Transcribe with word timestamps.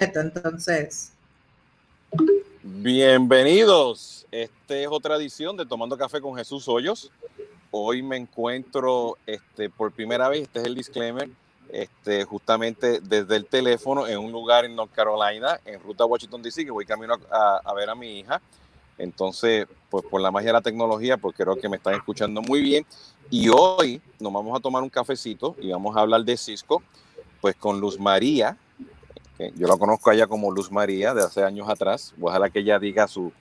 entonces. 0.00 1.12
Bienvenidos. 2.62 4.26
Esta 4.30 4.76
es 4.76 4.88
otra 4.88 5.16
edición 5.16 5.56
de 5.56 5.66
Tomando 5.66 5.98
Café 5.98 6.20
con 6.20 6.36
Jesús 6.36 6.66
Hoyos. 6.68 7.10
Hoy 7.70 8.02
me 8.02 8.16
encuentro 8.16 9.18
este, 9.26 9.68
por 9.68 9.92
primera 9.92 10.28
vez, 10.28 10.42
este 10.42 10.60
es 10.60 10.64
el 10.64 10.74
disclaimer, 10.74 11.28
este, 11.70 12.24
justamente 12.24 13.00
desde 13.00 13.36
el 13.36 13.46
teléfono 13.46 14.06
en 14.06 14.18
un 14.18 14.32
lugar 14.32 14.64
en 14.64 14.74
North 14.74 14.92
Carolina, 14.92 15.60
en 15.64 15.80
ruta 15.80 16.04
Washington 16.04 16.42
DC, 16.42 16.64
que 16.64 16.70
voy 16.70 16.86
camino 16.86 17.16
a, 17.30 17.60
a, 17.64 17.74
ver 17.74 17.90
a 17.90 17.94
mi 17.94 18.20
hija. 18.20 18.40
Entonces, 18.98 19.66
pues 19.88 20.04
por 20.06 20.20
la 20.20 20.30
magia 20.30 20.48
de 20.48 20.54
la 20.54 20.60
tecnología, 20.62 21.16
pues 21.16 21.36
creo 21.36 21.56
que 21.56 21.68
me 21.68 21.76
están 21.76 21.94
escuchando 21.94 22.42
muy 22.42 22.60
bien. 22.60 22.86
Y 23.30 23.48
hoy 23.48 24.00
nos 24.18 24.32
vamos 24.32 24.58
a 24.58 24.62
tomar 24.62 24.82
un 24.82 24.90
cafecito 24.90 25.54
y 25.60 25.70
vamos 25.70 25.96
a 25.96 26.00
hablar 26.00 26.24
de 26.24 26.36
Cisco, 26.36 26.82
pues 27.40 27.54
con 27.54 27.80
Luz 27.80 27.98
María, 27.98 28.56
yo 29.56 29.66
la 29.66 29.76
conozco 29.76 30.10
allá 30.10 30.26
como 30.26 30.50
Luz 30.50 30.70
María 30.70 31.14
de 31.14 31.22
hace 31.22 31.42
años 31.42 31.68
atrás. 31.68 32.14
Ojalá 32.20 32.50
que 32.50 32.60
ella 32.60 32.78
diga 32.78 33.08
su, 33.08 33.32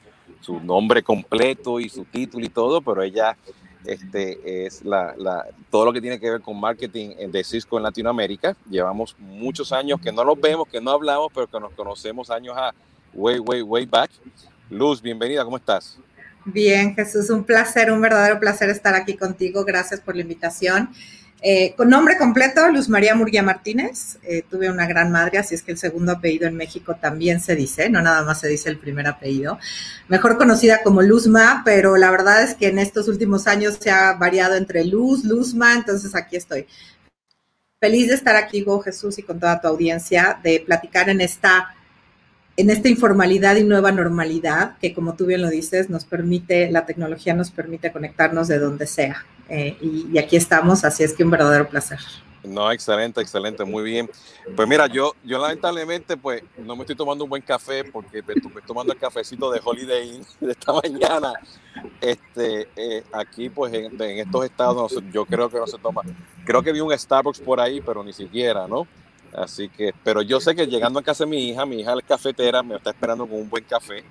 su 0.42 0.60
nombre 0.60 1.04
completo 1.04 1.80
y 1.80 1.90
su 1.90 2.06
título 2.06 2.46
y 2.46 2.50
todo, 2.50 2.82
pero 2.82 3.04
ella 3.04 3.38
este, 3.86 4.66
es 4.66 4.84
la, 4.84 5.16
la, 5.18 5.46
todo 5.70 5.86
lo 5.86 5.94
que 5.94 6.02
tiene 6.02 6.20
que 6.20 6.30
ver 6.30 6.42
con 6.42 6.60
marketing 6.60 7.16
de 7.32 7.44
Cisco 7.44 7.78
en 7.78 7.84
Latinoamérica. 7.84 8.56
Llevamos 8.70 9.16
muchos 9.20 9.72
años 9.72 10.00
que 10.02 10.12
no 10.12 10.24
nos 10.24 10.40
vemos, 10.40 10.68
que 10.68 10.82
no 10.82 10.92
hablamos, 10.92 11.32
pero 11.34 11.48
que 11.48 11.60
nos 11.60 11.74
conocemos 11.74 12.30
años 12.30 12.56
a 12.58 12.74
way, 13.14 13.40
way, 13.40 13.62
way 13.62 13.86
back. 13.86 14.12
Luz, 14.70 15.02
bienvenida, 15.02 15.44
¿cómo 15.44 15.58
estás? 15.58 15.98
Bien, 16.46 16.96
Jesús, 16.96 17.30
un 17.30 17.44
placer, 17.44 17.92
un 17.92 18.02
verdadero 18.02 18.40
placer 18.40 18.70
estar 18.70 18.96
aquí 18.96 19.16
contigo. 19.16 19.66
Gracias 19.66 20.00
por 20.00 20.16
la 20.16 20.22
invitación. 20.22 20.90
Eh, 21.42 21.74
con 21.78 21.90
nombre 21.90 22.18
completo, 22.18 22.70
Luz 22.70 22.90
María 22.90 23.16
Murguía 23.16 23.42
Martínez. 23.42 24.18
Eh, 24.24 24.44
tuve 24.50 24.70
una 24.70 24.86
gran 24.86 25.12
madre, 25.12 25.38
así 25.38 25.56
es 25.56 25.64
que 25.64 25.72
el 25.72 25.78
segundo 25.78 26.12
apellido 26.12 26.48
en 26.48 26.56
México 26.56 26.96
también 26.96 27.40
se 27.40 27.56
dice, 27.56 27.90
no 27.90 28.02
nada 28.02 28.24
más 28.24 28.42
se 28.42 28.50
dice 28.50 28.70
el 28.70 28.78
primer 28.78 29.08
apellido. 29.08 29.58
Mejor 30.10 30.38
conocida 30.38 30.84
como 30.84 31.02
Luzma, 31.02 31.62
pero 31.64 31.96
la 31.96 32.12
verdad 32.12 32.44
es 32.44 32.56
que 32.56 32.68
en 32.68 32.80
estos 32.80 33.08
últimos 33.08 33.48
años 33.48 33.78
se 33.80 33.90
ha 33.90 34.14
variado 34.14 34.56
entre 34.56 34.84
Luz, 34.84 35.24
Luzma, 35.24 35.76
entonces 35.76 36.14
aquí 36.14 36.36
estoy. 36.36 36.68
Feliz 37.80 38.10
de 38.10 38.16
estar 38.16 38.36
aquí, 38.36 38.66
Jesús, 38.84 39.18
y 39.20 39.24
con 39.24 39.40
toda 39.40 39.62
tu 39.62 39.70
audiencia, 39.70 40.38
de 40.44 40.62
platicar 40.66 41.10
en 41.10 41.22
esta 41.22 41.76
en 42.58 42.70
esta 42.70 42.90
informalidad 42.90 43.56
y 43.56 43.64
nueva 43.64 43.94
normalidad 43.94 44.78
que, 44.82 44.94
como 44.94 45.14
tú 45.14 45.26
bien 45.26 45.42
lo 45.42 45.50
dices, 45.50 45.90
nos 45.90 46.04
permite, 46.04 46.70
la 46.70 46.86
tecnología 46.86 47.34
nos 47.34 47.52
permite 47.52 47.94
conectarnos 47.94 48.50
de 48.50 48.60
donde 48.60 48.86
sea. 48.86 49.26
Eh, 49.50 49.78
y, 49.82 50.18
aquí 50.18 50.36
estamos, 50.36 50.84
así 50.84 51.04
es 51.04 51.14
que 51.14 51.24
un 51.24 51.32
verdadero 51.32 51.68
placer. 51.68 52.00
No, 52.44 52.72
excelente, 52.72 53.20
excelente, 53.20 53.66
muy 53.66 53.84
bien. 53.84 54.10
Pues 54.56 54.68
mira, 54.68 54.88
yo, 54.88 55.14
yo 55.26 55.38
lamentablemente 55.40 56.16
pues 56.16 56.42
no 56.58 56.76
me 56.76 56.84
estoy 56.84 56.96
tomando 56.96 57.26
un 57.26 57.30
buen 57.30 57.42
café 57.42 57.84
porque 57.84 58.22
me 58.22 58.34
estoy 58.34 58.52
tomando 58.66 58.94
el 58.94 59.00
cafecito 59.00 59.52
de 59.52 59.60
Holiday 59.62 60.16
Inn 60.16 60.26
de 60.40 60.52
esta 60.52 60.72
mañana. 60.72 61.34
Este, 62.00 62.70
eh, 62.76 63.04
aquí 63.12 63.50
pues 63.50 63.74
en, 63.74 64.02
en, 64.02 64.20
estos 64.20 64.46
estados 64.46 64.96
yo 65.12 65.26
creo 65.26 65.50
que 65.50 65.58
no 65.58 65.68
se 65.68 65.78
toma. 65.78 66.02
Creo 66.46 66.64
que 66.64 66.72
vi 66.72 66.80
un 66.80 66.98
Starbucks 66.98 67.42
por 67.42 67.60
ahí, 67.60 67.82
pero 67.82 68.04
ni 68.04 68.14
siquiera, 68.14 68.68
¿no? 68.68 68.88
Así 69.34 69.70
que, 69.70 69.94
pero 70.04 70.22
yo 70.22 70.40
sé 70.40 70.56
que 70.56 70.66
llegando 70.66 71.00
a 71.00 71.04
casa 71.04 71.26
de 71.26 71.30
mi 71.30 71.50
hija, 71.50 71.66
mi 71.66 71.82
hija 71.82 71.94
es 71.94 72.06
cafetera, 72.06 72.64
me 72.64 72.76
está 72.76 72.92
esperando 72.92 73.28
con 73.28 73.40
un 73.40 73.50
buen 73.50 73.64
café. 73.64 74.04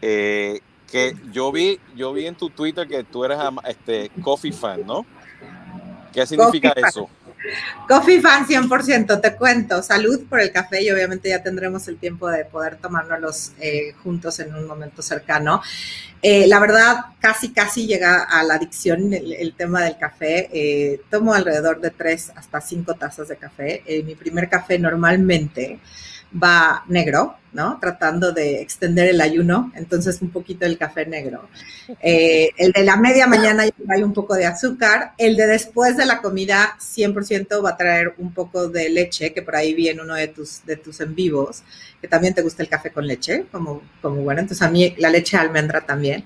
Eh, 0.00 0.60
que 0.90 1.14
yo 1.32 1.52
vi, 1.52 1.78
yo 1.94 2.12
vi 2.12 2.26
en 2.26 2.34
tu 2.34 2.50
Twitter 2.50 2.86
que 2.88 3.04
tú 3.04 3.24
eres 3.24 3.38
este, 3.66 4.10
coffee 4.22 4.52
fan, 4.52 4.86
¿no? 4.86 5.04
¿Qué 6.12 6.26
significa 6.26 6.72
eso? 6.76 7.08
Coffee 7.86 8.20
fan 8.20 8.46
100%, 8.46 9.20
te 9.20 9.36
cuento. 9.36 9.82
Salud 9.82 10.26
por 10.28 10.40
el 10.40 10.50
café 10.50 10.82
y 10.82 10.90
obviamente 10.90 11.28
ya 11.28 11.42
tendremos 11.42 11.86
el 11.88 11.96
tiempo 11.96 12.28
de 12.28 12.44
poder 12.44 12.76
tomárnoslos 12.76 13.52
eh, 13.60 13.94
juntos 14.02 14.40
en 14.40 14.54
un 14.54 14.66
momento 14.66 15.02
cercano. 15.02 15.62
Eh, 16.20 16.46
la 16.48 16.58
verdad, 16.58 16.96
casi, 17.20 17.52
casi 17.52 17.86
llega 17.86 18.24
a 18.24 18.42
la 18.42 18.54
adicción 18.54 19.12
el, 19.12 19.54
tema 19.56 19.82
del 19.82 19.96
café. 19.96 20.48
Eh, 20.52 21.00
tomo 21.10 21.32
alrededor 21.32 21.80
de 21.80 21.90
tres 21.90 22.32
hasta 22.34 22.60
cinco 22.60 22.94
tazas 22.94 23.28
de 23.28 23.36
café. 23.36 23.84
mi 24.04 24.14
primer 24.14 24.48
café 24.48 24.78
normalmente 24.78 25.78
va 26.32 26.84
negro, 26.88 27.36
¿no? 27.52 27.78
Tratando 27.80 28.32
de 28.32 28.60
extender 28.60 29.08
el 29.08 29.20
ayuno, 29.20 29.72
entonces 29.74 30.20
un 30.20 30.30
poquito 30.30 30.64
del 30.64 30.76
café 30.76 31.06
negro. 31.06 31.48
Eh, 32.00 32.50
el 32.56 32.72
de 32.72 32.84
la 32.84 32.96
media 32.96 33.26
mañana 33.26 33.64
hay 33.88 34.02
un 34.02 34.12
poco 34.12 34.34
de 34.34 34.46
azúcar. 34.46 35.12
El 35.16 35.36
de 35.36 35.46
después 35.46 35.96
de 35.96 36.04
la 36.04 36.20
comida, 36.20 36.76
100% 36.78 37.64
va 37.64 37.70
a 37.70 37.76
traer 37.76 38.14
un 38.18 38.32
poco 38.32 38.68
de 38.68 38.90
leche, 38.90 39.32
que 39.32 39.42
por 39.42 39.56
ahí 39.56 39.74
vi 39.74 39.88
en 39.88 40.00
uno 40.00 40.14
de 40.14 40.28
tus, 40.28 40.64
de 40.66 40.76
tus 40.76 41.00
en 41.00 41.14
vivos, 41.14 41.62
que 42.00 42.08
también 42.08 42.34
te 42.34 42.42
gusta 42.42 42.62
el 42.62 42.68
café 42.68 42.90
con 42.90 43.06
leche, 43.06 43.46
como, 43.50 43.82
como 44.02 44.22
bueno. 44.22 44.40
Entonces 44.40 44.66
a 44.66 44.70
mí 44.70 44.94
la 44.98 45.10
leche 45.10 45.36
almendra 45.36 45.80
también. 45.80 46.24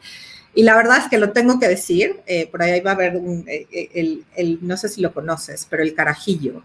Y 0.54 0.64
la 0.64 0.76
verdad 0.76 0.98
es 0.98 1.08
que 1.08 1.18
lo 1.18 1.32
tengo 1.32 1.58
que 1.58 1.68
decir, 1.68 2.20
eh, 2.26 2.46
por 2.46 2.62
ahí 2.62 2.80
va 2.80 2.90
a 2.90 2.94
haber 2.94 3.16
un, 3.16 3.44
eh, 3.48 3.88
el, 3.94 4.24
el, 4.36 4.58
no 4.60 4.76
sé 4.76 4.88
si 4.90 5.00
lo 5.00 5.14
conoces, 5.14 5.66
pero 5.70 5.82
el 5.82 5.94
carajillo 5.94 6.62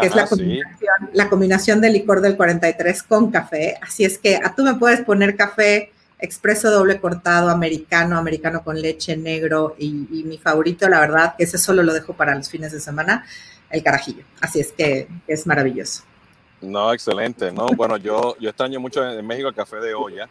que 0.00 0.06
es 0.06 0.14
la 0.14 0.26
combinación, 0.26 1.10
la 1.12 1.28
combinación 1.28 1.80
de 1.80 1.90
licor 1.90 2.20
del 2.20 2.36
43 2.36 3.02
con 3.02 3.30
café. 3.30 3.78
Así 3.82 4.04
es 4.04 4.18
que 4.18 4.36
a 4.36 4.40
ah, 4.46 4.54
tú 4.54 4.62
me 4.62 4.74
puedes 4.74 5.02
poner 5.02 5.36
café 5.36 5.92
expreso 6.20 6.70
doble 6.70 7.00
cortado, 7.00 7.50
americano, 7.50 8.18
americano 8.18 8.62
con 8.62 8.80
leche, 8.80 9.16
negro 9.16 9.74
y, 9.78 9.90
mi 9.90 10.38
favorito, 10.38 10.88
la 10.88 11.00
verdad, 11.00 11.34
que 11.36 11.44
ese 11.44 11.58
solo 11.58 11.82
lo 11.82 11.92
dejo 11.92 12.12
para 12.12 12.34
los 12.34 12.48
fines 12.48 12.72
de 12.72 12.80
semana, 12.80 13.24
el 13.70 13.82
carajillo. 13.82 14.24
Así 14.40 14.60
es 14.60 14.72
que 14.72 15.08
es 15.26 15.46
maravilloso. 15.46 16.04
No, 16.60 16.92
excelente. 16.92 17.50
No, 17.52 17.68
bueno, 17.68 17.96
yo, 17.96 18.36
yo 18.38 18.50
extraño 18.50 18.80
mucho 18.80 19.08
en 19.08 19.26
México 19.26 19.48
el 19.48 19.54
café 19.54 19.76
de 19.76 19.94
olla. 19.94 20.28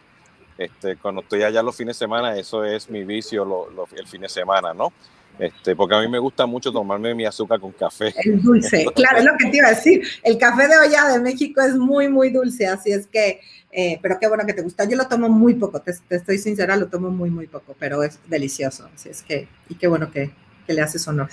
Este, 0.57 0.97
cuando 0.97 1.21
estoy 1.21 1.43
allá 1.43 1.63
los 1.63 1.75
fines 1.75 1.97
de 1.97 2.05
semana, 2.05 2.37
eso 2.37 2.63
es 2.63 2.89
mi 2.89 3.03
vicio 3.03 3.67
el 3.95 4.07
fin 4.07 4.21
de 4.21 4.29
semana, 4.29 4.73
¿no? 4.73 4.93
Este, 5.39 5.73
porque 5.73 5.95
a 5.95 6.01
mí 6.01 6.09
me 6.09 6.19
gusta 6.19 6.45
mucho 6.45 6.69
tomarme 6.69 7.15
mi 7.15 7.25
azúcar 7.25 7.61
con 7.61 7.71
café. 7.71 8.13
El 8.23 8.41
dulce, 8.41 8.85
claro, 8.93 9.19
es 9.19 9.25
lo 9.25 9.31
que 9.37 9.49
te 9.49 9.57
iba 9.57 9.67
a 9.67 9.73
decir. 9.73 10.05
El 10.21 10.37
café 10.37 10.67
de 10.67 10.77
olla 10.77 11.07
de 11.13 11.19
México 11.19 11.61
es 11.61 11.75
muy, 11.75 12.09
muy 12.09 12.29
dulce, 12.29 12.67
así 12.67 12.91
es 12.91 13.07
que, 13.07 13.39
eh, 13.71 13.99
pero 14.01 14.17
qué 14.19 14.27
bueno 14.27 14.45
que 14.45 14.53
te 14.53 14.61
gusta. 14.61 14.83
Yo 14.83 14.97
lo 14.97 15.07
tomo 15.07 15.29
muy 15.29 15.53
poco, 15.53 15.81
te, 15.81 15.93
estoy 16.09 16.37
sincera, 16.37 16.75
lo 16.75 16.87
tomo 16.87 17.09
muy, 17.09 17.29
muy 17.29 17.47
poco, 17.47 17.73
pero 17.79 18.03
es 18.03 18.19
delicioso, 18.27 18.89
así 18.93 19.09
es 19.09 19.23
que, 19.23 19.47
y 19.69 19.75
qué 19.75 19.87
bueno 19.87 20.11
que, 20.11 20.31
que 20.67 20.73
le 20.73 20.81
haces 20.81 21.07
honor. 21.07 21.29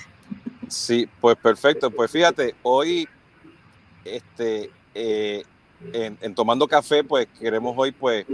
Sí, 0.68 1.08
pues 1.20 1.36
perfecto. 1.36 1.90
Pues 1.90 2.10
fíjate, 2.10 2.54
hoy, 2.62 3.08
este, 4.04 4.70
eh, 4.94 5.42
en, 5.92 6.16
en, 6.20 6.34
Tomando 6.34 6.68
Café, 6.68 7.02
pues 7.02 7.26
queremos 7.40 7.74
hoy, 7.76 7.90
pues, 7.90 8.24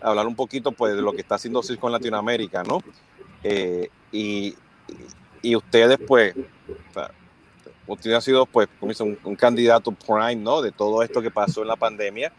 hablar 0.00 0.26
un 0.26 0.36
poquito, 0.36 0.70
pues, 0.70 0.94
de 0.94 1.02
lo 1.02 1.12
que 1.12 1.20
está 1.20 1.34
haciendo 1.34 1.62
Cisco 1.62 1.88
en 1.88 1.92
Latinoamérica, 1.92 2.62
¿no? 2.62 2.82
Eh, 3.42 3.88
y 4.12 4.54
y 5.42 5.54
ustedes, 5.54 5.98
pues, 6.06 6.34
usted 7.86 8.12
ha 8.12 8.20
sido, 8.20 8.46
pues, 8.46 8.68
un, 9.00 9.36
candidato 9.36 9.92
prime, 9.92 10.36
¿no? 10.36 10.60
De 10.62 10.72
todo 10.72 11.02
esto 11.02 11.22
que 11.22 11.30
pasó 11.30 11.62
en 11.62 11.68
la 11.68 11.76
pandemia, 11.76 12.32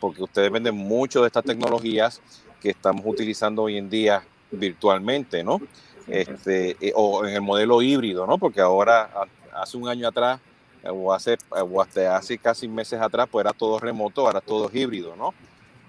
porque 0.00 0.22
ustedes 0.22 0.50
venden 0.50 0.76
mucho 0.76 1.22
de 1.22 1.28
estas 1.28 1.44
tecnologías 1.44 2.20
que 2.60 2.70
estamos 2.70 3.02
utilizando 3.04 3.62
hoy 3.62 3.76
en 3.76 3.90
día 3.90 4.22
virtualmente, 4.50 5.42
¿no? 5.42 5.60
Este, 6.06 6.76
eh, 6.80 6.92
o 6.94 7.24
en 7.24 7.34
el 7.34 7.42
modelo 7.42 7.82
híbrido, 7.82 8.26
¿no? 8.26 8.38
Porque 8.38 8.60
ahora, 8.60 9.10
hace 9.54 9.76
un 9.76 9.88
año 9.88 10.08
atrás, 10.08 10.40
o 10.84 11.12
hace, 11.12 11.36
o 11.50 11.80
hasta 11.80 12.16
hace 12.16 12.38
casi 12.38 12.68
meses 12.68 13.00
atrás, 13.00 13.28
pues 13.30 13.44
era 13.44 13.52
todo 13.52 13.78
remoto, 13.78 14.26
ahora 14.26 14.40
todo 14.40 14.70
híbrido, 14.72 15.14
¿no? 15.16 15.34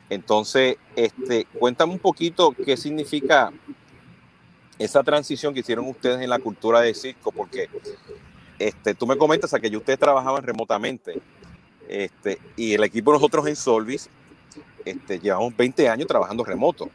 Entonces, 0.09 0.77
este, 0.95 1.45
cuéntame 1.45 1.93
un 1.93 1.99
poquito 1.99 2.51
qué 2.51 2.77
significa 2.77 3.51
esa 4.79 5.03
transición 5.03 5.53
que 5.53 5.61
hicieron 5.61 5.87
ustedes 5.87 6.21
en 6.21 6.29
la 6.29 6.39
cultura 6.39 6.81
de 6.81 6.93
Cisco, 6.93 7.31
porque 7.31 7.69
este, 8.59 8.95
tú 8.95 9.05
me 9.07 9.17
comentas 9.17 9.53
a 9.53 9.59
que 9.59 9.75
ustedes 9.75 9.99
trabajaban 9.99 10.43
remotamente 10.43 11.21
este, 11.87 12.39
y 12.55 12.73
el 12.73 12.83
equipo 12.83 13.11
nosotros 13.11 13.45
en 13.47 13.55
Solvis 13.55 14.09
este, 14.85 15.19
llevamos 15.19 15.55
20 15.55 15.89
años 15.89 16.07
trabajando 16.07 16.43
remoto. 16.43 16.89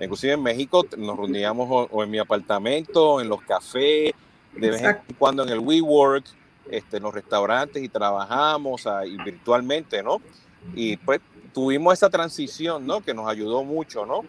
Inclusive 0.00 0.32
en 0.32 0.42
México 0.42 0.84
nos 0.96 1.16
reuníamos 1.16 1.88
o, 1.90 2.02
en 2.02 2.10
mi 2.10 2.18
apartamento, 2.18 3.12
o 3.12 3.20
en 3.20 3.28
los 3.28 3.40
cafés, 3.42 4.12
de 4.54 4.70
vez 4.70 4.82
en 4.82 4.98
cuando 5.18 5.44
en 5.44 5.50
el 5.50 5.60
WeWork, 5.60 6.24
este, 6.70 6.96
en 6.96 7.04
los 7.04 7.14
restaurantes 7.14 7.82
y 7.82 7.88
trabajamos 7.88 8.86
ahí 8.86 9.16
virtualmente, 9.24 10.02
¿no? 10.02 10.20
Y 10.74 10.96
pues 10.96 11.20
tuvimos 11.54 11.94
esa 11.94 12.10
transición, 12.10 12.86
¿no? 12.86 13.00
Que 13.00 13.14
nos 13.14 13.28
ayudó 13.28 13.64
mucho, 13.64 14.04
¿no? 14.04 14.22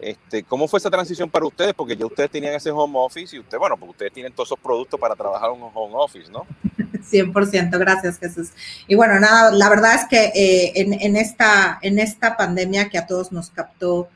Este, 0.00 0.42
¿Cómo 0.42 0.68
fue 0.68 0.78
esa 0.78 0.90
transición 0.90 1.30
para 1.30 1.46
ustedes? 1.46 1.72
Porque 1.74 1.96
ya 1.96 2.06
ustedes 2.06 2.30
tenían 2.30 2.54
ese 2.54 2.70
home 2.70 2.94
office 2.98 3.36
y 3.36 3.38
usted, 3.38 3.58
bueno, 3.58 3.76
pues 3.76 3.90
ustedes 3.90 4.12
tienen 4.12 4.32
todos 4.32 4.48
esos 4.48 4.58
productos 4.58 4.98
para 4.98 5.14
trabajar 5.14 5.50
en 5.54 5.62
un 5.62 5.70
home 5.72 5.94
office, 5.96 6.30
¿no? 6.30 6.46
100%, 7.10 7.78
gracias 7.78 8.18
Jesús. 8.18 8.50
Y 8.86 8.94
bueno, 8.94 9.18
nada, 9.20 9.50
la 9.50 9.68
verdad 9.68 9.94
es 9.94 10.06
que 10.08 10.32
eh, 10.34 10.72
en, 10.76 11.16
esta, 11.16 11.78
en 11.82 11.98
esta 11.98 12.36
pandemia 12.36 12.88
que 12.88 12.98
a 12.98 13.06
todos 13.06 13.32
nos 13.32 13.50
captó 13.50 14.08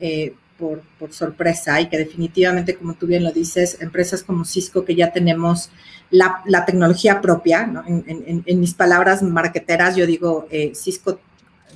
eh, 0.00 0.34
por, 0.58 0.82
sorpresa 1.12 1.80
y 1.80 1.88
que 1.88 1.98
definitivamente, 1.98 2.76
como 2.76 2.94
tú 2.94 3.06
bien 3.06 3.24
lo 3.24 3.32
dices, 3.32 3.78
empresas 3.80 4.22
como 4.22 4.44
Cisco 4.44 4.84
que 4.84 4.94
ya 4.94 5.12
tenemos 5.12 5.70
la, 6.10 6.42
la 6.46 6.64
tecnología 6.64 7.20
propia, 7.20 7.66
¿no? 7.66 7.84
en, 7.86 8.04
en, 8.06 8.42
en, 8.46 8.60
mis 8.60 8.72
palabras 8.72 9.22
marqueteras, 9.22 9.96
yo 9.96 10.06
digo, 10.06 10.46
eh, 10.50 10.72
Cisco 10.74 11.20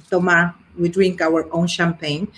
toma, 0.08 0.58
we 0.78 0.88
drink 0.88 1.20
our 1.20 1.48
own 1.50 1.66
champagne, 1.66 2.28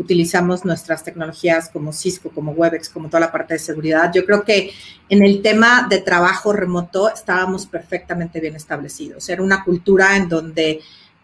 utilizamos 0.00 0.64
nuestras 0.64 1.04
tecnologías 1.04 1.68
como 1.68 1.92
Cisco, 1.92 2.30
como 2.30 2.52
Webex, 2.52 2.88
como 2.88 3.08
toda 3.08 3.20
la 3.20 3.32
parte 3.32 3.54
de 3.54 3.60
seguridad. 3.60 4.10
Yo 4.14 4.24
creo 4.24 4.42
que 4.42 4.72
en 5.08 5.22
el 5.22 5.42
tema 5.42 5.86
de 5.88 5.98
trabajo 5.98 6.52
remoto 6.52 7.12
estábamos 7.12 7.66
perfectamente 7.66 8.40
bien 8.40 8.56
establecidos. 8.56 9.28
Era 9.28 9.42
una 9.42 9.62
cultura 9.62 10.16
en 10.16 10.28
donde 10.28 10.80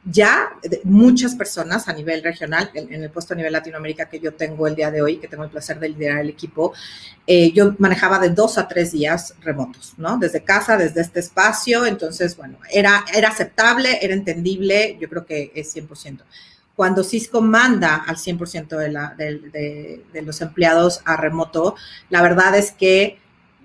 ya 0.08 0.50
muchas 0.84 1.34
personas 1.34 1.88
a 1.88 1.92
nivel 1.92 2.22
regional, 2.22 2.70
en, 2.74 3.02
el 3.02 3.10
puesto 3.10 3.34
a 3.34 3.36
nivel 3.36 3.52
Latinoamérica 3.52 4.08
que 4.08 4.20
yo 4.20 4.34
tengo 4.34 4.68
el 4.68 4.76
día 4.76 4.90
de 4.90 5.02
hoy, 5.02 5.16
que 5.16 5.26
tengo 5.26 5.42
el 5.42 5.50
placer 5.50 5.80
de 5.80 5.88
liderar 5.88 6.20
el 6.20 6.28
equipo, 6.28 6.74
eh, 7.26 7.50
yo 7.52 7.74
manejaba 7.78 8.20
de 8.20 8.28
dos 8.28 8.56
a 8.56 8.68
tres 8.68 8.92
días 8.92 9.34
remotos, 9.40 9.94
¿no? 9.96 10.16
Desde 10.16 10.44
casa, 10.44 10.76
desde 10.76 11.00
este 11.00 11.18
espacio, 11.18 11.86
entonces, 11.86 12.36
bueno, 12.36 12.58
era, 12.70 13.04
era 13.12 13.30
aceptable, 13.30 13.98
era 14.00 14.14
entendible, 14.14 14.96
yo 15.00 15.08
creo 15.08 15.26
que 15.26 15.50
es 15.56 15.74
100%. 15.74 16.20
Cuando 16.76 17.02
Cisco 17.02 17.40
manda 17.40 17.96
al 17.96 18.16
100% 18.16 18.76
de, 18.76 18.90
la, 18.90 19.14
de, 19.16 20.22
los 20.22 20.40
empleados 20.42 21.00
a 21.06 21.16
remoto, 21.16 21.74
la 22.10 22.20
verdad 22.20 22.54
es 22.54 22.70
que 22.70 23.18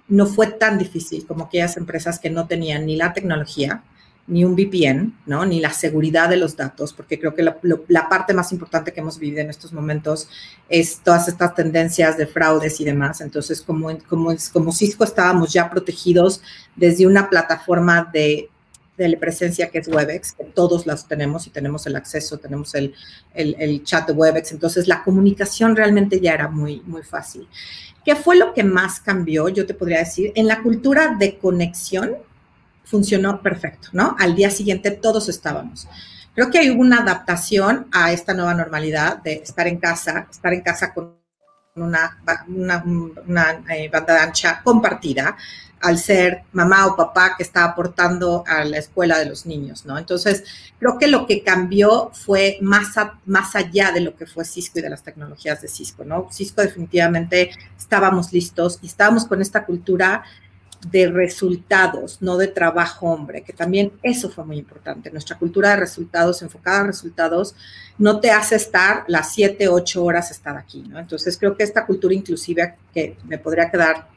no 0.07 0.25
fue 0.25 0.47
tan 0.47 0.77
difícil 0.77 1.25
como 1.27 1.45
aquellas 1.45 1.75
empresas 1.77 2.19
que 2.19 2.29
no 2.29 2.47
tenían 2.47 2.85
ni 2.85 2.95
la 2.95 3.13
tecnología, 3.13 3.83
ni 4.27 4.45
un 4.45 4.55
VPN, 4.55 5.13
ni 5.47 5.59
la 5.59 5.73
seguridad 5.73 6.29
de 6.29 6.37
los 6.37 6.55
datos, 6.55 6.93
porque 6.93 7.19
creo 7.19 7.35
que 7.35 7.43
la, 7.43 8.09
parte 8.09 8.33
más 8.33 8.53
importante 8.53 8.93
que 8.93 9.01
hemos 9.01 9.19
vivido 9.19 9.41
en 9.41 9.49
estos 9.49 9.73
momentos 9.73 10.29
es 10.69 11.01
todas 11.03 11.27
estas 11.27 11.53
tendencias 11.53 12.17
de 12.17 12.27
fraudes 12.27 12.79
y 12.79 12.85
demás. 12.85 13.19
Entonces, 13.19 13.61
como, 13.61 13.89
como 14.07 14.71
Cisco 14.71 15.03
estábamos 15.03 15.51
ya 15.51 15.69
protegidos 15.69 16.41
desde 16.77 17.07
una 17.07 17.29
plataforma 17.29 18.09
de, 18.13 18.49
de 18.97 19.17
presencia 19.17 19.69
que 19.69 19.79
es 19.79 19.87
Webex, 19.87 20.33
que 20.33 20.43
todos 20.43 20.85
las 20.85 21.07
tenemos 21.07 21.47
y 21.47 21.49
tenemos 21.49 21.87
el 21.87 21.95
acceso, 21.95 22.37
tenemos 22.37 22.75
el, 22.75 22.93
el, 23.33 23.55
el, 23.57 23.83
chat 23.83 24.07
de 24.07 24.13
Webex, 24.13 24.51
entonces 24.51 24.87
la 24.87 25.03
comunicación 25.03 25.75
realmente 25.75 26.19
ya 26.19 26.33
era 26.33 26.47
muy, 26.47 26.81
muy 26.81 27.03
fácil. 27.03 27.47
¿Qué 28.03 28.15
fue 28.15 28.35
lo 28.35 28.53
que 28.53 28.63
más 28.63 28.99
cambió? 28.99 29.49
Yo 29.49 29.65
te 29.65 29.73
podría 29.73 29.99
decir, 29.99 30.31
en 30.35 30.47
la 30.47 30.61
cultura 30.61 31.15
de 31.17 31.37
conexión, 31.37 32.17
funcionó 32.83 33.41
perfecto, 33.41 33.87
¿no? 33.93 34.15
Al 34.19 34.35
día 34.35 34.51
siguiente 34.51 34.91
todos 34.91 35.29
estábamos. 35.29 35.87
Creo 36.35 36.49
que 36.49 36.59
hay 36.59 36.69
una 36.69 36.99
adaptación 36.99 37.87
a 37.91 38.11
esta 38.11 38.33
nueva 38.33 38.53
normalidad 38.53 39.17
de 39.23 39.33
estar 39.33 39.67
en 39.67 39.77
casa, 39.77 40.27
estar 40.29 40.53
en 40.53 40.61
casa 40.61 40.93
con 40.93 41.15
una, 41.75 42.21
una, 42.47 43.63
eh, 43.69 43.89
banda 43.89 44.23
ancha 44.23 44.61
compartida, 44.63 45.37
al 45.81 45.97
ser 45.97 46.43
mamá 46.53 46.85
o 46.87 46.95
papá 46.95 47.35
que 47.35 47.43
está 47.43 47.63
aportando 47.63 48.43
a 48.47 48.63
la 48.63 48.77
escuela 48.77 49.17
de 49.17 49.25
los 49.25 49.45
niños, 49.45 49.85
¿no? 49.85 49.97
Entonces, 49.97 50.43
creo 50.79 50.97
que 50.97 51.07
lo 51.07 51.25
que 51.25 51.43
cambió 51.43 52.11
fue 52.13 52.57
más, 52.61 52.95
más 53.25 53.55
allá 53.55 53.91
de 53.91 54.01
lo 54.01 54.15
que 54.15 54.25
fue 54.25 54.45
Cisco 54.45 54.79
y 54.79 54.81
de 54.81 54.89
las 54.89 55.03
tecnologías 55.03 55.61
de 55.61 55.67
Cisco, 55.67 56.03
¿no? 56.03 56.27
Cisco 56.31 56.61
definitivamente 56.61 57.51
estábamos 57.77 58.31
listos 58.31 58.79
y 58.81 58.87
estábamos 58.87 59.25
con 59.25 59.41
esta 59.41 59.65
cultura 59.65 60.23
de 60.89 61.09
resultados, 61.09 62.21
no 62.21 62.37
de 62.37 62.47
trabajo 62.47 63.07
hombre, 63.07 63.43
que 63.43 63.53
también 63.53 63.91
eso 64.01 64.29
fue 64.29 64.45
muy 64.45 64.57
importante. 64.57 65.11
Nuestra 65.11 65.37
cultura 65.37 65.69
de 65.69 65.75
resultados, 65.75 66.41
enfocada 66.41 66.81
a 66.81 66.87
resultados, 66.87 67.55
no 67.97 68.19
te 68.19 68.31
hace 68.31 68.55
estar 68.55 69.03
las 69.07 69.33
siete, 69.33 69.67
ocho 69.67 70.03
horas 70.03 70.31
estar 70.31 70.57
aquí, 70.57 70.83
¿no? 70.87 70.99
Entonces 70.99 71.37
creo 71.37 71.55
que 71.55 71.63
esta 71.63 71.85
cultura 71.85 72.15
inclusiva, 72.15 72.75
que 72.93 73.17
me 73.25 73.37
podría 73.37 73.69
quedar 73.69 74.07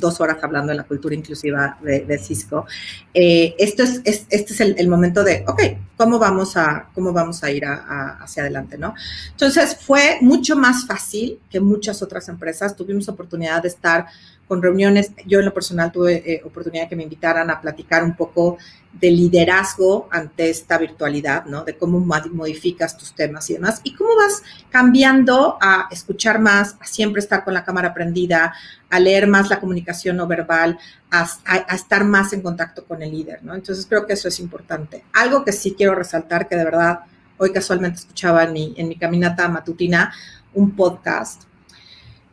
dos 0.00 0.20
horas 0.20 0.38
hablando 0.42 0.70
de 0.70 0.76
la 0.76 0.84
cultura 0.84 1.14
inclusiva 1.14 1.78
de, 1.82 2.18
Cisco, 2.18 2.66
eh, 3.14 3.54
esto 3.58 3.82
es, 3.82 4.00
este 4.04 4.52
es 4.52 4.60
el, 4.60 4.88
momento 4.88 5.22
de, 5.22 5.44
ok, 5.46 5.62
¿cómo 5.96 6.18
vamos 6.18 6.56
a, 6.56 6.88
cómo 6.94 7.12
vamos 7.12 7.44
a 7.44 7.50
ir 7.50 7.64
hacia 7.66 8.42
adelante, 8.42 8.78
no? 8.78 8.94
Entonces 9.30 9.76
fue 9.80 10.18
mucho 10.20 10.56
más 10.56 10.86
fácil 10.86 11.38
que 11.50 11.60
muchas 11.60 12.02
otras 12.02 12.28
empresas. 12.28 12.74
Tuvimos 12.74 13.08
oportunidad 13.08 13.62
de 13.62 13.68
estar 13.68 14.06
con 14.50 14.60
reuniones. 14.60 15.12
Yo 15.26 15.38
en 15.38 15.44
lo 15.44 15.54
personal 15.54 15.92
tuve 15.92 16.24
eh, 16.26 16.42
oportunidad 16.44 16.88
que 16.88 16.96
me 16.96 17.04
invitaran 17.04 17.48
a 17.50 17.60
platicar 17.60 18.02
un 18.02 18.16
poco 18.16 18.58
de 18.92 19.08
liderazgo 19.12 20.08
ante 20.10 20.50
esta 20.50 20.76
virtualidad, 20.76 21.44
¿no? 21.44 21.62
De 21.62 21.78
cómo 21.78 22.00
modificas 22.00 22.98
tus 22.98 23.14
temas 23.14 23.48
y 23.48 23.52
demás. 23.52 23.80
Y 23.84 23.94
cómo 23.94 24.16
vas 24.16 24.42
cambiando 24.68 25.56
a 25.60 25.86
escuchar 25.92 26.40
más, 26.40 26.74
a 26.80 26.84
siempre 26.84 27.20
estar 27.20 27.44
con 27.44 27.54
la 27.54 27.62
cámara 27.62 27.94
prendida, 27.94 28.52
a 28.90 28.98
leer 28.98 29.28
más 29.28 29.48
la 29.50 29.60
comunicación 29.60 30.16
no 30.16 30.26
verbal, 30.26 30.76
a, 31.12 31.28
estar 31.72 32.02
más 32.02 32.32
en 32.32 32.42
contacto 32.42 32.84
con 32.84 33.02
el 33.02 33.12
líder, 33.12 33.44
¿no? 33.44 33.54
Entonces 33.54 33.86
creo 33.86 34.04
que 34.04 34.14
eso 34.14 34.26
es 34.26 34.40
importante. 34.40 35.04
Algo 35.12 35.44
que 35.44 35.52
sí 35.52 35.76
quiero 35.78 35.94
resaltar, 35.94 36.48
que 36.48 36.56
de 36.56 36.64
verdad 36.64 37.02
hoy 37.38 37.52
casualmente 37.52 38.00
escuchaba 38.00 38.42
en 38.42 38.52
mi, 38.52 38.96
caminata 38.96 39.48
matutina 39.48 40.12
un 40.54 40.74
podcast, 40.74 41.44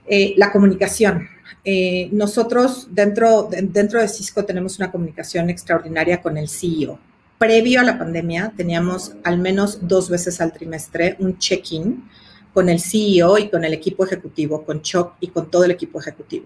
eh, 0.08 0.34
la 0.36 0.52
comunicación 0.52 1.37
eh, 1.70 2.08
nosotros 2.14 2.88
dentro, 2.92 3.50
dentro 3.52 4.00
de 4.00 4.08
Cisco 4.08 4.46
tenemos 4.46 4.80
una 4.80 4.90
comunicación 4.90 5.50
extraordinaria 5.50 6.22
con 6.22 6.38
el 6.38 6.48
CEO. 6.48 6.98
Previo 7.38 7.82
a 7.82 7.84
la 7.84 8.00
pandemia 8.00 8.54
teníamos 8.56 9.12
al 9.26 9.38
menos 9.38 9.86
dos 9.86 10.10
veces 10.10 10.40
al 10.40 10.54
trimestre 10.54 11.18
un 11.20 11.38
check-in 11.38 12.10
con 12.54 12.70
el 12.70 12.80
CEO 12.80 13.38
y 13.38 13.50
con 13.50 13.66
el 13.66 13.74
equipo 13.74 14.06
ejecutivo, 14.06 14.64
con 14.64 14.82
Choc 14.82 15.16
y 15.20 15.28
con 15.28 15.52
todo 15.52 15.66
el 15.66 15.72
equipo 15.72 16.00
ejecutivo. 16.00 16.46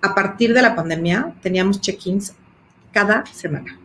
A 0.00 0.14
partir 0.14 0.54
de 0.54 0.62
la 0.62 0.74
pandemia 0.74 1.34
teníamos 1.42 1.82
check-ins 1.82 2.32
cada 2.90 3.26
semana, 3.26 3.78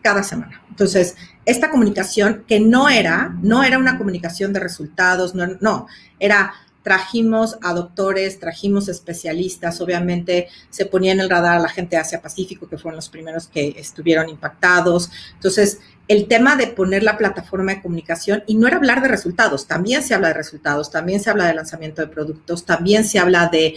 cada 0.00 0.22
semana. 0.22 0.62
Entonces, 0.70 1.14
esta 1.44 1.70
comunicación 1.70 2.42
que 2.48 2.58
no 2.58 2.88
era, 2.88 3.36
no 3.42 3.62
era 3.62 3.76
una 3.76 3.98
comunicación 3.98 4.54
de 4.54 4.60
resultados, 4.60 5.34
no, 5.34 5.46
no 5.60 5.88
era 6.18 6.54
trajimos 6.86 7.58
a 7.62 7.72
doctores, 7.72 8.38
trajimos 8.38 8.88
especialistas, 8.88 9.80
obviamente 9.80 10.46
se 10.70 10.86
ponía 10.86 11.10
en 11.10 11.18
el 11.18 11.28
radar 11.28 11.56
a 11.56 11.60
la 11.60 11.68
gente 11.68 11.96
de 11.96 12.02
Asia 12.02 12.22
Pacífico, 12.22 12.68
que 12.68 12.78
fueron 12.78 12.94
los 12.94 13.08
primeros 13.08 13.48
que 13.48 13.74
estuvieron 13.76 14.28
impactados. 14.28 15.10
Entonces, 15.34 15.80
el 16.06 16.28
tema 16.28 16.54
de 16.54 16.68
poner 16.68 17.02
la 17.02 17.18
plataforma 17.18 17.74
de 17.74 17.82
comunicación, 17.82 18.44
y 18.46 18.54
no 18.54 18.68
era 18.68 18.76
hablar 18.76 19.02
de 19.02 19.08
resultados, 19.08 19.66
también 19.66 20.00
se 20.04 20.14
habla 20.14 20.28
de 20.28 20.34
resultados, 20.34 20.92
también 20.92 21.18
se 21.18 21.28
habla 21.28 21.48
de 21.48 21.54
lanzamiento 21.54 22.02
de 22.02 22.06
productos, 22.06 22.64
también 22.64 23.02
se 23.02 23.18
habla 23.18 23.50
de, 23.50 23.74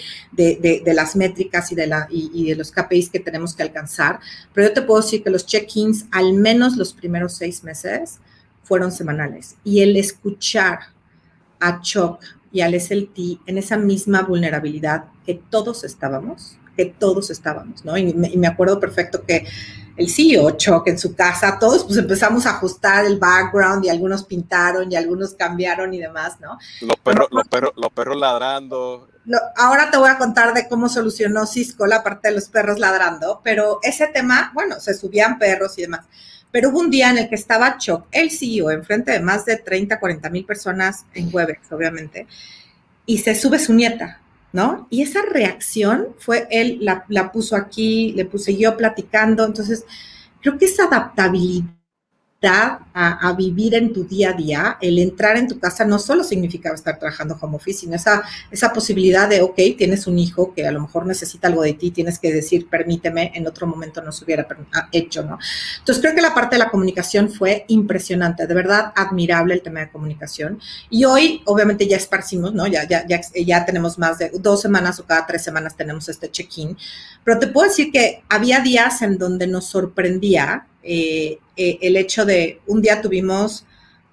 las 0.94 1.16
métricas 1.16 1.72
y 1.72 1.76
de, 1.76 1.88
la, 1.88 2.08
y 2.12 2.48
de 2.48 2.56
los 2.56 2.72
KPIs 2.72 3.10
que 3.10 3.20
tenemos 3.20 3.56
que 3.56 3.64
alcanzar, 3.64 4.20
pero 4.54 4.68
yo 4.68 4.74
te 4.76 4.84
puedo 4.84 5.02
decir 5.02 5.24
que 5.24 5.32
los 5.32 5.48
check-ins, 5.48 6.06
al 6.12 6.34
menos 6.34 6.78
los 6.78 6.94
primeros 6.94 7.34
seis 7.34 7.64
meses, 7.64 8.20
fueron 8.62 8.92
semanales. 8.92 9.56
Y 9.64 9.82
el 9.82 9.98
escuchar 9.98 10.78
a 11.60 11.82
Choc, 11.82 12.24
y 12.52 12.62
al 12.62 12.80
SLT 12.80 13.42
en 13.46 13.58
esa 13.58 13.78
misma 13.78 14.24
vulnerabilidad 14.24 15.06
que 15.26 15.36
todos 15.50 15.84
estábamos, 15.84 16.58
que 16.76 16.86
todos 16.86 17.30
estábamos, 17.30 17.84
¿no? 17.84 17.98
Y 17.98 18.14
me, 18.14 18.48
acuerdo 18.48 18.80
perfecto 18.80 19.24
que 19.26 19.46
el 19.98 20.10
CEO 20.10 20.52
Choc 20.52 20.88
en 20.88 20.98
su 20.98 21.14
casa, 21.14 21.60
todos 21.60 21.84
pues 21.84 21.98
empezamos 21.98 22.46
a 22.46 22.52
ajustar 22.52 23.06
el 23.06 23.20
background 23.20 23.84
y 23.84 23.90
algunos 23.90 24.24
pintaron 24.24 24.90
y 24.92 24.96
algunos 24.96 25.34
cambiaron 25.34 25.94
y 25.94 26.00
demás, 26.00 26.40
¿no? 26.40 26.58
Los 26.82 26.96
perros, 26.98 27.28
los 27.32 27.48
perros, 27.48 27.74
los 27.76 27.92
perros 27.92 28.18
ladrando. 28.18 29.10
ahora 29.58 29.92
te 29.92 29.98
voy 29.98 30.10
a 30.10 30.18
contar 30.18 30.54
de 30.54 30.70
cómo 30.70 30.88
solucionó 30.88 31.46
Cisco 31.46 31.86
la 31.86 32.02
parte 32.02 32.30
de 32.30 32.36
los 32.36 32.48
perros 32.48 32.80
ladrando, 32.80 33.42
pero 33.44 33.80
ese 33.84 34.08
tema, 34.08 34.52
bueno, 34.54 34.80
se 34.80 34.94
subían 34.94 35.38
perros 35.38 35.78
y 35.78 35.82
demás. 35.82 36.06
Pero 36.52 36.70
hubo 36.70 36.80
un 36.80 36.90
día 36.90 37.10
en 37.10 37.20
el 37.20 37.30
que 37.30 37.36
estaba 37.36 37.78
Choc, 37.78 38.08
el 38.12 38.32
CEO, 38.32 38.72
enfrente 38.72 39.12
de 39.12 39.20
más 39.20 39.46
de 39.46 39.58
30, 39.58 40.00
40 40.00 40.30
mil 40.30 40.46
personas 40.46 41.06
en 41.14 41.30
Webex, 41.32 41.72
obviamente, 41.72 42.28
y 43.06 43.20
se 43.20 43.36
sube 43.36 43.60
su 43.60 43.74
nieta, 43.74 44.20
¿no? 44.52 44.88
Y 44.90 45.02
esa 45.02 45.22
reacción 45.22 46.08
fue 46.18 46.48
él, 46.50 46.80
la, 46.82 47.06
la 47.08 47.32
puso 47.32 47.56
aquí, 47.56 48.14
le 48.14 48.26
puse 48.26 48.58
yo 48.58 48.76
platicando, 48.78 49.46
entonces 49.46 49.86
creo 50.42 50.58
que 50.58 50.66
esa 50.66 50.86
adaptabilidad 50.86 51.79
a, 52.48 53.36
vivir 53.38 53.76
en 53.76 53.92
tu 53.94 54.06
día 54.06 54.30
a 54.30 54.34
día, 54.34 54.78
el 54.82 54.98
entrar 55.00 55.38
en 55.38 55.48
tu 55.48 55.60
casa 55.60 55.84
no 55.86 56.00
solo 56.00 56.24
significaba 56.24 56.76
estar 56.76 56.98
trabajando 56.98 57.38
home 57.40 57.58
office, 57.58 57.82
sino 57.82 57.96
esa, 57.96 58.24
esa 58.50 58.72
posibilidad 58.72 59.28
de, 59.28 59.42
ok, 59.42 59.56
tienes 59.78 60.08
un 60.08 60.18
hijo 60.18 60.54
que 60.54 60.66
a 60.66 60.72
lo 60.72 60.82
mejor 60.82 61.06
necesita 61.06 61.48
algo 61.48 61.64
de 61.64 61.74
ti, 61.74 61.92
tienes 61.92 62.18
que 62.18 62.32
decir, 62.32 62.70
permíteme, 62.70 63.32
en 63.36 63.48
otro 63.48 63.68
momento 63.68 64.02
no 64.02 64.12
se 64.12 64.24
hubiera 64.24 64.48
ah, 64.74 64.88
hecho, 64.92 65.24
¿no? 65.24 65.38
Entonces 65.80 66.02
creo 66.02 66.16
que 66.16 66.22
la 66.22 66.34
parte 66.34 66.56
de 66.56 66.60
la 66.60 66.70
comunicación 66.70 67.30
fue 67.30 67.66
impresionante, 67.68 68.48
de 68.48 68.54
verdad 68.54 68.94
admirable 68.96 69.54
el 69.54 69.62
tema 69.62 69.82
de 69.82 69.92
comunicación. 69.92 70.60
Y 70.90 71.06
hoy, 71.06 71.42
obviamente, 71.46 71.88
ya 71.88 71.98
esparcimos, 71.98 72.54
¿no? 72.54 72.68
Ya, 72.68 72.88
ya, 72.88 73.06
ya, 73.06 73.20
ya 73.36 73.66
tenemos 73.66 74.00
más 74.00 74.18
de 74.18 74.32
dos 74.40 74.62
semanas 74.62 75.00
o 75.00 75.06
cada 75.06 75.26
tres 75.26 75.44
semanas 75.44 75.76
tenemos 75.76 76.08
este 76.08 76.32
check-in, 76.32 76.78
pero 77.24 77.38
te 77.40 77.48
puedo 77.48 77.68
decir 77.68 77.92
que 77.92 78.24
había 78.30 78.62
días 78.62 79.02
en 79.02 79.18
donde 79.18 79.48
nos 79.48 79.66
sorprendía 79.66 80.69
eh, 80.84 81.40
eh, 81.56 81.78
el 81.82 81.98
hecho 81.98 82.26
de 82.26 82.62
un 82.68 82.82
día 82.82 83.02
tuvimos 83.02 83.66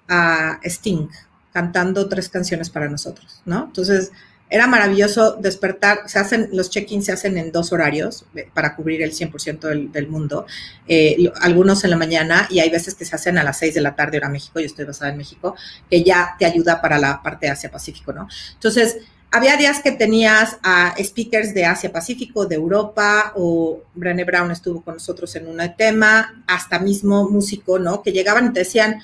a 0.07 0.59
Sting 0.63 1.07
cantando 1.51 2.07
tres 2.07 2.29
canciones 2.29 2.69
para 2.69 2.89
nosotros, 2.89 3.41
¿no? 3.45 3.65
Entonces, 3.65 4.11
era 4.49 4.67
maravilloso 4.67 5.35
despertar, 5.35 6.07
se 6.07 6.19
hacen, 6.19 6.49
los 6.53 6.69
check-ins 6.69 7.05
se 7.05 7.11
hacen 7.11 7.37
en 7.37 7.51
dos 7.51 7.73
horarios 7.73 8.25
eh, 8.33 8.49
para 8.53 8.75
cubrir 8.75 9.01
el 9.01 9.11
100% 9.11 9.91
del, 9.91 10.07
mundo, 10.07 10.45
eh, 10.87 11.31
algunos 11.41 11.83
en 11.83 11.89
la 11.89 11.97
mañana 11.97 12.47
y 12.49 12.59
hay 12.59 12.69
veces 12.69 12.95
que 12.95 13.03
se 13.03 13.15
hacen 13.15 13.37
a 13.37 13.43
las 13.43 13.59
6 13.59 13.73
de 13.73 13.81
la 13.81 13.95
tarde 13.95 14.17
hora 14.17 14.29
México, 14.29 14.59
yo 14.59 14.65
estoy 14.65 14.85
basada 14.85 15.11
en 15.11 15.17
México, 15.17 15.55
que 15.89 16.03
ya 16.03 16.35
te 16.39 16.45
ayuda 16.45 16.81
para 16.81 16.97
la 16.97 17.21
parte 17.21 17.47
de 17.47 17.51
Asia-Pacífico, 17.51 18.13
¿no? 18.13 18.27
Entonces, 18.53 18.97
había 19.31 19.57
días 19.57 19.81
que 19.81 19.91
tenías 19.91 20.57
a 20.63 20.95
speakers 20.99 21.53
de 21.53 21.65
Asia-Pacífico, 21.65 22.45
de 22.45 22.55
Europa, 22.55 23.33
o 23.35 23.81
Brené 23.93 24.23
Brown 24.23 24.51
estuvo 24.51 24.81
con 24.81 24.95
nosotros 24.95 25.35
en 25.35 25.47
un 25.47 25.59
tema, 25.77 26.43
hasta 26.47 26.79
mismo 26.79 27.29
músico, 27.29 27.79
¿no? 27.79 28.01
Que 28.01 28.11
llegaban 28.11 28.47
y 28.47 28.53
te 28.53 28.59
decían, 28.59 29.01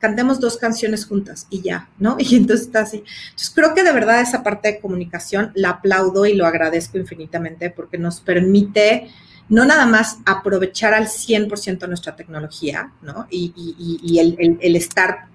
cantemos 0.00 0.40
dos 0.40 0.56
canciones 0.56 1.06
juntas 1.06 1.46
y 1.50 1.62
ya, 1.62 1.88
¿no? 1.98 2.16
Y 2.18 2.36
entonces 2.36 2.66
está 2.66 2.80
así. 2.80 3.04
Entonces 3.30 3.52
creo 3.54 3.74
que 3.74 3.84
de 3.84 3.92
verdad 3.92 4.20
esa 4.20 4.42
parte 4.42 4.72
de 4.72 4.80
comunicación 4.80 5.52
la 5.54 5.70
aplaudo 5.70 6.26
y 6.26 6.34
lo 6.34 6.46
agradezco 6.46 6.98
infinitamente 6.98 7.70
porque 7.70 7.98
nos 7.98 8.20
permite 8.20 9.08
no 9.50 9.64
nada 9.64 9.84
más 9.84 10.18
aprovechar 10.26 10.94
al 10.94 11.08
100% 11.08 11.86
nuestra 11.88 12.16
tecnología, 12.16 12.92
¿no? 13.02 13.26
Y, 13.30 14.18
el, 14.18 14.76
estar 14.76 15.26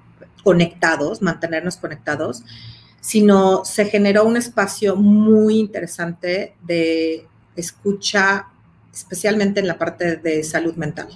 conectados, 0.41 1.21
mantenernos 1.21 1.75
conectados, 1.75 2.43
sino 3.05 3.63
se 3.65 3.85
generó 3.85 4.25
un 4.25 4.35
espacio 4.35 4.95
muy 4.95 5.59
interesante 5.59 6.55
de 6.63 7.27
escucha, 7.55 8.47
especialmente 8.91 9.59
en 9.59 9.67
la 9.67 9.77
parte 9.77 10.15
de 10.15 10.43
salud 10.43 10.73
mental. 10.73 11.09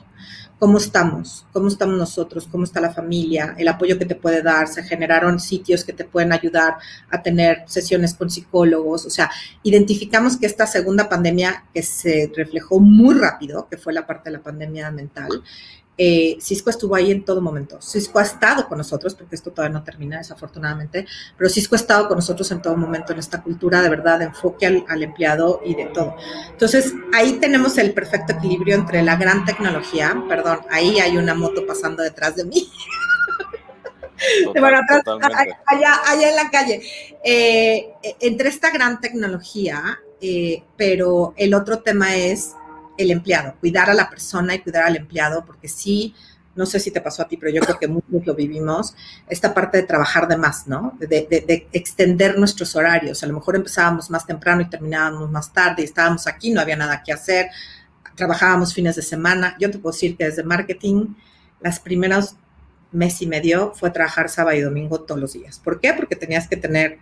Cómo 0.60 0.78
estamos, 0.78 1.48
cómo 1.52 1.68
estamos 1.68 1.98
nosotros, 1.98 2.48
cómo 2.52 2.66
está 2.66 2.80
la 2.80 2.94
familia, 2.94 3.56
el 3.58 3.68
apoyo 3.68 3.98
que 3.98 4.06
te 4.06 4.14
puede 4.14 4.44
dar, 4.44 4.68
se 4.68 4.84
generaron 4.84 5.40
sitios 5.40 5.84
que 5.84 5.94
te 5.94 6.06
pueden 6.06 6.32
ayudar 6.32 6.76
a 7.10 7.24
tener 7.24 7.64
sesiones 7.66 8.14
con 8.14 8.30
psicólogos, 8.30 9.08
o 9.08 9.10
sea, 9.10 9.32
identificamos 9.64 10.38
que 10.38 10.46
esta 10.46 10.68
segunda 10.68 11.10
pandemia 11.10 11.66
que 11.74 11.82
se 11.82 12.32
reflejó 12.36 12.80
muy 12.80 13.16
rápido, 13.16 13.68
que 13.68 13.78
fue 13.78 13.94
la 13.94 14.06
parte 14.06 14.30
de 14.30 14.38
la 14.38 14.44
pandemia 14.44 14.92
mental, 14.92 15.42
eh, 16.02 16.38
Cisco 16.40 16.70
estuvo 16.70 16.96
ahí 16.96 17.12
en 17.12 17.26
todo 17.26 17.42
momento. 17.42 17.82
Cisco 17.82 18.20
ha 18.20 18.22
estado 18.22 18.70
con 18.70 18.78
nosotros, 18.78 19.14
porque 19.16 19.36
esto 19.36 19.52
todavía 19.52 19.78
no 19.78 19.84
termina 19.84 20.18
desafortunadamente, 20.18 21.06
pero 21.38 21.50
Cisco 21.50 21.76
ha 21.76 21.78
estado 21.78 22.08
con 22.08 22.16
nosotros 22.16 22.50
en 22.52 22.62
todo 22.62 22.78
momento 22.78 23.12
en 23.12 23.20
esta 23.20 23.44
cultura 23.44 23.82
de 23.82 23.90
verdad, 23.90 24.20
de 24.20 24.26
enfoque 24.26 24.66
al, 24.66 25.04
empleado 25.04 25.60
y 25.66 25.76
de 25.76 25.88
todo. 25.88 26.16
Entonces, 26.52 26.94
ahí 27.14 27.34
tenemos 27.42 27.78
el 27.78 27.94
perfecto 27.94 28.32
equilibrio 28.32 28.76
entre 28.76 29.04
la 29.04 29.18
gran 29.18 29.44
tecnología, 29.44 30.24
perdón, 30.30 30.62
ahí 30.70 31.02
hay 31.02 31.18
una 31.18 31.34
moto 31.34 31.68
pasando 31.68 32.02
detrás 32.02 32.38
de 32.38 32.46
mí. 32.46 32.72
bueno, 34.58 34.78
atrás, 34.78 35.04
allá, 35.66 36.00
allá, 36.08 36.30
en 36.30 36.36
la 36.38 36.50
calle. 36.50 36.82
Eh, 37.26 37.90
entre 38.22 38.48
esta 38.48 38.72
gran 38.72 39.02
tecnología, 39.02 40.00
eh, 40.22 40.64
pero 40.78 41.34
el 41.36 41.54
otro 41.54 41.80
tema 41.80 42.16
es 42.16 42.54
el 43.00 43.12
empleado, 43.12 43.56
cuidar 43.60 43.90
a 43.90 43.94
la 43.94 44.10
persona 44.10 44.54
y 44.54 44.60
cuidar 44.60 44.84
al 44.84 44.98
empleado, 44.98 45.46
porque 45.46 45.70
sí, 45.70 46.14
no 46.56 46.66
sé 46.66 46.82
si 46.82 46.92
te 46.92 47.00
pasó 47.00 47.22
a 47.22 47.28
ti, 47.28 47.38
pero 47.38 47.52
yo 47.52 47.62
creo 47.62 47.80
que 47.80 47.88
muchos 47.88 48.26
lo 48.26 48.36
vivimos, 48.36 48.94
esta 49.30 49.54
parte 49.54 49.78
de 49.78 49.84
trabajar 49.84 50.28
de 50.28 50.36
más, 50.36 50.68
¿no? 50.68 50.98
De, 51.00 51.68
extender 51.72 52.38
nuestros 52.38 52.76
horarios. 52.76 53.24
A 53.24 53.28
lo 53.28 53.34
mejor 53.34 53.56
empezábamos 53.56 54.10
más 54.10 54.26
temprano 54.26 54.62
y 54.62 54.70
terminábamos 54.70 55.32
más 55.32 55.54
tarde 55.54 55.82
y 55.82 55.86
estábamos 55.86 56.28
aquí, 56.28 56.52
no 56.52 56.60
había 56.60 56.76
nada 56.76 57.02
que 57.02 57.14
hacer, 57.14 57.48
trabajábamos 58.16 58.74
fines 58.74 58.98
de 58.98 59.02
semana. 59.02 59.56
Yo 59.60 59.72
te 59.72 59.80
puedo 59.80 59.94
decir 59.94 60.18
que 60.18 60.26
desde 60.26 60.44
marketing, 60.44 61.16
las 61.62 61.80
primeras 61.80 62.36
mes 62.92 63.22
y 63.22 63.28
medio 63.28 63.74
fue 63.74 63.92
trabajar 63.92 64.28
sábado 64.28 64.58
y 64.58 64.62
domingo 64.62 65.00
todos 65.00 65.22
los 65.22 65.34
días. 65.34 65.60
¿Por 65.60 65.80
qué? 65.80 65.94
Porque 65.94 66.18
tenías 66.18 66.50
que 66.50 66.58
tener 66.58 67.00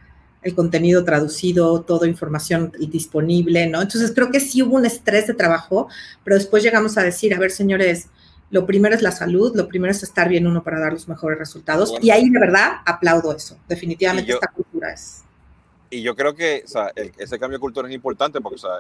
el 0.48 0.56
contenido 0.56 1.04
traducido, 1.04 1.82
toda 1.82 2.08
información 2.08 2.72
disponible, 2.80 3.68
¿no? 3.68 3.82
Entonces 3.82 4.12
creo 4.13 4.32
que 4.32 4.39
sí 4.39 4.62
hubo 4.62 4.75
un 4.75 4.86
estrés 4.86 5.27
de 5.27 5.34
trabajo, 5.34 5.88
pero 6.24 6.36
después 6.36 6.63
llegamos 6.63 6.98
a 6.98 7.04
decir, 7.04 7.34
a 7.34 7.39
ver, 7.39 7.51
señores, 7.51 8.10
lo 8.50 8.66
primero 8.66 8.96
es 8.96 9.01
la 9.01 9.12
salud, 9.12 9.56
lo 9.56 9.68
primero 9.68 9.92
es 9.92 10.04
estar 10.04 10.30
bien 10.30 10.48
uno 10.48 10.63
para 10.63 10.80
dar 10.80 10.94
los 10.94 11.08
mejores 11.08 11.38
resultados. 11.38 11.94
Y 12.01 12.12
ahí 12.12 12.30
de 12.30 12.39
verdad 12.39 12.77
aplaudo 12.86 13.36
eso. 13.36 13.58
Definitivamente 13.68 14.32
esta 14.32 14.48
cultura 14.48 14.94
es. 14.94 15.24
Y 15.89 16.01
yo 16.01 16.16
creo 16.16 16.34
que 16.34 16.63
o 16.66 16.68
sea, 16.68 16.92
ese 16.96 17.39
cambio 17.39 17.58
de 17.58 17.62
cultura 17.62 17.88
es 17.88 17.94
importante 17.94 18.42
porque 18.42 18.56
o 18.56 18.60
sea, 18.60 18.80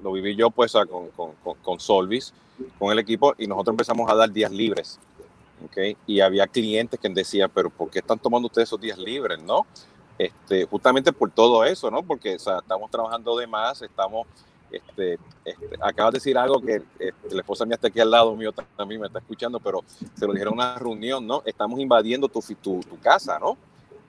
lo, 0.00 0.12
viví 0.12 0.36
yo 0.36 0.50
pues 0.50 0.72
con, 0.72 1.08
con, 1.10 1.54
con, 1.62 1.80
Solvis, 1.80 2.32
con 2.78 2.92
el 2.92 2.98
equipo, 2.98 3.34
y 3.38 3.46
nosotros 3.46 3.74
empezamos 3.74 4.10
a 4.10 4.14
dar 4.14 4.30
días 4.30 4.50
libres. 4.50 4.98
¿okay? 5.64 5.96
Y 6.06 6.20
había 6.20 6.46
clientes 6.46 6.98
que 6.98 7.08
decían, 7.08 7.50
pero 7.54 7.70
¿por 7.70 7.90
qué 7.90 8.00
están 8.00 8.18
tomando 8.18 8.46
ustedes 8.46 8.68
esos 8.68 8.80
días 8.80 8.98
libres? 8.98 9.40
¿No? 9.42 9.66
Este, 10.18 10.64
justamente 10.64 11.12
por 11.12 11.30
todo 11.30 11.64
eso, 11.64 11.90
¿no? 11.90 12.02
Porque 12.02 12.34
estamos 12.34 12.90
trabajando 12.90 13.36
de 13.36 13.46
más, 13.46 13.82
estamos, 13.82 14.26
este, 14.70 15.18
este, 15.44 15.76
acabas 15.80 16.12
de 16.12 16.16
decir 16.16 16.38
algo 16.38 16.60
que 16.60 16.82
este, 16.98 17.34
la 17.34 17.40
esposa 17.40 17.66
mía 17.66 17.74
está 17.74 17.88
aquí 17.88 18.00
al 18.00 18.10
lado 18.10 18.34
mío 18.34 18.52
también 18.76 19.00
me 19.00 19.06
está 19.06 19.18
escuchando, 19.18 19.60
pero 19.60 19.84
se 20.14 20.26
lo 20.26 20.32
dijeron 20.32 20.54
en 20.54 20.60
una 20.60 20.78
reunión, 20.78 21.26
¿no? 21.26 21.42
Estamos 21.44 21.78
invadiendo 21.80 22.28
tu, 22.28 22.40
tu, 22.62 22.80
tu 22.80 22.98
casa, 22.98 23.38
¿no? 23.38 23.56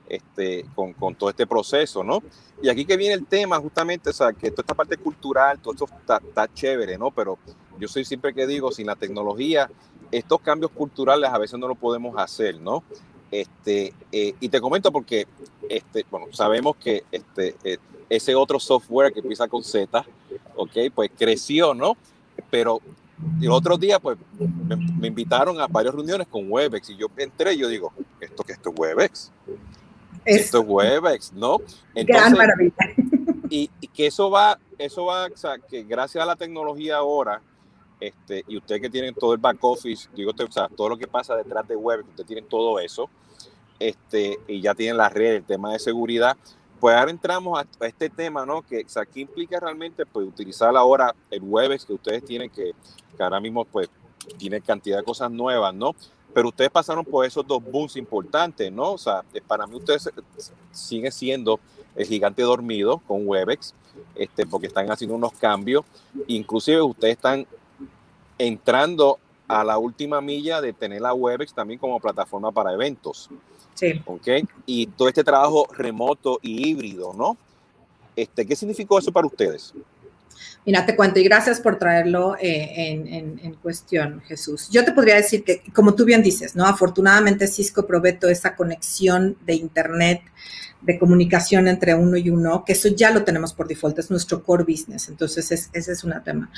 Este, 0.08 0.66
con, 0.74 0.94
con, 0.94 1.16
todo 1.16 1.30
este 1.30 1.46
proceso, 1.46 2.02
¿no? 2.02 2.24
Y 2.62 2.70
aquí 2.70 2.86
que 2.86 2.96
viene 2.96 3.14
el 3.14 3.26
tema, 3.26 3.60
justamente, 3.60 4.10
o 4.10 4.14
sea, 4.14 4.32
que 4.32 4.50
toda 4.52 4.62
esta 4.62 4.74
parte 4.74 4.96
cultural, 4.96 5.60
todo 5.60 5.74
esto 5.74 5.86
está, 5.86 6.22
está 6.26 6.54
chévere, 6.54 6.98
¿no? 6.98 7.12
Pero 7.12 7.38
yo 7.78 7.90
soy 7.90 8.06
siempre 8.06 8.34
que 8.34 8.48
digo, 8.48 8.72
sin 8.72 8.88
la 8.88 8.96
tecnología, 8.96 9.70
estos 10.10 10.40
cambios 10.40 10.72
culturales 10.72 11.30
a 11.30 11.38
veces 11.38 11.60
no 11.60 11.68
lo 11.68 11.76
podemos 11.76 12.18
hacer, 12.18 12.58
¿no? 12.62 12.86
Este, 13.32 13.94
eh, 14.12 14.36
y 14.40 14.50
te 14.50 14.62
comento 14.62 14.92
porque, 14.92 15.28
este, 15.70 16.06
bueno, 16.10 16.28
sabemos 16.32 16.76
que 16.78 17.04
este, 17.12 17.56
eh, 17.64 17.78
ese 18.10 18.36
otro 18.36 18.60
software 18.60 19.12
que 19.12 19.20
empieza 19.20 19.48
con 19.48 19.64
Z, 19.64 20.06
ok, 20.56 20.72
pues 20.94 21.12
creció, 21.18 21.74
¿no? 21.74 21.98
Pero 22.50 22.82
el 23.42 23.52
otro 23.52 23.78
día, 23.78 24.00
pues, 24.00 24.18
me, 25.00 25.08
invitaron 25.08 25.60
a 25.60 25.68
varias 25.68 25.94
reuniones 25.94 26.28
con 26.28 26.50
Webex 26.50 26.90
y 26.92 26.98
yo 26.98 27.08
entré 27.18 27.54
y 27.54 27.58
yo 27.58 27.68
digo, 27.68 27.92
¿esto 28.22 28.44
que 28.44 28.54
esto 28.54 28.70
es 28.70 28.80
Webex? 28.80 29.32
esto 30.26 30.62
es 30.62 30.66
Webex, 30.68 31.34
¿no? 31.34 31.58
Entonces, 31.96 32.06
gran 32.06 32.34
maravilla. 32.34 32.76
Y, 33.50 33.70
y, 33.80 33.88
que 33.88 34.08
eso 34.08 34.30
va, 34.30 34.60
eso 34.78 35.06
va, 35.06 35.28
o 35.28 35.38
sea, 35.38 35.58
que 35.58 35.84
gracias 35.84 36.22
a 36.22 36.28
la 36.28 36.36
tecnología 36.36 36.98
ahora, 36.98 37.42
este, 38.00 38.44
y 38.48 38.58
ustedes 38.58 38.82
que 38.82 38.90
tienen 38.90 39.14
todo 39.14 39.34
el 39.34 39.40
back 39.40 39.58
office, 39.62 40.10
digo, 40.16 40.32
o 40.32 40.52
sea, 40.52 40.68
todo 40.70 40.90
lo 40.90 40.98
que 40.98 41.08
pasa 41.08 41.36
detrás 41.36 41.68
de 41.68 41.76
web, 41.76 42.06
ustedes 42.08 42.28
tienen 42.28 42.46
todo 42.46 42.80
eso, 42.80 43.10
este, 43.80 44.40
y 44.48 44.62
ya 44.62 44.76
tienen 44.76 44.98
la 44.98 45.10
red, 45.10 45.36
el 45.36 45.44
tema 45.44 45.74
de 45.74 45.80
seguridad, 45.80 46.38
pues 46.80 46.96
ahora 46.96 47.12
entramos 47.12 47.60
a, 47.60 47.86
este 47.86 48.10
tema, 48.10 48.46
¿no? 48.46 48.62
Que 48.62 48.86
aquí 48.96 49.22
implica 49.22 49.60
realmente 49.60 50.06
pues, 50.06 50.28
utilizar 50.28 50.76
ahora 50.76 51.16
el 51.32 51.42
Webex 51.42 51.86
que 51.86 51.94
ustedes 51.94 52.24
tienen, 52.24 52.50
que, 52.50 52.74
que, 53.16 53.24
ahora 53.24 53.40
mismo 53.40 53.66
pues 53.66 53.90
tiene 54.38 54.62
cantidad 54.62 54.98
de 54.98 55.04
cosas 55.04 55.32
nuevas, 55.32 55.74
¿no? 55.74 55.96
Pero 56.34 56.50
ustedes 56.50 56.70
pasaron 56.70 57.04
por 57.04 57.26
esos 57.26 57.48
dos 57.48 57.64
booms 57.64 57.96
importantes, 57.96 58.72
¿no? 58.72 58.94
O 58.94 58.98
sea, 58.98 59.24
eh, 59.34 59.42
para 59.46 59.66
mí 59.66 59.76
ustedes 59.76 60.10
siguen 60.72 61.12
siendo 61.12 61.60
el 61.96 62.06
gigante 62.06 62.44
dormido 62.44 63.00
con 63.08 63.28
Webex, 63.28 63.74
este, 64.14 64.46
porque 64.46 64.68
están 64.68 64.92
haciendo 64.92 65.16
unos 65.16 65.34
cambios, 65.34 65.84
inclusive 66.28 66.82
ustedes 66.84 67.16
están 67.16 67.48
entrando 68.38 69.20
a 69.48 69.64
la 69.64 69.78
última 69.78 70.22
milla 70.22 70.62
de 70.62 70.74
tener 70.74 71.02
la 71.02 71.14
Webex 71.14 71.54
también 71.54 71.80
como 71.80 72.00
plataforma 72.00 72.52
para 72.52 72.74
eventos. 72.74 73.30
Sí. 73.74 74.02
¿Ok? 74.06 74.28
Y 74.66 74.88
todo 74.88 75.08
este 75.08 75.24
trabajo 75.24 75.68
remoto 75.72 76.40
y 76.42 76.70
híbrido, 76.70 77.14
¿no? 77.14 77.38
Este, 78.16 78.46
¿Qué 78.46 78.56
significó 78.56 78.98
eso 78.98 79.12
para 79.12 79.28
ustedes? 79.28 79.74
Mira, 80.66 80.86
te 80.86 80.96
cuento 80.96 81.20
y 81.20 81.24
gracias 81.24 81.60
por 81.60 81.80
traerlo 81.80 82.36
eh, 82.40 82.74
en, 83.42 83.54
cuestión, 83.56 84.22
Jesús. 84.22 84.70
Yo 84.70 84.84
te 84.86 84.92
podría 84.92 85.16
decir 85.16 85.44
que, 85.44 85.62
como 85.74 85.96
tú 85.96 86.06
bien 86.06 86.22
dices, 86.22 86.56
¿no? 86.56 86.66
Afortunadamente 86.66 87.48
Cisco 87.48 87.86
provee 87.86 88.18
esa 88.30 88.56
conexión 88.56 89.38
de 89.46 89.56
Internet 89.56 90.22
de 90.82 91.00
comunicación 91.00 91.68
entre 91.68 91.96
uno 91.96 92.18
y 92.18 92.30
uno, 92.30 92.64
que 92.64 92.74
eso 92.74 92.90
ya 92.90 93.12
lo 93.12 93.24
tenemos 93.24 93.54
por 93.54 93.68
default, 93.68 93.98
es 94.00 94.12
nuestro 94.12 94.44
core 94.44 94.64
business, 94.64 95.10
entonces 95.10 95.52
ese 95.52 95.92
es 95.92 96.04
un 96.04 96.14
tema. 96.24 96.52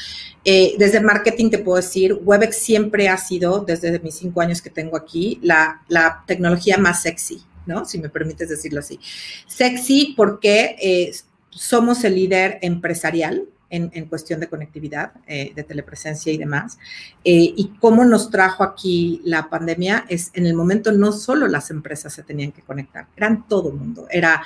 Eh, 0.43 0.75
desde 0.77 0.99
marketing 0.99 1.49
te 1.49 1.59
puedo 1.59 1.77
decir, 1.77 2.19
Webex 2.21 2.57
siempre 2.57 3.07
ha 3.07 3.17
sido, 3.17 3.61
desde 3.61 3.97
mis 3.99 4.15
cinco 4.15 4.41
años 4.41 4.61
que 4.61 4.69
tengo 4.69 4.97
aquí, 4.97 5.39
la, 5.41 5.83
la 5.87 6.23
tecnología 6.27 6.77
más 6.77 7.01
sexy, 7.01 7.41
¿no? 7.65 7.85
Si 7.85 7.97
me 7.97 8.09
permites 8.09 8.49
decirlo 8.49 8.81
así. 8.81 8.99
Sexy 9.47 10.13
porque 10.17 10.75
eh, 10.81 11.11
somos 11.49 12.03
el 12.03 12.15
líder 12.15 12.59
empresarial, 12.61 13.45
en, 13.69 14.05
cuestión 14.05 14.39
de 14.39 14.47
conectividad, 14.47 15.13
eh, 15.27 15.51
de 15.55 15.63
telepresencia 15.63 16.31
y 16.33 16.37
demás. 16.37 16.77
Eh, 17.23 17.53
y 17.55 17.73
cómo 17.79 18.03
nos 18.05 18.29
trajo 18.29 18.63
aquí 18.63 19.21
la 19.23 19.49
pandemia 19.49 20.05
es 20.09 20.31
en 20.33 20.45
el 20.45 20.55
momento 20.55 20.91
no 20.91 21.11
solo 21.11 21.47
las 21.47 21.69
empresas 21.71 22.13
se 22.13 22.23
tenían 22.23 22.51
que 22.51 22.61
conectar, 22.61 23.07
eran 23.15 23.47
todo 23.47 23.69
el 23.69 23.75
mundo. 23.75 24.07
Era, 24.09 24.41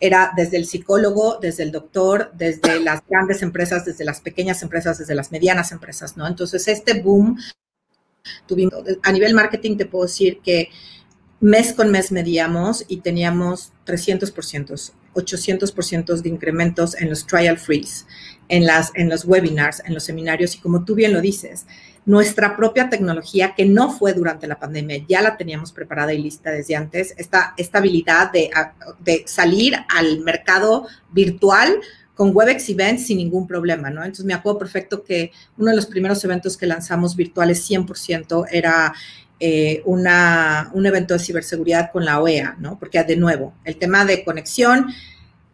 era 0.00 0.32
desde 0.36 0.56
el 0.56 0.66
psicólogo, 0.66 1.38
desde 1.40 1.64
el 1.64 1.72
doctor, 1.72 2.30
desde 2.34 2.80
las 2.80 3.02
grandes 3.08 3.42
empresas, 3.42 3.84
desde 3.84 4.04
las 4.04 4.20
pequeñas 4.20 4.62
empresas, 4.62 4.98
desde 4.98 5.14
las 5.14 5.32
medianas 5.32 5.72
empresas, 5.72 6.16
¿no? 6.16 6.26
Entonces, 6.26 6.68
este 6.68 7.00
boom, 7.00 7.38
tuvimos, 8.46 8.74
a 9.02 9.12
nivel 9.12 9.34
marketing 9.34 9.76
te 9.76 9.86
puedo 9.86 10.04
decir 10.04 10.40
que 10.42 10.70
mes 11.40 11.72
con 11.72 11.90
mes 11.90 12.10
medíamos 12.12 12.84
y 12.88 13.00
teníamos 13.00 13.72
300% 13.86 14.92
800% 15.18 16.20
de 16.20 16.28
incrementos 16.28 16.94
en 17.00 17.10
los 17.10 17.26
trial 17.26 17.58
freeze, 17.58 18.06
en, 18.48 18.66
las, 18.66 18.92
en 18.94 19.08
los 19.08 19.24
webinars, 19.24 19.82
en 19.84 19.94
los 19.94 20.04
seminarios 20.04 20.54
y 20.56 20.58
como 20.58 20.84
tú 20.84 20.94
bien 20.94 21.12
lo 21.12 21.20
dices, 21.20 21.66
nuestra 22.06 22.56
propia 22.56 22.88
tecnología, 22.88 23.54
que 23.54 23.66
no 23.66 23.92
fue 23.92 24.14
durante 24.14 24.46
la 24.46 24.58
pandemia, 24.58 25.04
ya 25.06 25.20
la 25.20 25.36
teníamos 25.36 25.72
preparada 25.72 26.14
y 26.14 26.22
lista 26.22 26.50
desde 26.50 26.74
antes, 26.74 27.14
esta, 27.18 27.52
esta 27.58 27.78
habilidad 27.78 28.32
de, 28.32 28.50
de 29.00 29.24
salir 29.26 29.74
al 29.94 30.20
mercado 30.20 30.86
virtual 31.12 31.78
con 32.14 32.34
WebEx 32.34 32.70
Events 32.70 33.06
sin 33.06 33.18
ningún 33.18 33.46
problema, 33.46 33.90
¿no? 33.90 34.02
Entonces 34.02 34.24
me 34.24 34.34
acuerdo 34.34 34.58
perfecto 34.58 35.04
que 35.04 35.30
uno 35.56 35.70
de 35.70 35.76
los 35.76 35.86
primeros 35.86 36.24
eventos 36.24 36.56
que 36.56 36.66
lanzamos 36.66 37.14
virtuales 37.14 37.70
100% 37.70 38.46
era 38.50 38.92
eh, 39.38 39.82
una, 39.84 40.68
un 40.72 40.84
evento 40.86 41.14
de 41.14 41.20
ciberseguridad 41.20 41.92
con 41.92 42.04
la 42.04 42.20
OEA, 42.20 42.56
¿no? 42.58 42.76
Porque 42.78 43.04
de 43.04 43.16
nuevo, 43.16 43.54
el 43.64 43.76
tema 43.76 44.04
de 44.04 44.24
conexión 44.24 44.88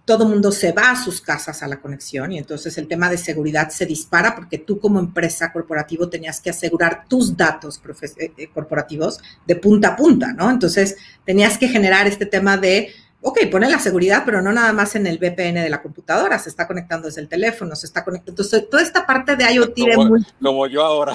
todo 0.04 0.26
mundo 0.26 0.52
se 0.52 0.72
va 0.72 0.90
a 0.90 1.02
sus 1.02 1.20
casas 1.20 1.62
a 1.62 1.68
la 1.68 1.80
conexión 1.80 2.32
y 2.32 2.38
entonces 2.38 2.76
el 2.76 2.86
tema 2.86 3.08
de 3.08 3.16
seguridad 3.16 3.70
se 3.70 3.86
dispara 3.86 4.34
porque 4.34 4.58
tú 4.58 4.78
como 4.78 4.98
empresa 4.98 5.52
corporativo 5.52 6.08
tenías 6.08 6.40
que 6.40 6.50
asegurar 6.50 7.04
tus 7.08 7.36
datos 7.36 7.80
eh, 8.18 8.32
eh, 8.36 8.48
corporativos 8.52 9.20
de 9.46 9.56
punta 9.56 9.88
a 9.88 9.96
punta, 9.96 10.32
¿no? 10.32 10.50
Entonces 10.50 10.96
tenías 11.24 11.56
que 11.56 11.68
generar 11.68 12.06
este 12.06 12.26
tema 12.26 12.58
de, 12.58 12.92
ok, 13.22 13.46
pone 13.50 13.68
la 13.68 13.78
seguridad, 13.78 14.24
pero 14.26 14.42
no 14.42 14.52
nada 14.52 14.72
más 14.74 14.94
en 14.94 15.06
el 15.06 15.18
VPN 15.18 15.62
de 15.62 15.70
la 15.70 15.80
computadora, 15.80 16.38
se 16.38 16.50
está 16.50 16.66
conectando 16.66 17.08
desde 17.08 17.22
el 17.22 17.28
teléfono, 17.28 17.74
se 17.74 17.86
está 17.86 18.04
conectando. 18.04 18.42
Entonces 18.42 18.68
toda 18.68 18.82
esta 18.82 19.06
parte 19.06 19.36
de 19.36 19.52
IoT... 19.54 19.78
Como, 19.96 20.16
como 20.40 20.66
yo 20.66 20.84
ahora 20.84 21.14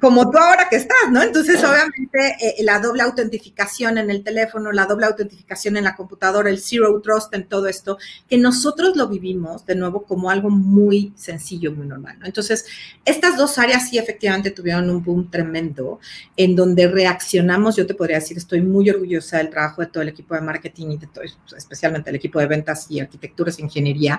como 0.00 0.30
tú 0.30 0.38
ahora 0.38 0.68
que 0.68 0.76
estás, 0.76 1.10
¿no? 1.10 1.22
Entonces, 1.22 1.62
obviamente, 1.64 2.36
eh, 2.40 2.56
la 2.62 2.78
doble 2.78 3.02
autentificación 3.02 3.98
en 3.98 4.10
el 4.10 4.22
teléfono, 4.22 4.72
la 4.72 4.86
doble 4.86 5.06
autentificación 5.06 5.76
en 5.76 5.84
la 5.84 5.96
computadora, 5.96 6.50
el 6.50 6.58
zero 6.58 7.00
trust 7.00 7.32
en 7.34 7.48
todo 7.48 7.66
esto, 7.66 7.98
que 8.28 8.36
nosotros 8.38 8.96
lo 8.96 9.08
vivimos 9.08 9.64
de 9.66 9.74
nuevo 9.74 10.04
como 10.04 10.30
algo 10.30 10.50
muy 10.50 11.12
sencillo, 11.16 11.72
muy 11.72 11.86
normal, 11.86 12.18
¿no? 12.18 12.26
Entonces, 12.26 12.66
estas 13.04 13.36
dos 13.36 13.58
áreas 13.58 13.88
sí 13.88 13.98
efectivamente 13.98 14.50
tuvieron 14.50 14.90
un 14.90 15.02
boom 15.02 15.30
tremendo 15.30 16.00
en 16.36 16.54
donde 16.54 16.88
reaccionamos, 16.88 17.76
yo 17.76 17.86
te 17.86 17.94
podría 17.94 18.18
decir, 18.18 18.36
estoy 18.36 18.62
muy 18.62 18.88
orgullosa 18.90 19.38
del 19.38 19.50
trabajo 19.50 19.82
de 19.82 19.88
todo 19.88 20.02
el 20.02 20.10
equipo 20.10 20.34
de 20.34 20.40
marketing 20.40 20.90
y 20.90 20.98
de 20.98 21.06
todo, 21.06 21.24
especialmente 21.56 22.10
el 22.10 22.16
equipo 22.16 22.38
de 22.40 22.46
ventas 22.46 22.90
y 22.90 23.00
arquitecturas 23.00 23.58
e 23.58 23.62
ingeniería, 23.62 24.18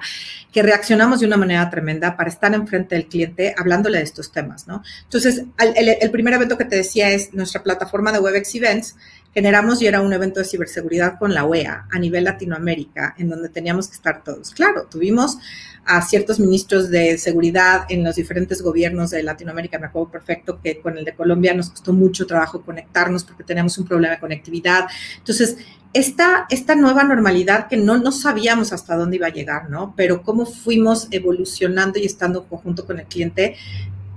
que 0.51 0.63
reaccionamos 0.63 1.20
de 1.20 1.28
una 1.28 1.38
manera 1.38 1.70
tremenda 1.70 2.16
para 2.16 2.30
estar 2.30 2.54
enfrente 2.54 2.96
del 2.96 3.08
cliente 3.08 3.54
hablándole 3.58 3.98
de 4.00 4.04
estos 4.04 4.32
temas, 4.32 4.68
¿no? 4.68 4.84
Entonces, 5.04 5.44
el, 5.60 6.12
primer 6.12 6.34
evento 6.34 6.58
que 6.58 6.66
te 6.66 6.78
decía 6.78 7.10
es 7.12 7.34
nuestra 7.34 7.63
plataforma 7.63 8.12
de 8.12 8.20
WebEx 8.20 8.56
Events. 8.56 8.96
Generamos 9.34 9.82
y 9.82 9.88
era 9.88 10.01
un 10.01 10.12
evento 10.12 10.39
de 10.39 10.46
ciberseguridad 10.46 11.20
con 11.20 11.34
la 11.34 11.46
OEA 11.46 11.88
a 11.92 12.00
nivel 12.00 12.24
Latinoamérica, 12.24 13.16
en 13.18 13.30
donde 13.30 13.50
teníamos 13.50 13.88
que 13.88 13.96
estar 13.96 14.24
todos. 14.24 14.51
Claro, 14.51 14.88
tuvimos 14.89 15.38
a 15.86 16.01
ciertos 16.01 16.39
ministros 16.39 16.89
de 16.89 17.18
seguridad 17.18 17.86
en 17.89 18.04
los 18.04 18.16
diferentes 18.16 18.62
gobiernos 18.62 19.12
de 19.12 19.24
Latinoamérica. 19.24 19.80
Me 19.80 19.88
acuerdo 19.88 20.12
perfecto 20.12 20.60
que 20.62 20.80
con 20.80 20.98
el 20.98 21.06
de 21.06 21.16
Colombia 21.16 21.54
nos 21.54 21.70
costó 21.70 21.94
mucho 21.94 22.25
trabajo 22.25 22.62
conectarnos 22.62 23.24
porque 23.24 23.44
teníamos 23.44 23.78
un 23.78 23.86
problema 23.86 24.16
de 24.16 24.20
conectividad. 24.20 24.86
Entonces, 25.18 25.58
esta, 25.94 26.48
nueva 26.75 27.04
normalidad 27.04 27.68
que 27.68 27.78
no, 27.78 27.98
no 27.98 28.12
sabíamos 28.12 28.72
hasta 28.74 28.96
dónde 28.96 29.16
iba 29.16 29.28
a 29.28 29.32
llegar, 29.32 29.70
¿no? 29.70 29.94
Pero 29.98 30.22
cómo 30.22 30.46
fuimos 30.46 31.08
evolucionando 31.12 31.98
y 31.98 32.06
estando 32.06 32.42
en 32.42 32.48
conjunto 32.48 32.86
con 32.86 33.00
el 33.00 33.06
cliente, 33.06 33.56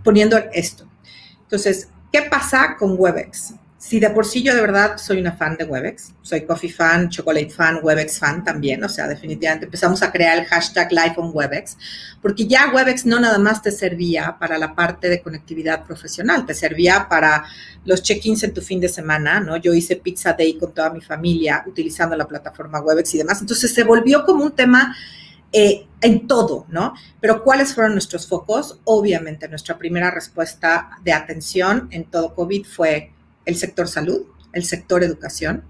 poniendo 0.04 0.36
esto. 0.52 0.86
Entonces, 1.52 1.88
¿qué 2.10 2.22
pasa 2.22 2.76
con 2.78 2.94
Webex? 2.98 3.52
Si 3.76 4.00
de 4.00 4.08
por 4.08 4.24
sí 4.24 4.42
yo 4.42 4.54
de 4.54 4.62
verdad 4.62 4.96
soy 4.96 5.20
una 5.20 5.32
fan 5.32 5.54
de 5.58 5.64
Webex, 5.64 6.14
soy 6.22 6.46
coffee 6.46 6.72
fan, 6.72 7.10
chocolate 7.10 7.50
fan, 7.50 7.80
Webex 7.82 8.18
fan 8.18 8.42
también, 8.42 8.82
o 8.82 8.88
sea, 8.88 9.06
definitivamente 9.06 9.66
empezamos 9.66 10.02
a 10.02 10.10
crear 10.10 10.38
el 10.38 10.46
hashtag 10.46 10.90
Life 10.90 11.16
on 11.18 11.30
Webex, 11.34 11.76
porque 12.22 12.46
ya 12.46 12.72
Webex 12.74 13.04
no 13.04 13.20
nada 13.20 13.38
más 13.38 13.60
te 13.60 13.70
servía 13.70 14.34
para 14.40 14.56
la 14.56 14.74
parte 14.74 15.10
de 15.10 15.20
conectividad 15.20 15.84
profesional, 15.84 16.46
te 16.46 16.54
servía 16.54 17.06
para 17.06 17.44
los 17.84 18.02
check-ins 18.02 18.44
en 18.44 18.54
tu 18.54 18.62
fin 18.62 18.80
de 18.80 18.88
semana, 18.88 19.38
¿no? 19.40 19.58
Yo 19.58 19.74
hice 19.74 19.96
Pizza 19.96 20.32
Day 20.32 20.56
con 20.56 20.72
toda 20.72 20.88
mi 20.88 21.02
familia 21.02 21.64
utilizando 21.66 22.16
la 22.16 22.26
plataforma 22.26 22.80
Webex 22.80 23.14
y 23.16 23.18
demás, 23.18 23.42
entonces 23.42 23.74
se 23.74 23.84
volvió 23.84 24.24
como 24.24 24.42
un 24.42 24.52
tema 24.52 24.96
eh, 25.52 25.86
en 26.00 26.26
todo, 26.26 26.66
¿no? 26.68 26.94
Pero 27.20 27.44
¿cuáles 27.44 27.74
fueron 27.74 27.92
nuestros 27.92 28.26
focos? 28.26 28.80
Obviamente, 28.84 29.48
nuestra 29.48 29.78
primera 29.78 30.10
respuesta 30.10 30.98
de 31.04 31.12
atención 31.12 31.88
en 31.90 32.04
todo 32.04 32.34
COVID 32.34 32.66
fue 32.66 33.12
el 33.44 33.56
sector 33.56 33.86
salud, 33.86 34.22
el 34.52 34.64
sector 34.64 35.02
educación, 35.04 35.64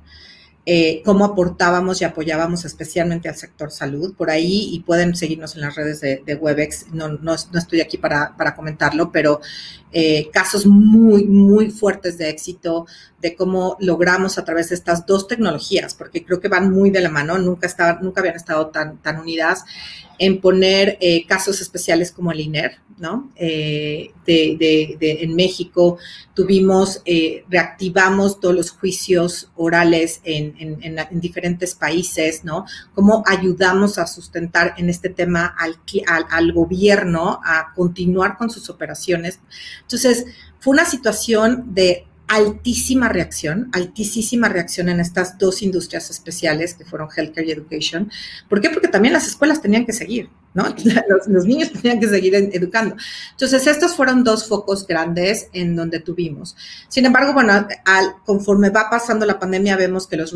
eh, 0.64 1.02
cómo 1.04 1.24
aportábamos 1.24 2.00
y 2.00 2.04
apoyábamos 2.04 2.64
especialmente 2.64 3.28
al 3.28 3.34
sector 3.34 3.72
salud. 3.72 4.14
Por 4.14 4.30
ahí, 4.30 4.68
y 4.72 4.80
pueden 4.80 5.16
seguirnos 5.16 5.56
en 5.56 5.62
las 5.62 5.74
redes 5.74 6.00
de, 6.00 6.38
Webex, 6.40 6.92
no, 6.92 7.08
no, 7.08 7.34
estoy 7.34 7.80
aquí 7.80 7.98
para, 7.98 8.36
para 8.36 8.54
comentarlo, 8.54 9.10
pero 9.10 9.40
eh, 9.90 10.30
casos 10.32 10.64
muy, 10.64 11.24
muy 11.24 11.70
fuertes 11.70 12.16
de 12.16 12.30
éxito, 12.30 12.86
de 13.20 13.34
cómo 13.34 13.76
logramos 13.80 14.38
a 14.38 14.44
través 14.44 14.68
de 14.68 14.76
estas 14.76 15.04
dos 15.04 15.26
tecnologías, 15.26 15.94
porque 15.94 16.24
creo 16.24 16.40
que 16.40 16.48
van 16.48 16.70
muy 16.70 16.90
de 16.90 17.00
la 17.00 17.10
mano, 17.10 17.38
nunca, 17.38 17.66
estaban, 17.66 17.98
nunca 18.00 18.20
habían 18.20 18.36
estado 18.36 18.68
tan, 18.68 18.98
tan 18.98 19.18
unidas, 19.18 19.64
en 20.18 20.40
poner 20.40 20.98
eh, 21.00 21.26
casos 21.26 21.60
especiales 21.60 22.12
como 22.12 22.32
el 22.32 22.40
INER, 22.40 22.78
¿no? 22.98 23.32
Eh, 23.36 24.12
en 24.26 25.34
México 25.34 25.98
tuvimos, 26.34 27.02
reactivamos 27.48 28.38
todos 28.38 28.54
los 28.54 28.70
juicios 28.70 29.50
orales 29.56 30.20
en, 30.22 30.54
en, 30.58 31.20
diferentes 31.20 31.74
países, 31.74 32.44
¿no? 32.44 32.64
Cómo 32.94 33.24
ayudamos 33.26 33.98
a 33.98 34.06
sustentar 34.06 34.74
en 34.78 34.88
este 34.88 35.08
tema 35.08 35.56
al 35.56 36.52
gobierno 36.52 37.40
a 37.44 37.72
continuar 37.74 38.36
con 38.36 38.50
sus 38.50 38.70
operaciones 38.70 39.40
entonces, 39.82 40.26
fue 40.58 40.72
una 40.72 40.84
situación 40.84 41.74
de 41.74 42.06
altísima 42.32 43.10
reacción, 43.10 43.68
altísima 43.74 44.48
reacción 44.48 44.88
en 44.88 45.00
estas 45.00 45.36
dos 45.36 45.60
industrias 45.60 46.08
especiales 46.08 46.72
que 46.72 46.86
fueron 46.86 47.08
healthcare 47.14 47.46
y 47.46 47.50
education. 47.50 48.10
¿Por 48.48 48.62
qué? 48.62 48.70
Porque 48.70 48.88
también 48.88 49.12
las 49.12 49.26
escuelas 49.26 49.60
tenían 49.60 49.84
que 49.84 49.92
seguir, 49.92 50.30
¿no? 50.54 50.64
Los, 51.28 51.44
niños 51.44 51.70
tenían 51.70 52.00
que 52.00 52.08
seguir 52.08 52.34
educando. 52.34 52.96
Entonces, 53.32 53.66
estos 53.66 53.94
fueron 53.94 54.24
dos 54.24 54.48
focos 54.48 54.86
grandes 54.86 55.48
en 55.52 55.76
donde 55.76 56.00
tuvimos. 56.00 56.56
Sin 56.88 57.04
embargo, 57.04 57.34
bueno, 57.34 57.52
al, 57.84 58.14
conforme 58.24 58.70
va 58.70 58.88
pasando 58.88 59.26
la 59.26 59.38
pandemia, 59.38 59.76
vemos 59.76 60.06
que 60.06 60.16
los 60.16 60.32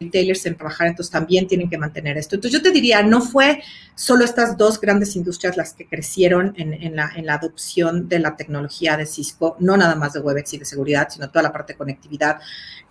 retailers 0.00 0.44
en 0.46 0.56
trabajar, 0.56 0.88
entonces 0.88 1.10
también 1.10 1.46
tienen 1.46 1.70
que 1.70 1.78
mantener 1.78 2.16
esto. 2.18 2.34
Entonces 2.34 2.58
yo 2.58 2.62
te 2.62 2.70
diría, 2.70 3.02
no 3.02 3.20
fue 3.20 3.62
solo 3.94 4.24
estas 4.24 4.56
dos 4.56 4.80
grandes 4.80 5.16
industrias 5.16 5.56
las 5.56 5.72
que 5.72 5.86
crecieron 5.86 6.54
en, 6.56 6.96
la, 6.96 7.12
adopción 7.34 8.08
de 8.08 8.18
la 8.18 8.36
tecnología 8.36 8.96
de 8.96 9.06
Cisco, 9.06 9.56
no 9.58 9.76
nada 9.76 9.94
más 9.94 10.12
de 10.12 10.20
WebEx 10.20 10.54
y 10.54 10.58
de 10.58 10.64
seguridad, 10.64 11.08
sino 11.10 11.28
toda 11.30 11.42
la 11.42 11.52
parte 11.52 11.72
de 11.72 11.78
conectividad, 11.78 12.38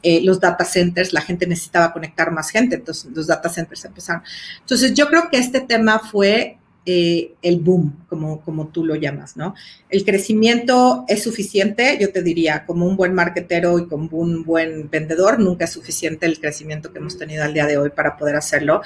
eh, 0.01 0.21
los 0.23 0.39
data 0.39 0.65
centers, 0.65 1.13
la 1.13 1.21
gente 1.21 1.47
necesitaba 1.47 1.93
conectar 1.93 2.31
más 2.31 2.49
gente, 2.49 2.75
entonces 2.75 3.11
los 3.13 3.27
data 3.27 3.49
centers 3.49 3.85
empezaron. 3.85 4.23
Entonces 4.59 4.93
yo 4.93 5.07
creo 5.07 5.29
que 5.29 5.37
este 5.37 5.61
tema 5.61 5.99
fue 5.99 6.57
eh, 6.85 7.33
el 7.41 7.59
boom, 7.59 8.05
como, 8.07 8.41
como 8.41 8.67
tú 8.67 8.85
lo 8.85 8.95
llamas, 8.95 9.35
¿no? 9.35 9.55
El 9.89 10.05
crecimiento 10.05 11.03
es 11.07 11.23
suficiente, 11.23 11.97
yo 11.99 12.11
te 12.11 12.21
diría, 12.21 12.65
como 12.65 12.85
un 12.85 12.95
buen 12.95 13.13
marketero 13.13 13.79
y 13.79 13.87
como 13.87 14.09
un 14.17 14.43
buen 14.43 14.89
vendedor, 14.89 15.39
nunca 15.39 15.65
es 15.65 15.71
suficiente 15.71 16.25
el 16.25 16.39
crecimiento 16.39 16.93
que 16.93 16.99
hemos 16.99 17.17
tenido 17.17 17.43
al 17.43 17.53
día 17.53 17.65
de 17.65 17.77
hoy 17.77 17.89
para 17.89 18.17
poder 18.17 18.35
hacerlo. 18.35 18.81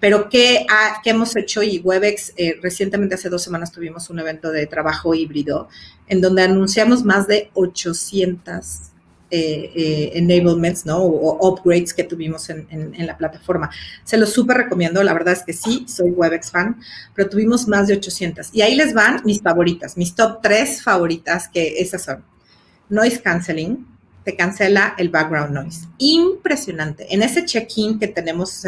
Pero 0.00 0.28
¿qué, 0.28 0.66
ha, 0.68 1.00
qué 1.02 1.10
hemos 1.10 1.36
hecho? 1.36 1.62
Y 1.62 1.78
Webex, 1.78 2.32
eh, 2.36 2.56
recientemente 2.62 3.16
hace 3.16 3.28
dos 3.28 3.42
semanas 3.42 3.70
tuvimos 3.70 4.08
un 4.10 4.18
evento 4.18 4.50
de 4.50 4.66
trabajo 4.66 5.14
híbrido 5.14 5.68
en 6.08 6.20
donde 6.20 6.42
anunciamos 6.42 7.04
más 7.04 7.26
de 7.26 7.50
800 7.54 8.48
eh, 8.48 8.56
eh, 8.56 8.91
enablements, 9.32 10.84
¿no? 10.86 10.98
O, 10.98 11.48
upgrades 11.48 11.94
que 11.94 12.04
tuvimos 12.04 12.50
en, 12.50 12.94
la 12.98 13.16
plataforma. 13.16 13.70
Se 14.04 14.16
los 14.16 14.32
súper 14.32 14.58
recomiendo, 14.58 15.02
la 15.02 15.12
verdad 15.12 15.34
es 15.34 15.42
que 15.42 15.52
sí, 15.52 15.86
soy 15.88 16.10
Webex 16.10 16.50
fan, 16.50 16.80
pero 17.14 17.28
tuvimos 17.28 17.66
más 17.66 17.88
de 17.88 17.94
800. 17.94 18.50
Y 18.52 18.62
ahí 18.62 18.74
les 18.74 18.94
van 18.94 19.22
mis 19.24 19.40
favoritas, 19.40 19.96
mis 19.96 20.14
top 20.14 20.40
tres 20.42 20.82
favoritas, 20.82 21.48
que 21.48 21.80
esas 21.80 22.04
son 22.04 22.24
noise 22.88 23.20
canceling, 23.20 23.86
te 24.24 24.36
cancela 24.36 24.94
el 24.98 25.08
background 25.08 25.52
noise. 25.52 25.88
Impresionante. 25.98 27.12
En 27.12 27.22
ese 27.22 27.44
check-in 27.44 27.98
que 27.98 28.08
tenemos 28.08 28.64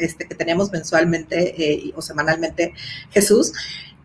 este, 0.00 0.28
que 0.28 0.34
tenemos 0.34 0.70
mensualmente 0.70 1.54
eh, 1.56 1.92
o 1.94 2.02
semanalmente, 2.02 2.74
Jesús, 3.10 3.52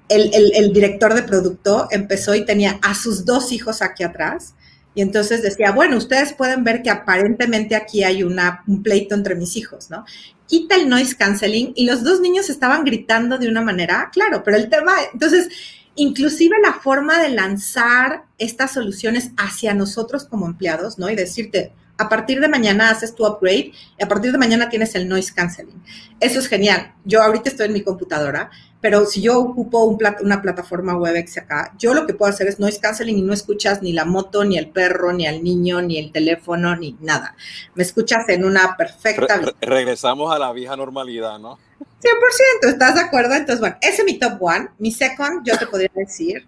el, 0.07 0.31
el, 0.33 0.73
director 0.73 1.13
de 1.13 1.21
producto 1.21 1.87
empezó 1.91 2.33
y 2.33 2.43
tenía 2.43 2.79
a 2.81 2.95
sus 2.95 3.25
dos 3.25 3.51
hijos 3.51 3.81
aquí 3.81 4.03
atrás 4.03 4.55
y 4.95 5.01
entonces 5.01 5.41
decía, 5.41 5.71
bueno, 5.71 5.97
ustedes 5.97 6.33
pueden 6.33 6.63
ver 6.63 6.81
que 6.81 6.89
aparentemente 6.89 7.75
aquí 7.75 8.03
hay 8.03 8.23
un 8.23 8.37
pleito 8.83 9.15
entre 9.15 9.35
mis 9.35 9.55
hijos, 9.55 9.89
¿no? 9.89 10.03
Quita 10.47 10.75
el 10.75 10.89
noise 10.89 11.15
canceling 11.15 11.73
y 11.75 11.85
los 11.85 12.03
dos 12.03 12.21
niños 12.21 12.49
estaban 12.49 12.83
gritando 12.83 13.37
de 13.37 13.47
una 13.47 13.61
manera, 13.61 14.09
claro, 14.11 14.41
pero 14.43 14.57
el 14.57 14.69
tema, 14.69 14.93
entonces, 15.13 15.49
inclusive 15.95 16.55
la 16.63 16.73
forma 16.73 17.21
de 17.21 17.29
lanzar 17.29 18.23
estas 18.37 18.71
soluciones 18.71 19.31
hacia 19.37 19.73
nosotros 19.73 20.25
como 20.25 20.47
empleados, 20.47 20.97
¿no? 20.97 21.09
Y 21.09 21.15
decirte, 21.15 21.71
a 21.99 22.07
partir 22.07 22.39
de 22.39 22.47
mañana 22.47 22.89
haces 22.89 23.13
tu 23.13 23.27
upgrade 23.27 23.73
y 23.97 24.03
a 24.03 24.07
partir 24.07 24.31
de 24.31 24.37
mañana 24.37 24.69
tienes 24.69 24.95
el 24.95 25.07
noise 25.07 25.33
canceling. 25.33 25.83
Eso 26.19 26.39
es 26.39 26.47
genial. 26.47 26.93
Yo 27.03 27.21
ahorita 27.21 27.49
estoy 27.49 27.67
en 27.67 27.73
mi 27.73 27.83
computadora, 27.83 28.49
pero 28.81 29.05
si 29.05 29.21
yo 29.21 29.39
ocupo 29.39 29.83
una 29.83 30.41
plataforma 30.41 30.97
WebEx 30.97 31.39
acá, 31.39 31.73
yo 31.77 31.93
lo 31.93 32.07
que 32.07 32.13
puedo 32.13 32.31
hacer 32.31 32.47
es 32.47 32.59
noise 32.59 32.79
canceling 32.79 33.17
y 33.17 33.21
no 33.21 33.33
escuchas 33.33 33.81
ni 33.81 33.91
la 33.91 34.05
moto, 34.05 34.45
ni 34.45 34.57
el 34.57 34.69
perro, 34.69 35.11
ni 35.11 35.27
al 35.27 35.43
niño, 35.43 35.81
ni 35.81 35.97
el 35.97 36.13
teléfono, 36.13 36.75
ni 36.77 36.95
nada. 37.01 37.35
Me 37.75 37.83
escuchas 37.83 38.29
en 38.29 38.45
una 38.45 38.77
perfecta... 38.77 39.41
regresamos 39.59 40.33
a 40.33 40.39
la 40.39 40.53
vieja 40.53 40.77
normalidad, 40.77 41.39
¿no? 41.39 41.59
100%, 42.01 42.69
¿estás 42.69 42.95
de 42.95 43.01
acuerdo? 43.01 43.33
Entonces, 43.33 43.59
bueno, 43.59 43.75
ese 43.81 44.01
es 44.01 44.05
mi 44.05 44.17
top 44.17 44.41
one. 44.41 44.69
Mi 44.77 44.91
second, 44.91 45.45
yo 45.45 45.57
te 45.57 45.67
podría 45.67 45.91
decir, 45.93 46.47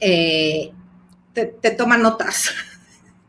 eh, 0.00 0.70
te, 1.32 1.46
te 1.46 1.70
toma 1.70 1.96
notas. 1.96 2.50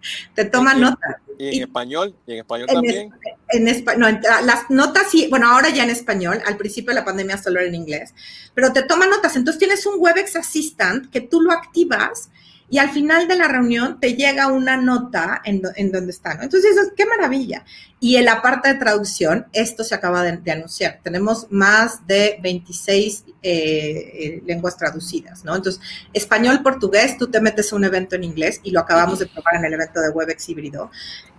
te 0.36 0.46
toma 0.46 0.74
notas. 0.74 1.18
¿Y 1.38 1.58
en 1.58 1.64
español? 1.64 2.16
¿Y 2.28 2.34
en 2.34 2.38
español 2.40 2.68
también? 2.68 3.14
en 3.50 3.68
español, 3.68 4.20
las 4.44 4.70
notas 4.70 5.12
sí, 5.12 5.28
bueno, 5.30 5.50
ahora 5.50 5.70
ya 5.70 5.84
en 5.84 5.90
español, 5.90 6.42
al 6.46 6.58
principio 6.58 6.90
de 6.90 6.96
la 6.96 7.06
pandemia 7.06 7.38
solo 7.38 7.60
era 7.60 7.70
en 7.70 7.76
inglés, 7.76 8.14
pero 8.54 8.74
te 8.74 8.84
toma 8.84 9.06
notas. 9.08 9.36
Entonces 9.36 9.60
tienes 9.60 9.86
un 9.86 9.96
WebEx 9.98 10.36
Assistant 10.36 11.10
que 11.12 11.22
tú 11.22 11.42
lo 11.42 11.52
activas 11.52 12.30
y 12.74 12.80
al 12.80 12.90
final 12.90 13.28
de 13.28 13.36
la 13.36 13.48
reunión 13.48 14.00
te 14.00 14.16
llega 14.16 14.48
una 14.48 14.78
nota 14.78 15.44
en, 15.46 15.62
en 15.76 15.92
donde 15.92 16.10
está, 16.10 16.34
¿no? 16.34 16.42
Entonces, 16.42 16.76
qué 16.98 17.06
maravilla. 17.06 17.64
Y 18.00 18.16
en 18.16 18.26
la 18.26 18.42
parte 18.42 18.70
de 18.70 18.80
traducción, 18.80 19.46
esto 19.54 19.84
se 19.84 19.94
acaba 19.94 20.24
de, 20.24 20.52
anunciar. 20.52 21.00
Tenemos 21.04 21.46
más 21.52 22.08
de 22.08 22.40
26 22.42 23.26
eh, 23.28 23.32
eh, 23.44 24.44
lenguas 24.48 24.76
traducidas, 24.76 25.46
¿no? 25.46 25.56
Entonces, 25.56 25.80
español, 26.14 26.64
portugués, 26.64 27.16
tú 27.16 27.30
te 27.30 27.40
metes 27.42 27.72
a 27.72 27.76
un 27.76 27.84
evento 27.84 28.16
en 28.16 28.24
inglés 28.24 28.60
y 28.64 28.72
lo 28.72 28.80
acabamos 28.80 29.20
de 29.20 29.28
probar 29.28 29.58
en 29.58 29.66
el 29.66 29.74
evento 29.74 30.02
de 30.02 30.10
WebEx 30.10 30.50
híbrido, 30.50 30.90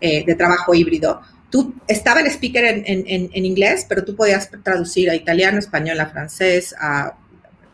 eh, 0.00 0.24
de 0.24 0.34
trabajo 0.36 0.72
híbrido. 0.72 1.20
Tú, 1.50 1.74
estaba 1.88 2.20
el 2.20 2.28
speaker 2.28 2.64
en, 2.64 2.84
en, 2.86 3.28
en 3.32 3.44
inglés, 3.44 3.86
pero 3.88 4.04
tú 4.04 4.14
podías 4.14 4.48
traducir 4.62 5.10
a 5.10 5.16
italiano, 5.16 5.58
español, 5.58 5.98
a 5.98 6.06
francés, 6.06 6.76
a 6.78 7.18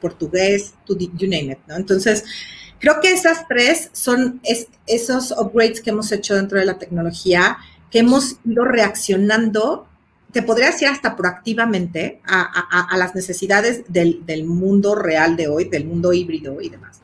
portugués, 0.01 0.73
you 0.89 1.29
name 1.29 1.53
it, 1.53 1.59
¿no? 1.67 1.77
Entonces, 1.77 2.25
Creo 2.81 3.01
que 3.01 3.13
esas 3.13 3.47
tres 3.47 3.91
son 3.93 4.41
esos 4.87 5.33
upgrades 5.33 5.83
que 5.83 5.91
hemos 5.91 6.11
hecho 6.13 6.35
dentro 6.35 6.59
de 6.59 6.65
la 6.65 6.79
tecnología, 6.79 7.59
que 7.91 7.99
hemos 7.99 8.37
ido 8.45 8.65
reaccionando, 8.65 9.87
te 10.33 10.43
podría 10.43 10.71
decir 10.71 10.89
hasta 10.89 11.15
proactivamente, 11.15 12.23
a, 12.25 12.97
las 12.97 13.15
necesidades 13.15 13.83
del, 13.89 14.45
mundo 14.45 14.95
real 14.95 15.37
de 15.37 15.49
hoy, 15.49 15.69
del 15.69 15.85
mundo 15.85 16.15
híbrido 16.15 16.61
y 16.63 16.71
demás. 16.71 17.03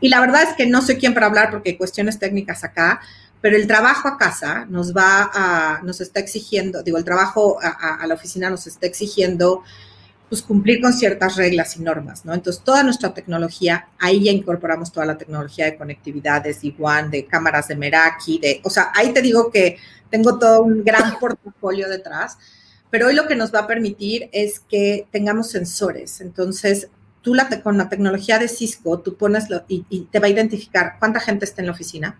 Y 0.00 0.08
la 0.08 0.20
verdad 0.20 0.44
es 0.44 0.54
que 0.54 0.66
no 0.66 0.80
soy 0.80 0.96
quien 0.96 1.12
para 1.12 1.26
hablar 1.26 1.50
porque 1.50 1.70
hay 1.70 1.76
cuestiones 1.76 2.18
técnicas 2.18 2.64
acá, 2.64 3.00
pero 3.42 3.56
el 3.56 3.66
trabajo 3.66 4.08
a 4.08 4.16
casa 4.16 4.64
nos 4.66 4.96
va 4.96 5.30
a, 5.34 5.82
nos 5.82 6.00
está 6.00 6.20
exigiendo, 6.20 6.82
digo, 6.82 6.96
el 6.96 7.04
trabajo 7.04 7.58
a 7.60 8.06
la 8.06 8.14
oficina 8.14 8.48
nos 8.48 8.66
está 8.66 8.86
exigiendo 8.86 9.62
pues 10.32 10.40
cumplir 10.40 10.80
con 10.80 10.94
ciertas 10.94 11.36
reglas 11.36 11.76
y 11.76 11.82
normas, 11.82 12.24
¿no? 12.24 12.32
Entonces, 12.32 12.64
toda 12.64 12.82
nuestra 12.82 13.12
tecnología, 13.12 13.88
ahí 13.98 14.24
ya 14.24 14.32
incorporamos 14.32 14.90
toda 14.90 15.04
la 15.04 15.18
tecnología 15.18 15.66
de 15.66 15.76
conectividad, 15.76 16.42
de 16.42 16.54
Z1, 16.54 17.10
de 17.10 17.26
cámaras 17.26 17.68
de 17.68 17.76
Meraki, 17.76 18.38
de, 18.38 18.62
o 18.64 18.70
sea, 18.70 18.92
ahí 18.94 19.12
te 19.12 19.20
digo 19.20 19.50
que 19.50 19.76
tengo 20.08 20.38
todo 20.38 20.62
un 20.62 20.84
gran 20.84 21.18
portafolio 21.20 21.86
detrás, 21.86 22.38
pero 22.88 23.08
hoy 23.08 23.14
lo 23.14 23.26
que 23.26 23.36
nos 23.36 23.52
va 23.52 23.58
a 23.58 23.66
permitir 23.66 24.30
es 24.32 24.60
que 24.60 25.06
tengamos 25.10 25.50
sensores. 25.50 26.22
Entonces, 26.22 26.88
tú 27.20 27.34
la, 27.34 27.50
con 27.62 27.76
la 27.76 27.90
tecnología 27.90 28.38
de 28.38 28.48
Cisco, 28.48 29.00
tú 29.00 29.18
pones 29.18 29.50
lo, 29.50 29.66
y, 29.68 29.84
y 29.90 30.04
te 30.10 30.18
va 30.18 30.28
a 30.28 30.30
identificar 30.30 30.96
cuánta 30.98 31.20
gente 31.20 31.44
está 31.44 31.60
en 31.60 31.66
la 31.66 31.74
oficina, 31.74 32.18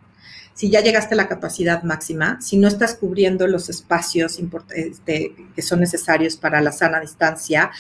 si 0.55 0.71
ya 0.71 0.81
llegaste 0.81 1.15
a 1.15 1.17
la 1.17 1.29
capacidad 1.29 1.83
máxima, 1.83 2.41
si 2.41 2.57
no 2.57 2.69
estás 2.69 2.95
cubriendo 2.95 3.47
los 3.47 3.69
espacios 3.69 4.39
este, 4.75 5.35
que 5.55 5.63
son 5.63 5.81
necesarios 5.81 6.37
para 6.37 6.61
la 6.61 6.73
sana 6.73 7.01
distancia, 7.01 7.71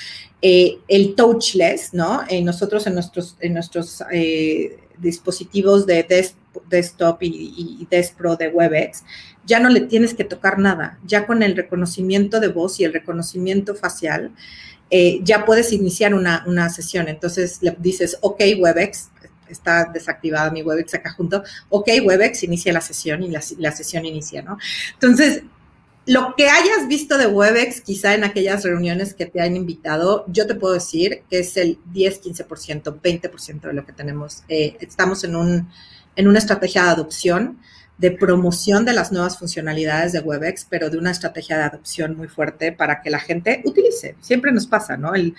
eh, 0.40 0.78
el 0.88 1.14
touchless, 1.14 1.92
¿no? 1.92 2.22
Eh, 2.28 2.42
nosotros 2.42 2.87
en 2.87 2.94
nuestros, 2.94 3.37
en 3.40 3.54
nuestros 3.54 4.02
eh, 4.11 4.78
dispositivos 4.98 5.87
de 5.87 6.26
desktop 6.68 7.22
y, 7.22 7.87
y 7.90 8.02
Pro 8.16 8.37
de 8.37 8.48
WebEx, 8.48 9.04
ya 9.44 9.61
no 9.61 9.68
le 9.68 9.82
tienes 9.82 10.14
que 10.14 10.24
tocar 10.24 10.58
nada, 10.58 10.98
ya 11.04 11.26
con 11.26 11.42
el 11.42 11.56
reconocimiento 11.56 12.40
de 12.40 12.48
voz 12.48 12.80
y 12.80 12.85
el 12.85 12.92
reconocimiento 12.92 13.74
facial, 13.74 14.32
ya 15.22 15.46
puedes 15.46 15.72
iniciar 15.72 16.12
una, 16.12 16.44
una, 16.46 16.68
sesión. 16.68 17.08
Entonces 17.08 17.62
le 17.62 17.74
dices, 17.80 18.18
ok, 18.20 18.42
WebEx, 18.58 19.08
está 19.52 19.84
desactivada 19.84 20.50
mi 20.50 20.62
Webex 20.62 20.94
acá 20.94 21.10
junto, 21.12 21.42
ok, 21.68 21.88
Webex 22.04 22.42
inicia 22.44 22.72
la 22.72 22.80
sesión 22.80 23.22
y 23.22 23.28
la, 23.28 23.72
sesión 23.72 24.04
inicia, 24.04 24.42
¿no? 24.42 24.58
Entonces, 24.94 25.42
lo 26.06 26.34
que 26.36 26.48
hayas 26.48 26.88
visto 26.88 27.16
de 27.16 27.26
Webex, 27.26 27.80
quizá 27.82 28.14
en 28.14 28.24
aquellas 28.24 28.64
reuniones 28.64 29.14
que 29.14 29.26
te 29.26 29.40
han 29.40 29.54
invitado, 29.54 30.24
yo 30.26 30.46
te 30.46 30.54
puedo 30.54 30.74
decir 30.74 31.22
que 31.30 31.40
es 31.40 31.56
el 31.56 31.78
10, 31.92 32.22
15%, 32.22 33.00
20% 33.00 33.60
de 33.60 33.72
lo 33.72 33.86
que 33.86 33.92
tenemos. 33.92 34.42
Eh, 34.48 34.76
estamos 34.80 35.22
en, 35.22 35.36
un, 35.36 35.68
en 36.16 36.28
una 36.28 36.38
estrategia 36.38 36.82
de 36.84 36.90
adopción 36.90 37.58
de 37.98 38.11
promoción 38.11 38.85
de 38.85 38.92
las 38.94 39.12
nuevas 39.12 39.38
funcionalidades 39.38 40.12
de 40.12 40.20
WebEx, 40.20 40.66
pero 40.68 40.90
de 40.90 40.98
una 40.98 41.11
estrategia 41.11 41.57
de 41.57 41.64
adopción 41.64 42.16
muy 42.16 42.26
fuerte 42.26 42.72
para 42.72 43.00
que 43.00 43.11
la 43.11 43.20
gente 43.20 43.62
utilice. 43.64 44.16
Siempre 44.20 44.50
nos 44.50 44.66
pasa, 44.66 44.96
¿no? 44.96 45.14
El, 45.14 45.35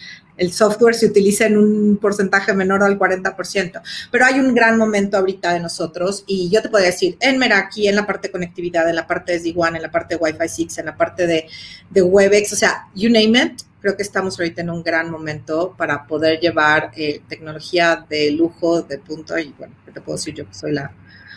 software 0.51 0.95
se 0.95 1.05
utiliza 1.05 1.45
en 1.45 1.57
un 1.57 1.97
porcentaje 1.97 2.53
menor 2.53 2.83
al 2.83 2.97
40%, 2.97 3.81
pero 4.11 4.25
hay 4.25 4.39
un 4.39 4.53
gran 4.55 4.77
momento 4.77 5.17
ahorita 5.17 5.53
de 5.53 5.59
nosotros 5.59 6.23
y 6.25 6.49
yo 6.49 6.61
te 6.61 6.69
puedo 6.69 6.83
decir, 6.83 7.17
en 7.19 7.37
Meraki, 7.37 7.87
en 7.87 7.95
la 7.95 8.05
parte 8.05 8.27
de 8.27 8.31
conectividad, 8.31 8.89
en 8.89 8.95
la 8.95 9.07
parte 9.07 9.33
de 9.33 9.53
Z1, 9.53 9.75
en 9.75 9.81
la 9.81 9.91
parte 9.91 10.15
de 10.15 10.21
Wi-Fi 10.21 10.47
6, 10.47 10.77
en 10.79 10.85
la 10.87 10.97
parte 10.97 11.27
de, 11.27 11.47
de 11.89 12.01
WebEx, 12.01 12.53
o 12.53 12.55
sea, 12.55 12.87
you 12.95 13.09
name 13.09 13.39
it, 13.39 13.61
creo 13.79 13.95
que 13.95 14.03
estamos 14.03 14.39
ahorita 14.39 14.61
en 14.61 14.69
un 14.69 14.81
gran 14.81 15.11
momento 15.11 15.75
para 15.77 16.07
poder 16.07 16.39
llevar 16.39 16.91
eh, 16.95 17.21
tecnología 17.27 18.05
de 18.09 18.31
lujo, 18.31 18.81
de 18.81 18.97
punto, 18.97 19.37
y 19.37 19.53
bueno, 19.57 19.75
te 19.93 20.01
puedo 20.01 20.17
decir 20.17 20.33
yo 20.33 20.47
que 20.47 20.53
soy 20.53 20.71
la... 20.71 20.91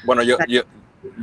Bueno, 0.04 0.22
yo, 0.22 0.38
yo, 0.48 0.62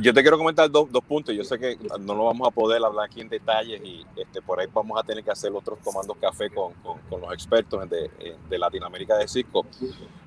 yo 0.00 0.12
te 0.14 0.22
quiero 0.22 0.38
comentar 0.38 0.70
dos, 0.70 0.90
dos, 0.90 1.02
puntos. 1.04 1.34
Yo 1.34 1.44
sé 1.44 1.58
que 1.58 1.78
no 2.00 2.14
lo 2.14 2.24
vamos 2.24 2.48
a 2.48 2.50
poder 2.50 2.82
hablar 2.84 3.06
aquí 3.06 3.20
en 3.20 3.28
detalles 3.28 3.80
y 3.84 4.04
este, 4.16 4.42
por 4.42 4.60
ahí 4.60 4.66
vamos 4.72 4.98
a 4.98 5.02
tener 5.02 5.24
que 5.24 5.30
hacer 5.30 5.52
otros 5.52 5.78
tomando 5.80 6.14
café 6.14 6.50
con, 6.50 6.72
con, 6.74 6.98
con 7.08 7.20
los 7.20 7.32
expertos 7.32 7.88
de, 7.88 8.10
de, 8.48 8.58
Latinoamérica 8.58 9.16
de 9.16 9.28
Cisco. 9.28 9.66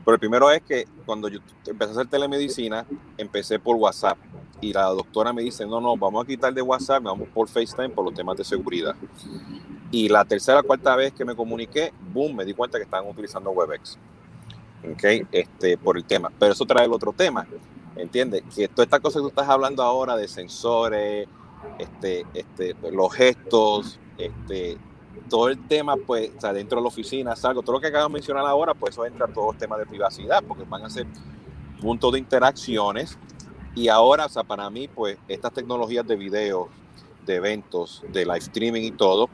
Pero 0.03 0.15
el 0.15 0.19
primero 0.19 0.49
es 0.51 0.61
que 0.61 0.87
cuando 1.05 1.27
yo 1.27 1.39
empecé 1.65 1.91
a 1.91 1.93
hacer 1.93 2.07
telemedicina, 2.07 2.85
empecé 3.17 3.59
por 3.59 3.75
WhatsApp 3.75 4.17
y 4.61 4.73
la 4.73 4.85
doctora 4.85 5.33
me 5.33 5.41
dice, 5.41 5.65
no, 5.65 5.79
no, 5.79 5.95
vamos 5.97 6.23
a 6.23 6.27
quitar 6.27 6.53
de 6.53 6.61
WhatsApp, 6.61 7.03
vamos 7.03 7.27
por 7.33 7.47
FaceTime 7.47 7.89
por 7.89 8.05
los 8.05 8.13
temas 8.13 8.37
de 8.37 8.43
seguridad. 8.43 8.95
Y 9.91 10.09
la 10.09 10.25
tercera, 10.25 10.63
cuarta 10.63 10.95
vez 10.95 11.13
que 11.13 11.23
me 11.23 11.35
comuniqué, 11.35 11.93
boom, 12.13 12.35
me 12.35 12.45
di 12.45 12.53
cuenta 12.53 12.77
que 12.77 12.83
estaban 12.83 13.09
utilizando 13.09 13.51
WebEx. 13.51 13.97
¿Ok? 14.91 15.27
Este, 15.31 15.77
por 15.77 15.97
el 15.97 16.03
tema. 16.03 16.31
Pero 16.39 16.53
eso 16.53 16.65
trae 16.65 16.85
el 16.85 16.93
otro 16.93 17.13
tema 17.13 17.47
¿entiendes? 17.97 18.43
Que 18.55 18.67
todas 18.67 18.87
estas 18.87 18.99
cosas 18.99 19.21
que 19.21 19.23
tú 19.23 19.29
estás 19.29 19.49
hablando 19.49 19.83
ahora 19.83 20.15
de 20.15 20.27
sensores, 20.27 21.27
este, 21.79 22.25
este, 22.33 22.75
los 22.91 23.13
gestos, 23.13 23.99
este, 24.17 24.77
todo 25.29 25.49
el 25.49 25.67
tema, 25.67 25.95
pues, 25.97 26.31
o 26.41 26.53
dentro 26.53 26.77
de 26.77 26.83
la 26.83 26.87
oficina, 26.87 27.33
algo, 27.43 27.61
todo 27.61 27.73
lo 27.73 27.81
que 27.81 27.87
acabo 27.87 28.07
de 28.07 28.13
mencionar 28.13 28.45
ahora, 28.45 28.73
pues 28.73 28.93
eso 28.93 29.05
entra 29.05 29.27
todo 29.27 29.51
el 29.51 29.57
tema 29.57 29.77
de 29.77 29.85
privacidad, 29.85 30.43
porque 30.47 30.63
van 30.63 30.85
a 30.85 30.89
ser 30.89 31.05
puntos 31.81 32.13
de 32.13 32.19
interacciones. 32.19 33.17
Y 33.75 33.89
ahora, 33.89 34.25
o 34.25 34.29
sea, 34.29 34.43
para 34.43 34.69
mí, 34.69 34.87
pues, 34.87 35.17
estas 35.27 35.53
tecnologías 35.53 36.07
de 36.07 36.15
video, 36.15 36.69
de 37.25 37.35
eventos, 37.35 38.03
de 38.09 38.25
live 38.25 38.37
streaming 38.37 38.83
y 38.83 38.91
todo, 38.91 39.29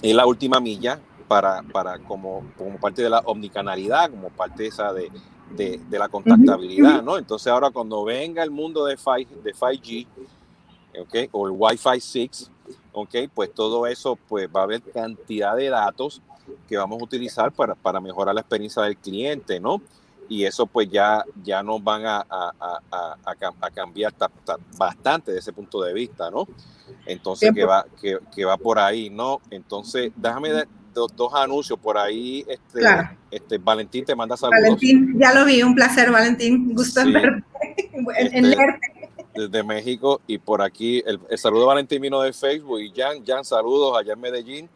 es 0.00 0.14
la 0.14 0.26
última 0.26 0.60
milla 0.60 1.00
para, 1.26 1.62
para 1.62 1.98
como, 1.98 2.44
como 2.56 2.78
parte 2.78 3.02
de 3.02 3.10
la 3.10 3.18
omnicanalidad, 3.20 4.10
como 4.10 4.30
parte 4.30 4.66
esa 4.66 4.92
de, 4.92 5.10
de, 5.56 5.80
la 5.90 6.08
contactabilidad, 6.08 7.02
¿no? 7.02 7.18
Entonces 7.18 7.48
ahora 7.48 7.70
cuando 7.70 8.04
venga 8.04 8.42
el 8.42 8.50
mundo 8.50 8.84
de, 8.84 8.96
5, 8.96 9.42
de 9.42 9.54
5G, 9.54 10.06
¿ok? 11.00 11.14
O 11.32 11.46
el 11.46 11.54
Wi-Fi 11.56 12.00
6, 12.00 12.50
¿ok? 12.92 13.14
Pues 13.34 13.52
todo 13.52 13.86
eso, 13.86 14.16
pues 14.28 14.48
va 14.54 14.60
a 14.60 14.64
haber 14.64 14.82
cantidad 14.82 15.56
de 15.56 15.68
datos 15.68 16.22
que 16.68 16.76
vamos 16.76 17.00
a 17.00 17.04
utilizar 17.04 17.52
para, 17.52 17.74
para 17.74 18.00
mejorar 18.00 18.34
la 18.34 18.40
experiencia 18.40 18.82
del 18.82 18.96
cliente, 18.96 19.60
¿no? 19.60 19.80
Y 20.28 20.44
eso 20.44 20.66
pues 20.66 20.90
ya, 20.90 21.24
ya 21.42 21.62
nos 21.62 21.82
van 21.82 22.04
a, 22.04 22.18
a, 22.28 22.52
a, 22.90 23.16
a 23.60 23.70
cambiar 23.70 24.14
bastante 24.76 25.32
de 25.32 25.38
ese 25.38 25.52
punto 25.52 25.82
de 25.82 25.94
vista, 25.94 26.30
¿no? 26.30 26.46
Entonces 27.06 27.52
que 27.54 27.64
va, 27.64 27.86
que, 28.00 28.18
que 28.34 28.44
va 28.44 28.56
por 28.56 28.78
ahí, 28.78 29.08
¿no? 29.08 29.40
Entonces, 29.50 30.12
déjame 30.16 30.50
dos, 30.98 31.34
anuncios 31.34 31.78
por 31.78 31.96
ahí. 31.98 32.44
Este, 32.48 32.80
este, 33.30 33.58
Valentín 33.58 34.04
te 34.04 34.14
manda 34.14 34.36
saludos. 34.36 34.60
Valentín, 34.62 35.18
ya 35.18 35.32
lo 35.34 35.44
vi, 35.44 35.62
un 35.62 35.74
placer, 35.74 36.10
Valentín. 36.10 36.74
Gusto 36.74 37.00
en 37.00 37.12
verte. 37.12 37.44
en, 38.18 38.44
este, 38.44 38.80
Desde 39.34 39.62
México 39.62 40.20
y 40.26 40.38
por 40.38 40.62
aquí 40.62 41.02
el, 41.06 41.20
saludo 41.38 41.62
de 41.62 41.66
Valentín 41.66 42.02
vino 42.02 42.20
de 42.20 42.32
Facebook 42.32 42.80
y 42.80 42.92
Jan, 42.94 43.24
Jan, 43.24 43.44
saludos 43.44 43.98
allá 43.98 44.14
en 44.14 44.20
Medellín, 44.20 44.68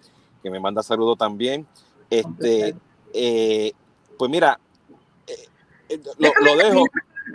que 0.42 0.50
me 0.50 0.60
manda 0.60 0.82
saludos 0.82 1.18
también. 1.18 1.66
Este, 2.10 2.74
eh, 3.14 3.72
pues 4.18 4.30
mira, 4.30 4.58
eh, 5.26 5.48
eh, 5.88 6.00
lo, 6.18 6.56
dejo. 6.56 6.84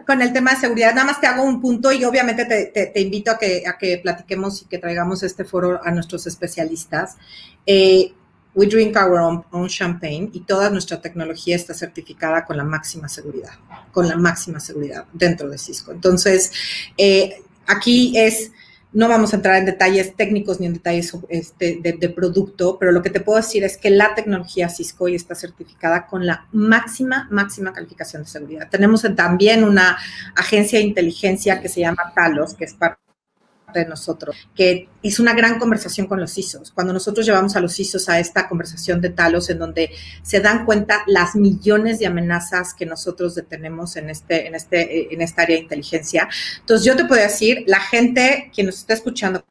con 0.05 0.21
el 0.21 0.31
tema 0.33 0.51
de 0.51 0.57
seguridad. 0.57 0.93
Nada 0.93 1.07
más 1.07 1.19
te 1.19 1.27
hago 1.27 1.43
un 1.43 1.61
punto 1.61 1.91
y 1.91 2.05
obviamente 2.05 2.45
te, 2.45 3.01
invito 3.01 3.31
a 3.31 3.37
que, 3.37 3.63
a 3.67 3.77
que 3.77 3.97
platiquemos 3.97 4.61
y 4.61 4.65
que 4.65 4.77
traigamos 4.77 5.23
este 5.23 5.43
foro 5.43 5.81
a 5.83 5.91
nuestros 5.91 6.27
especialistas. 6.27 7.17
Eh, 7.65 8.13
we 8.57 8.65
drink 8.65 8.97
our 8.97 9.19
own, 9.19 9.69
champagne 9.69 10.31
y 10.33 10.39
toda 10.39 10.71
nuestra 10.71 10.99
tecnología 10.99 11.55
está 11.55 11.75
certificada 11.75 12.43
con 12.43 12.57
la 12.57 12.63
máxima 12.63 13.07
seguridad, 13.07 13.51
con 13.91 14.07
la 14.07 14.17
máxima 14.17 14.59
seguridad 14.59 15.05
dentro 15.13 15.47
de 15.47 15.59
Cisco. 15.59 15.91
Entonces, 15.91 16.51
eh, 16.97 17.43
aquí 17.67 18.17
es 18.17 18.51
no 18.93 19.07
vamos 19.07 19.31
a 19.31 19.35
entrar 19.35 19.57
en 19.57 19.65
detalles 19.65 20.15
técnicos 20.15 20.59
ni 20.59 20.65
en 20.65 20.73
detalles 20.73 21.15
este, 21.29 21.79
de, 21.83 22.09
producto, 22.09 22.77
pero 22.79 22.91
lo 22.91 23.03
que 23.03 23.11
te 23.11 23.19
puedo 23.19 23.37
decir 23.37 23.63
es 23.63 23.77
que 23.77 23.91
la 23.91 24.15
tecnología 24.15 24.69
Cisco 24.69 25.07
está 25.07 25.35
certificada 25.35 26.07
con 26.07 26.25
la 26.25 26.47
máxima, 26.51 27.27
máxima 27.29 27.73
calificación 27.73 28.23
de 28.23 28.29
seguridad. 28.29 28.69
Tenemos 28.71 29.05
también 29.15 29.65
una 29.65 29.99
agencia 30.35 30.79
de 30.79 30.85
inteligencia 30.85 31.61
que 31.61 31.69
se 31.69 31.81
llama 31.81 32.11
Talos, 32.15 32.55
que 32.55 32.65
es 32.65 32.73
parte 32.73 33.06
de 33.73 33.85
nosotros, 33.85 34.35
que 34.55 34.87
es 35.03 35.19
una 35.19 35.33
gran 35.33 35.59
conversación 35.59 36.07
con 36.07 36.19
los 36.19 36.37
ISOs. 36.37 36.71
Cuando 36.71 36.93
nosotros 36.93 37.25
llevamos 37.25 37.55
a 37.55 37.59
los 37.59 37.77
ISOs 37.79 38.07
a 38.09 38.19
esta 38.19 38.47
conversación 38.47 39.01
de 39.01 39.09
talos, 39.09 39.49
en 39.49 39.59
donde 39.59 39.91
se 40.23 40.39
dan 40.39 40.65
cuenta 40.65 41.03
las 41.07 41.35
millones 41.35 41.99
de 41.99 42.07
amenazas 42.07 42.73
que 42.73 42.85
nosotros 42.85 43.35
detenemos 43.35 43.95
en, 43.97 44.09
este, 44.09 44.47
en, 44.47 44.55
este, 44.55 45.13
en 45.13 45.21
esta 45.21 45.41
área 45.41 45.57
de 45.57 45.63
inteligencia. 45.63 46.29
Entonces, 46.59 46.85
yo 46.85 46.95
te 46.95 47.05
puedo 47.05 47.21
decir, 47.21 47.63
la 47.67 47.79
gente 47.79 48.51
que 48.55 48.63
nos 48.63 48.77
está 48.77 48.93
escuchando, 48.93 49.43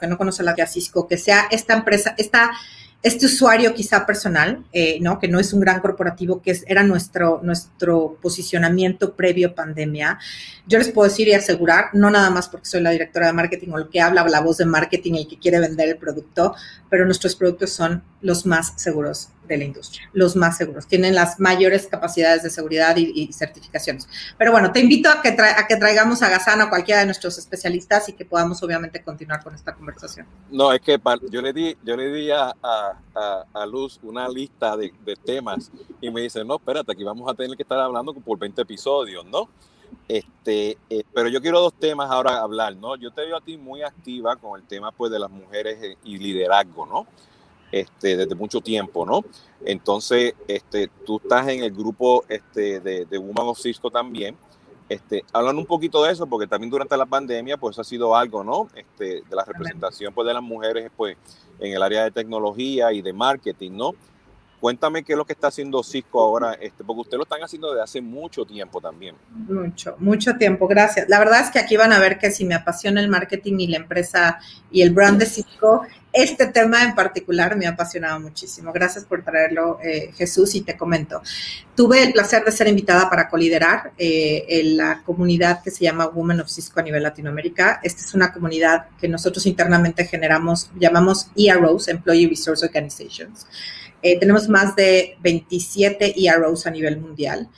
que 0.00 0.06
no 0.06 0.16
conoce 0.16 0.42
la 0.42 0.54
de 0.54 0.66
Cisco, 0.66 1.06
que 1.06 1.18
sea 1.18 1.46
esta 1.50 1.74
empresa, 1.74 2.14
esta 2.16 2.52
este 3.02 3.26
usuario 3.26 3.74
quizá 3.74 4.06
personal, 4.06 4.64
eh, 4.72 4.98
¿no? 5.00 5.18
que 5.18 5.26
no 5.26 5.40
es 5.40 5.52
un 5.52 5.60
gran 5.60 5.80
corporativo, 5.80 6.40
que 6.40 6.56
era 6.66 6.84
nuestro, 6.84 7.40
nuestro 7.42 8.16
posicionamiento 8.22 9.14
previo 9.14 9.54
pandemia, 9.54 10.18
yo 10.66 10.78
les 10.78 10.90
puedo 10.90 11.08
decir 11.08 11.26
y 11.26 11.34
asegurar, 11.34 11.86
no 11.94 12.10
nada 12.10 12.30
más 12.30 12.48
porque 12.48 12.66
soy 12.66 12.80
la 12.80 12.90
directora 12.90 13.26
de 13.26 13.32
marketing 13.32 13.70
o 13.72 13.78
lo 13.78 13.90
que 13.90 14.00
habla 14.00 14.24
la 14.28 14.40
voz 14.40 14.58
de 14.58 14.66
marketing, 14.66 15.14
el 15.14 15.28
que 15.28 15.38
quiere 15.38 15.58
vender 15.58 15.88
el 15.88 15.96
producto, 15.96 16.54
pero 16.88 17.04
nuestros 17.04 17.34
productos 17.34 17.72
son 17.72 18.04
los 18.20 18.46
más 18.46 18.74
seguros 18.76 19.30
de 19.46 19.56
la 19.56 19.64
industria, 19.64 20.08
los 20.12 20.36
más 20.36 20.56
seguros, 20.56 20.86
tienen 20.86 21.14
las 21.14 21.40
mayores 21.40 21.86
capacidades 21.86 22.42
de 22.42 22.50
seguridad 22.50 22.96
y, 22.96 23.32
certificaciones. 23.32 24.08
Pero 24.38 24.52
bueno, 24.52 24.72
te 24.72 24.80
invito 24.80 25.08
a 25.08 25.20
que, 25.22 25.30
a 25.30 25.66
que 25.66 25.76
traigamos 25.76 26.22
a 26.22 26.28
Gazana 26.28 26.64
o 26.64 26.68
cualquiera 26.68 27.00
de 27.00 27.06
nuestros 27.06 27.38
especialistas 27.38 28.08
y 28.08 28.12
que 28.12 28.24
podamos 28.24 28.62
obviamente 28.62 29.02
continuar 29.02 29.42
con 29.42 29.54
esta 29.54 29.74
conversación. 29.74 30.26
No, 30.50 30.72
es 30.72 30.80
que 30.80 31.00
yo 31.30 31.42
le 31.42 31.52
di, 31.52 31.76
yo 31.82 31.96
le 31.96 32.12
di 32.12 32.30
a, 32.30 32.54
a, 32.62 33.66
Luz 33.66 33.98
una 34.02 34.28
lista 34.28 34.76
de, 34.76 34.92
de, 35.04 35.16
temas 35.16 35.70
y 36.00 36.10
me 36.10 36.20
dice, 36.22 36.44
no, 36.44 36.56
espérate, 36.56 36.92
aquí 36.92 37.04
vamos 37.04 37.30
a 37.30 37.34
tener 37.34 37.56
que 37.56 37.62
estar 37.62 37.78
hablando 37.78 38.12
por 38.12 38.38
20 38.38 38.60
episodios, 38.62 39.24
¿no? 39.24 39.48
Este, 40.08 40.76
eh, 40.90 41.04
pero 41.14 41.28
yo 41.28 41.40
quiero 41.40 41.60
dos 41.60 41.74
temas 41.74 42.10
ahora 42.10 42.40
hablar, 42.40 42.76
¿no? 42.76 42.96
Yo 42.96 43.10
te 43.12 43.24
veo 43.24 43.36
a 43.36 43.40
ti 43.40 43.56
muy 43.56 43.82
activa 43.82 44.36
con 44.36 44.60
el 44.60 44.66
tema 44.66 44.90
pues 44.92 45.12
de 45.12 45.18
las 45.18 45.30
mujeres 45.30 45.78
eh, 45.82 45.96
y 46.04 46.18
liderazgo, 46.18 46.86
¿no? 46.86 47.06
Este, 47.72 48.18
desde 48.18 48.34
mucho 48.34 48.60
tiempo, 48.60 49.06
¿no? 49.06 49.24
Entonces, 49.64 50.34
este, 50.46 50.90
tú 51.06 51.16
estás 51.16 51.48
en 51.48 51.64
el 51.64 51.72
grupo 51.72 52.22
este, 52.28 52.80
de, 52.80 53.06
de 53.06 53.18
Woman 53.18 53.48
of 53.48 53.58
Cisco 53.58 53.90
también. 53.90 54.36
Este, 54.90 55.24
hablando 55.32 55.58
un 55.58 55.66
poquito 55.66 56.04
de 56.04 56.12
eso, 56.12 56.26
porque 56.26 56.46
también 56.46 56.70
durante 56.70 56.94
la 56.98 57.06
pandemia, 57.06 57.56
pues 57.56 57.78
ha 57.78 57.84
sido 57.84 58.14
algo, 58.14 58.44
¿no? 58.44 58.68
Este, 58.74 59.22
de 59.22 59.36
la 59.36 59.42
representación 59.42 60.12
pues, 60.12 60.26
de 60.26 60.34
las 60.34 60.42
mujeres, 60.42 60.90
pues, 60.94 61.16
en 61.58 61.72
el 61.72 61.82
área 61.82 62.04
de 62.04 62.10
tecnología 62.10 62.92
y 62.92 63.00
de 63.00 63.14
marketing, 63.14 63.70
¿no? 63.72 63.94
Cuéntame 64.60 65.02
qué 65.02 65.14
es 65.14 65.16
lo 65.16 65.24
que 65.24 65.32
está 65.32 65.48
haciendo 65.48 65.82
Cisco 65.82 66.20
ahora, 66.20 66.52
este, 66.54 66.84
porque 66.84 67.00
ustedes 67.00 67.18
lo 67.18 67.24
están 67.24 67.42
haciendo 67.42 67.70
desde 67.70 67.82
hace 67.82 68.00
mucho 68.02 68.44
tiempo 68.44 68.80
también. 68.80 69.16
Mucho, 69.30 69.96
mucho 69.98 70.36
tiempo, 70.36 70.68
gracias. 70.68 71.08
La 71.08 71.18
verdad 71.18 71.40
es 71.40 71.50
que 71.50 71.58
aquí 71.58 71.76
van 71.76 71.92
a 71.92 71.98
ver 71.98 72.18
que 72.18 72.30
si 72.30 72.44
me 72.44 72.54
apasiona 72.54 73.00
el 73.00 73.08
marketing 73.08 73.58
y 73.58 73.66
la 73.68 73.78
empresa 73.78 74.38
y 74.70 74.82
el 74.82 74.90
brand 74.90 75.18
de 75.18 75.26
Cisco, 75.26 75.86
este 76.12 76.46
tema 76.46 76.82
en 76.82 76.94
particular 76.94 77.56
me 77.56 77.66
ha 77.66 77.70
apasionado 77.70 78.20
muchísimo. 78.20 78.72
Gracias 78.72 79.04
por 79.04 79.24
traerlo, 79.24 79.78
eh, 79.82 80.12
Jesús, 80.14 80.54
y 80.54 80.60
te 80.60 80.76
comento. 80.76 81.22
Tuve 81.74 82.02
el 82.02 82.12
placer 82.12 82.44
de 82.44 82.52
ser 82.52 82.68
invitada 82.68 83.08
para 83.08 83.28
coliderar 83.28 83.92
eh, 83.96 84.44
en 84.48 84.76
la 84.76 85.02
comunidad 85.04 85.62
que 85.62 85.70
se 85.70 85.84
llama 85.84 86.06
Women 86.08 86.40
of 86.40 86.50
Cisco 86.50 86.80
a 86.80 86.82
nivel 86.82 87.02
Latinoamérica. 87.02 87.80
Esta 87.82 88.02
es 88.02 88.14
una 88.14 88.32
comunidad 88.32 88.86
que 89.00 89.08
nosotros 89.08 89.46
internamente 89.46 90.04
generamos, 90.04 90.70
llamamos 90.78 91.28
EROs, 91.36 91.88
Employee 91.88 92.28
Resource 92.28 92.64
Organizations. 92.64 93.46
Eh, 94.02 94.18
tenemos 94.18 94.48
más 94.48 94.76
de 94.76 95.16
27 95.22 96.14
EROs 96.16 96.66
a 96.66 96.70
nivel 96.70 97.00
mundial. 97.00 97.48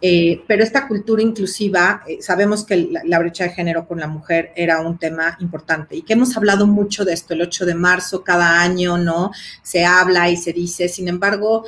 Eh, 0.00 0.44
pero 0.46 0.62
esta 0.62 0.86
cultura 0.86 1.22
inclusiva, 1.22 2.02
eh, 2.06 2.18
sabemos 2.20 2.64
que 2.64 2.88
la, 3.04 3.18
brecha 3.18 3.44
de 3.44 3.50
género 3.50 3.86
con 3.86 3.98
la 3.98 4.06
mujer 4.06 4.52
era 4.54 4.80
un 4.80 4.98
tema 4.98 5.36
importante 5.40 5.96
y 5.96 6.02
que 6.02 6.12
hemos 6.12 6.36
hablado 6.36 6.66
mucho 6.66 7.04
de 7.04 7.12
esto 7.12 7.34
el 7.34 7.42
8 7.42 7.66
de 7.66 7.74
marzo, 7.74 8.22
cada 8.22 8.60
año, 8.60 8.96
¿no? 8.96 9.32
Se 9.62 9.84
habla 9.84 10.30
y 10.30 10.36
se 10.36 10.52
dice, 10.52 10.88
sin 10.88 11.08
embargo, 11.08 11.64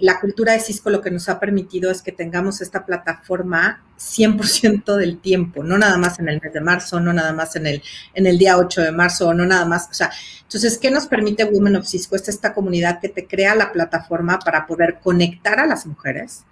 la 0.00 0.20
cultura 0.20 0.52
de 0.52 0.60
Cisco 0.60 0.90
lo 0.90 1.00
que 1.00 1.10
nos 1.10 1.28
ha 1.28 1.40
permitido 1.40 1.90
es 1.90 2.00
que 2.00 2.12
tengamos 2.12 2.60
esta 2.60 2.86
plataforma 2.86 3.82
100% 3.98 4.94
del 4.94 5.18
tiempo, 5.18 5.64
no 5.64 5.76
nada 5.76 5.98
más 5.98 6.20
en 6.20 6.28
el 6.28 6.40
mes 6.40 6.52
de 6.52 6.60
marzo, 6.60 7.00
no 7.00 7.12
nada 7.12 7.32
más 7.32 7.56
en 7.56 7.66
el, 7.66 7.82
en 8.14 8.26
el 8.26 8.38
día 8.38 8.58
8 8.58 8.82
de 8.82 8.92
marzo, 8.92 9.34
no 9.34 9.44
nada 9.44 9.64
más, 9.64 9.88
o 9.90 9.94
sea, 9.94 10.12
entonces, 10.46 10.78
¿qué 10.78 10.92
nos 10.92 11.06
permite 11.08 11.44
Women 11.44 11.76
of 11.76 11.88
Cisco? 11.88 12.14
Es 12.14 12.28
esta 12.28 12.54
comunidad 12.54 13.00
que 13.00 13.08
te 13.08 13.26
crea 13.26 13.56
la 13.56 13.72
plataforma 13.72 14.38
para 14.38 14.64
poder 14.64 15.00
conectar 15.02 15.58
a 15.58 15.66
las 15.66 15.86
mujeres, 15.86 16.44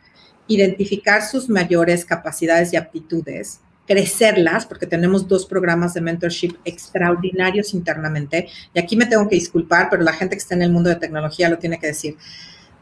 identificar 0.47 1.23
sus 1.23 1.49
mayores 1.49 2.05
capacidades 2.05 2.73
y 2.73 2.77
aptitudes, 2.77 3.61
crecerlas, 3.87 4.67
porque 4.67 4.87
tenemos 4.87 5.29
dos 5.29 5.47
programas 5.47 5.95
de 5.95 6.01
mentorship 6.01 6.57
extraordinarios 6.65 7.75
internamente. 7.75 8.49
Y 8.73 8.79
aquí 8.79 8.97
me 8.97 9.07
tengo 9.07 9.29
que 9.29 9.37
disculpar, 9.37 9.89
pero 9.91 10.03
la 10.03 10.13
gente 10.13 10.37
que 10.37 10.43
está 10.43 10.55
en 10.55 10.63
el 10.63 10.73
mundo 10.73 10.91
de 10.91 10.97
tecnología 10.97 11.49
lo 11.49 11.59
tiene 11.59 11.79
que 11.79 11.89
decir. 11.89 12.17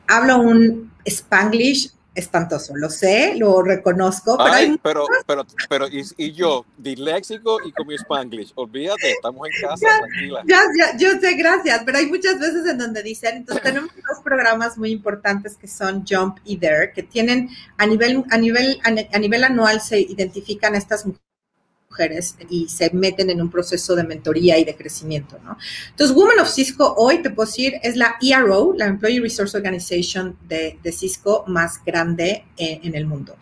Hablo 0.07 0.41
un 0.41 0.93
spanglish 1.05 1.93
espantoso, 2.15 2.77
lo 2.77 2.91
sé, 2.91 3.35
lo 3.37 3.63
reconozco. 3.63 4.37
Pero, 4.37 4.79
pero, 4.83 5.07
pero, 5.27 5.47
pero, 5.69 5.87
y, 5.89 6.33
yo, 6.33 6.65
disléxico 6.77 7.59
y 7.65 7.73
con 7.73 7.87
mi 7.87 7.95
spanglish, 7.95 8.53
olvídate, 8.55 9.13
estamos 9.13 9.49
en 9.49 9.69
casa, 9.69 9.87
tranquila. 9.99 10.43
Ya, 10.47 10.61
ya, 10.79 10.97
yo 10.97 11.19
sé, 11.21 11.35
gracias, 11.35 11.83
pero 11.85 11.99
hay 11.99 12.07
muchas 12.07 12.39
veces 12.39 12.67
en 12.67 12.79
donde 12.79 13.03
dicen, 13.03 13.39
entonces 13.39 13.63
tenemos 13.63 13.91
dos 14.09 14.23
programas 14.23 14.77
muy 14.77 14.91
importantes 14.91 15.57
que 15.57 15.69
son 15.69 16.05
Jump 16.09 16.39
y 16.45 16.57
Dare, 16.57 16.93
que 16.93 17.03
tienen 17.03 17.49
a 17.79 17.87
nivel, 17.87 18.25
a 18.31 18.39
nivel, 18.39 18.81
a 18.85 19.19
nivel 19.19 19.45
anual 19.45 19.81
se 19.81 20.01
identifican 20.01 20.75
estas 20.75 21.07
mujeres 21.07 21.32
y 22.49 22.69
se 22.69 22.91
meten 22.93 23.31
en 23.31 23.41
un 23.41 23.51
proceso 23.51 23.95
de 23.95 24.05
mentoría 24.05 24.59
y 24.59 24.65
de 24.65 24.75
crecimiento, 24.75 25.39
¿no? 25.45 25.57
Entonces, 25.91 26.17
Women 26.17 26.41
of 26.41 26.49
Cisco 26.49 26.95
hoy, 26.97 27.23
te 27.23 27.31
puedo 27.31 27.47
decir, 27.47 27.75
es 27.83 27.97
la 27.97 28.17
ERO, 28.21 28.75
la 28.77 28.87
Employee 28.87 29.21
Resource 29.21 29.57
Organization 29.57 30.37
de, 30.49 30.79
Cisco 30.93 31.45
más 31.47 31.83
grande 31.85 32.45
eh, 32.57 32.81
en 32.83 32.95
el 32.95 33.07
mundo. 33.07 33.37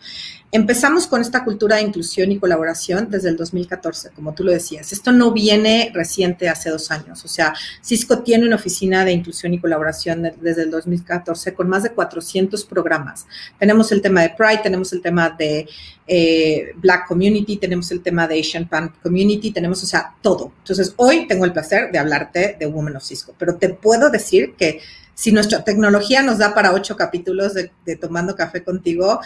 Empezamos 0.53 1.07
con 1.07 1.21
esta 1.21 1.45
cultura 1.45 1.77
de 1.77 1.83
inclusión 1.83 2.29
y 2.29 2.37
colaboración 2.37 3.09
desde 3.09 3.29
el 3.29 3.37
2014, 3.37 4.09
como 4.09 4.33
tú 4.33 4.43
lo 4.43 4.51
decías. 4.51 4.91
Esto 4.91 5.13
no 5.13 5.31
viene 5.31 5.91
reciente 5.93 6.49
hace 6.49 6.69
dos 6.69 6.91
años. 6.91 7.23
O 7.23 7.29
sea, 7.29 7.53
Cisco 7.81 8.19
tiene 8.19 8.47
una 8.47 8.57
oficina 8.57 9.05
de 9.05 9.13
inclusión 9.13 9.53
y 9.53 9.61
colaboración 9.61 10.29
desde 10.41 10.63
el 10.63 10.71
2014 10.71 11.53
con 11.53 11.69
más 11.69 11.83
de 11.83 11.91
400 11.91 12.65
programas. 12.65 13.27
Tenemos 13.59 13.93
el 13.93 14.01
tema 14.01 14.23
de 14.23 14.31
Pride, 14.31 14.59
tenemos 14.61 14.91
el 14.91 15.01
tema 15.01 15.29
de 15.29 15.69
eh, 16.05 16.71
Black 16.75 17.07
Community, 17.07 17.55
tenemos 17.55 17.89
el 17.91 18.01
tema 18.01 18.27
de 18.27 18.37
Asian 18.37 18.67
Pan 18.67 18.93
Community, 19.01 19.51
tenemos, 19.51 19.81
o 19.83 19.85
sea, 19.85 20.15
todo. 20.21 20.51
Entonces, 20.57 20.93
hoy 20.97 21.27
tengo 21.29 21.45
el 21.45 21.53
placer 21.53 21.93
de 21.93 21.97
hablarte 21.97 22.57
de 22.59 22.65
Women 22.65 22.97
of 22.97 23.05
Cisco, 23.05 23.33
pero 23.37 23.55
te 23.55 23.69
puedo 23.69 24.09
decir 24.09 24.55
que 24.57 24.81
si 25.13 25.31
nuestra 25.31 25.63
tecnología 25.63 26.21
nos 26.21 26.39
da 26.39 26.53
para 26.53 26.73
ocho 26.73 26.97
capítulos 26.97 27.53
de, 27.53 27.71
de 27.85 27.95
Tomando 27.95 28.35
Café 28.35 28.65
contigo, 28.65 29.21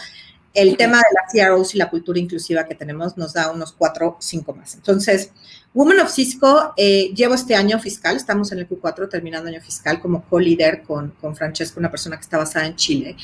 el 0.56 0.76
tema 0.78 0.96
de 0.96 1.04
las 1.14 1.48
CROs 1.48 1.74
y 1.74 1.78
la 1.78 1.90
cultura 1.90 2.18
inclusiva 2.18 2.64
que 2.64 2.74
tenemos 2.74 3.16
nos 3.18 3.34
da 3.34 3.52
unos 3.52 3.72
cuatro, 3.72 4.16
cinco 4.20 4.54
más. 4.54 4.74
Entonces, 4.74 5.30
Women 5.74 6.00
of 6.00 6.10
Cisco, 6.10 6.72
eh, 6.78 7.12
llevo 7.14 7.34
este 7.34 7.54
año 7.54 7.78
fiscal, 7.78 8.16
estamos 8.16 8.50
en 8.52 8.60
el 8.60 8.68
Q4 8.68 9.10
terminando 9.10 9.50
año 9.50 9.60
fiscal 9.60 10.00
como 10.00 10.24
co-líder 10.24 10.82
con, 10.82 11.10
con 11.20 11.36
Francesco, 11.36 11.78
una 11.78 11.90
persona 11.90 12.16
que 12.16 12.22
está 12.22 12.38
basada 12.38 12.64
en 12.64 12.74
Chile, 12.74 13.16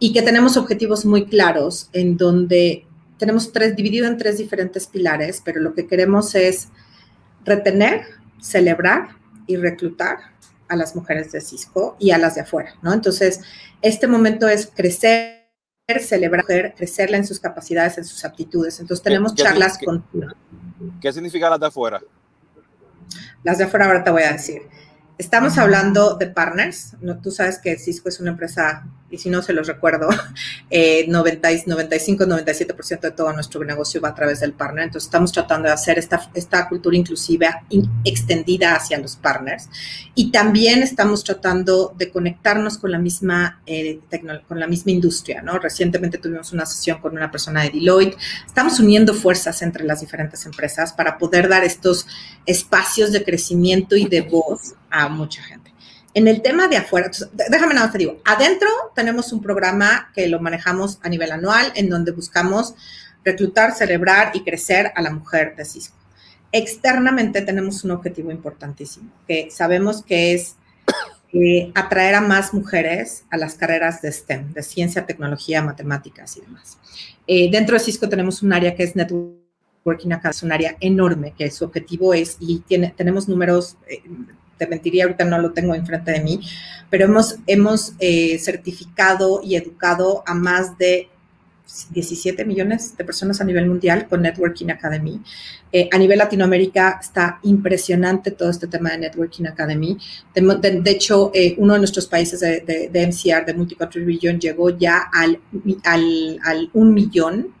y 0.00 0.12
que 0.12 0.22
tenemos 0.22 0.56
objetivos 0.56 1.04
muy 1.06 1.26
claros 1.26 1.88
en 1.92 2.16
donde 2.16 2.84
tenemos 3.16 3.52
tres, 3.52 3.76
dividido 3.76 4.08
en 4.08 4.18
tres 4.18 4.38
diferentes 4.38 4.88
pilares, 4.88 5.40
pero 5.44 5.60
lo 5.60 5.74
que 5.74 5.86
queremos 5.86 6.34
es 6.34 6.66
retener, 7.44 8.06
celebrar 8.40 9.10
y 9.46 9.54
reclutar 9.54 10.18
a 10.66 10.74
las 10.74 10.96
mujeres 10.96 11.30
de 11.30 11.40
Cisco 11.40 11.96
y 12.00 12.10
a 12.10 12.18
las 12.18 12.34
de 12.34 12.40
afuera, 12.40 12.74
¿no? 12.82 12.92
Entonces, 12.92 13.40
este 13.80 14.08
momento 14.08 14.48
es 14.48 14.68
crecer 14.74 15.41
celebrar, 16.00 16.44
crecerla 16.74 17.16
en 17.16 17.26
sus 17.26 17.40
capacidades, 17.40 17.98
en 17.98 18.04
sus 18.04 18.24
aptitudes. 18.24 18.78
Entonces 18.80 19.02
tenemos 19.02 19.34
charlas 19.34 19.78
continuas. 19.78 20.34
¿Qué 21.00 21.12
significa 21.12 21.50
las 21.50 21.60
de 21.60 21.66
afuera? 21.66 22.00
Las 23.42 23.58
de 23.58 23.64
afuera 23.64 23.86
ahora 23.86 24.04
te 24.04 24.10
voy 24.10 24.22
a 24.22 24.32
decir. 24.32 24.62
Estamos 25.18 25.58
hablando 25.58 26.14
de 26.14 26.28
partners. 26.28 26.94
¿no? 27.00 27.20
Tú 27.20 27.30
sabes 27.30 27.58
que 27.58 27.78
Cisco 27.78 28.08
es 28.08 28.20
una 28.20 28.30
empresa, 28.30 28.86
y 29.12 29.18
si 29.18 29.28
no 29.28 29.42
se 29.42 29.52
los 29.52 29.66
recuerdo, 29.66 30.08
eh, 30.70 31.04
90, 31.06 31.48
95, 31.66 32.24
97% 32.24 33.00
de 33.00 33.10
todo 33.10 33.32
nuestro 33.32 33.62
negocio 33.62 34.00
va 34.00 34.08
a 34.08 34.14
través 34.14 34.40
del 34.40 34.54
partner. 34.54 34.84
Entonces 34.84 35.06
estamos 35.06 35.30
tratando 35.30 35.68
de 35.68 35.74
hacer 35.74 35.98
esta, 35.98 36.30
esta 36.34 36.68
cultura 36.68 36.96
inclusiva 36.96 37.62
extendida 38.04 38.74
hacia 38.74 38.98
los 38.98 39.16
partners. 39.16 39.68
Y 40.14 40.32
también 40.32 40.82
estamos 40.82 41.22
tratando 41.22 41.94
de 41.96 42.10
conectarnos 42.10 42.78
con 42.78 42.90
la 42.90 42.98
misma, 42.98 43.60
eh, 43.66 44.00
con 44.48 44.58
la 44.58 44.66
misma 44.66 44.92
industria. 44.92 45.42
¿no? 45.42 45.58
Recientemente 45.58 46.18
tuvimos 46.18 46.52
una 46.52 46.64
sesión 46.64 47.00
con 47.00 47.12
una 47.12 47.30
persona 47.30 47.62
de 47.62 47.70
Deloitte. 47.70 48.16
Estamos 48.46 48.80
uniendo 48.80 49.12
fuerzas 49.12 49.60
entre 49.60 49.84
las 49.84 50.00
diferentes 50.00 50.46
empresas 50.46 50.92
para 50.94 51.18
poder 51.18 51.48
dar 51.48 51.64
estos 51.64 52.06
espacios 52.46 53.12
de 53.12 53.22
crecimiento 53.22 53.94
y 53.94 54.06
de 54.06 54.22
voz 54.22 54.74
a 54.90 55.08
mucha 55.08 55.42
gente. 55.42 55.71
En 56.14 56.28
el 56.28 56.42
tema 56.42 56.68
de 56.68 56.76
afuera, 56.76 57.10
déjame 57.48 57.74
nada 57.74 57.86
más 57.86 57.92
te 57.92 57.98
digo, 57.98 58.20
adentro 58.24 58.68
tenemos 58.94 59.32
un 59.32 59.40
programa 59.40 60.10
que 60.14 60.28
lo 60.28 60.40
manejamos 60.40 60.98
a 61.02 61.08
nivel 61.08 61.32
anual 61.32 61.72
en 61.74 61.88
donde 61.88 62.12
buscamos 62.12 62.74
reclutar, 63.24 63.74
celebrar 63.74 64.32
y 64.34 64.42
crecer 64.44 64.92
a 64.94 65.00
la 65.00 65.10
mujer 65.10 65.56
de 65.56 65.64
Cisco. 65.64 65.96
Externamente 66.50 67.40
tenemos 67.40 67.82
un 67.84 67.92
objetivo 67.92 68.30
importantísimo, 68.30 69.10
que 69.26 69.50
sabemos 69.50 70.02
que 70.02 70.34
es 70.34 70.56
eh, 71.32 71.72
atraer 71.74 72.16
a 72.16 72.20
más 72.20 72.52
mujeres 72.52 73.24
a 73.30 73.38
las 73.38 73.54
carreras 73.54 74.02
de 74.02 74.12
STEM, 74.12 74.52
de 74.52 74.62
ciencia, 74.62 75.06
tecnología, 75.06 75.62
matemáticas 75.62 76.36
y 76.36 76.42
demás. 76.42 76.78
Eh, 77.26 77.50
dentro 77.50 77.72
de 77.72 77.80
Cisco 77.80 78.06
tenemos 78.06 78.42
un 78.42 78.52
área 78.52 78.74
que 78.74 78.82
es 78.82 78.94
Networking 78.94 80.12
Academy, 80.12 80.30
es 80.36 80.42
un 80.42 80.52
área 80.52 80.76
enorme, 80.78 81.32
que 81.38 81.50
su 81.50 81.64
objetivo 81.64 82.12
es, 82.12 82.36
y 82.38 82.58
tiene, 82.60 82.92
tenemos 82.94 83.30
números 83.30 83.78
eh, 83.88 84.02
te 84.58 84.66
mentiría, 84.66 85.04
ahorita 85.04 85.24
no 85.24 85.38
lo 85.38 85.52
tengo 85.52 85.74
enfrente 85.74 86.12
de 86.12 86.20
mí, 86.20 86.40
pero 86.90 87.06
hemos, 87.06 87.36
hemos 87.46 87.94
eh, 87.98 88.38
certificado 88.38 89.40
y 89.42 89.56
educado 89.56 90.22
a 90.26 90.34
más 90.34 90.76
de 90.78 91.08
17 91.90 92.44
millones 92.44 92.96
de 92.96 93.04
personas 93.04 93.40
a 93.40 93.44
nivel 93.44 93.66
mundial 93.66 94.06
con 94.08 94.22
Networking 94.22 94.70
Academy. 94.70 95.20
Eh, 95.72 95.88
a 95.90 95.96
nivel 95.96 96.18
Latinoamérica 96.18 96.98
está 97.00 97.38
impresionante 97.44 98.30
todo 98.32 98.50
este 98.50 98.66
tema 98.66 98.90
de 98.90 98.98
Networking 98.98 99.46
Academy. 99.46 99.96
De, 100.34 100.90
hecho, 100.90 101.30
eh, 101.34 101.54
uno 101.56 101.74
de 101.74 101.78
nuestros 101.78 102.06
países 102.06 102.40
de, 102.40 102.90
de, 102.92 103.06
MCR, 103.06 103.46
de 103.46 103.54
Multicountry 103.54 104.04
Region, 104.04 104.38
llegó 104.38 104.70
ya 104.70 105.08
al, 105.12 105.40
al, 105.84 106.38
al 106.44 106.70
un 106.74 106.92
millón 106.92 107.54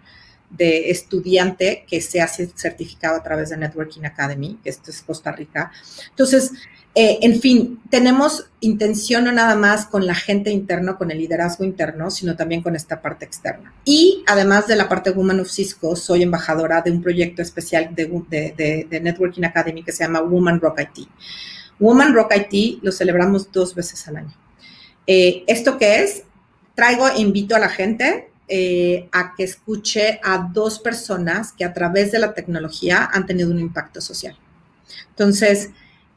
de 0.50 0.90
estudiante 0.90 1.86
que 1.88 2.02
se 2.02 2.20
hace 2.20 2.50
certificado 2.54 3.16
a 3.16 3.22
través 3.22 3.48
de 3.48 3.56
Networking 3.56 4.04
Academy, 4.04 4.58
que 4.62 4.68
esto 4.68 4.90
es 4.90 5.00
Costa 5.00 5.32
Rica. 5.32 5.72
Entonces, 6.10 6.52
eh, 6.94 7.20
en 7.22 7.40
fin, 7.40 7.80
tenemos 7.88 8.50
intención 8.60 9.24
no 9.24 9.32
nada 9.32 9.56
más 9.56 9.86
con 9.86 10.06
la 10.06 10.14
gente 10.14 10.50
interna, 10.50 10.98
con 10.98 11.10
el 11.10 11.18
liderazgo 11.18 11.64
interno, 11.64 12.10
sino 12.10 12.36
también 12.36 12.62
con 12.62 12.76
esta 12.76 13.00
parte 13.00 13.24
externa. 13.24 13.72
Y 13.84 14.22
además 14.26 14.66
de 14.66 14.76
la 14.76 14.90
parte 14.90 15.10
Woman 15.10 15.40
of 15.40 15.50
Cisco, 15.50 15.96
soy 15.96 16.22
embajadora 16.22 16.82
de 16.82 16.90
un 16.90 17.02
proyecto 17.02 17.40
especial 17.40 17.94
de, 17.94 18.86
de, 18.88 19.00
Networking 19.00 19.44
Academy 19.44 19.82
que 19.82 19.92
se 19.92 20.04
llama 20.04 20.20
Woman 20.20 20.60
Rock 20.60 20.80
IT. 20.80 21.08
Woman 21.80 22.12
Rock 22.14 22.34
IT 22.36 22.82
lo 22.82 22.92
celebramos 22.92 23.50
dos 23.50 23.74
veces 23.74 24.06
al 24.08 24.18
año. 24.18 24.34
Eh, 25.06 25.44
¿Esto 25.46 25.78
qué 25.78 26.02
es? 26.02 26.24
Traigo, 26.74 27.08
e 27.08 27.20
invito 27.20 27.56
a 27.56 27.58
la 27.58 27.70
gente 27.70 28.28
eh, 28.48 29.08
a 29.12 29.34
que 29.34 29.44
escuche 29.44 30.20
a 30.22 30.50
dos 30.52 30.78
personas 30.78 31.52
que 31.52 31.64
a 31.64 31.72
través 31.72 32.12
de 32.12 32.18
la 32.18 32.34
tecnología 32.34 33.08
han 33.10 33.24
tenido 33.24 33.50
un 33.50 33.58
impacto 33.58 34.02
social. 34.02 34.36
Entonces, 35.08 35.70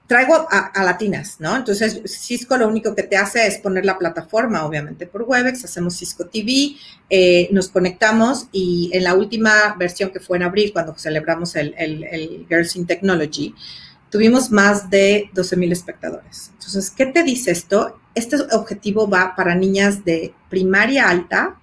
traigo 0.07 0.47
a, 0.51 0.83
latinas, 0.83 1.37
¿no? 1.39 1.55
Entonces, 1.55 2.01
Cisco 2.05 2.57
lo 2.57 2.67
único 2.67 2.93
que 2.93 3.03
te 3.03 3.17
hace 3.17 3.47
es 3.47 3.57
poner 3.57 3.85
la 3.85 3.97
plataforma, 3.97 4.65
obviamente, 4.65 5.07
por 5.07 5.23
Webex, 5.23 5.65
hacemos 5.65 5.97
Cisco 5.97 6.27
TV, 6.27 6.75
eh, 7.09 7.49
nos 7.51 7.69
conectamos 7.69 8.47
y 8.51 8.91
en 8.93 9.03
la 9.03 9.15
última 9.15 9.75
versión 9.79 10.11
que 10.11 10.19
fue 10.19 10.37
en 10.37 10.43
abril, 10.43 10.71
cuando 10.73 10.95
celebramos 10.95 11.55
el, 11.55 12.45
Girls 12.47 12.75
in 12.75 12.85
Technology, 12.85 13.55
tuvimos 14.11 14.51
más 14.51 14.89
de 14.89 15.29
12 15.33 15.57
mil 15.57 15.71
espectadores. 15.71 16.51
Entonces, 16.53 16.91
¿qué 16.91 17.07
te 17.07 17.23
dice 17.23 17.51
esto? 17.51 17.99
Este 18.13 18.37
objetivo 18.51 19.09
va 19.09 19.35
para 19.35 19.55
niñas 19.55 20.05
de 20.05 20.33
primaria 20.49 21.09
alta 21.09 21.59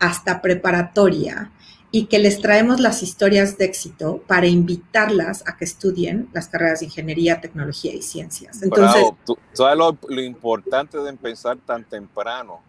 hasta 0.00 0.42
preparatoria 0.42 1.52
y 1.90 2.06
que 2.06 2.18
les 2.18 2.40
traemos 2.40 2.80
las 2.80 3.02
historias 3.02 3.56
de 3.56 3.64
éxito 3.64 4.22
para 4.26 4.46
invitarlas 4.46 5.42
a 5.46 5.56
que 5.56 5.64
estudien 5.64 6.28
las 6.34 6.48
carreras 6.48 6.80
de 6.80 6.86
ingeniería, 6.86 7.40
tecnología 7.40 7.94
y 7.94 8.02
ciencias. 8.02 8.62
Entonces, 8.62 9.04
tú, 9.24 9.38
sabes 9.54 9.78
lo, 9.78 10.20
importante 10.20 10.98
de 10.98 11.08
empezar 11.08 11.56
tan 11.64 11.84
temprano. 11.84 12.60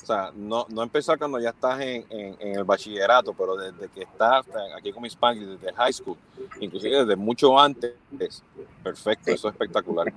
O 0.00 0.06
sea, 0.06 0.30
no, 0.34 0.66
no 0.68 0.82
empezar 0.82 1.16
cuando 1.18 1.38
ya 1.40 1.50
estás 1.50 1.80
en, 1.80 2.04
en, 2.10 2.36
el 2.40 2.64
bachillerato, 2.64 3.32
pero 3.34 3.56
desde 3.56 3.88
que 3.88 4.02
estás 4.02 4.44
aquí 4.76 4.92
con 4.92 5.02
mis 5.02 5.14
padres, 5.14 5.48
desde 5.48 5.72
high 5.74 5.92
school, 5.92 6.16
inclusive 6.60 7.04
desde 7.04 7.16
mucho 7.16 7.58
antes. 7.58 7.94
Perfecto, 8.82 9.30
eso 9.32 9.48
es 9.48 9.54
espectacular. 9.54 10.12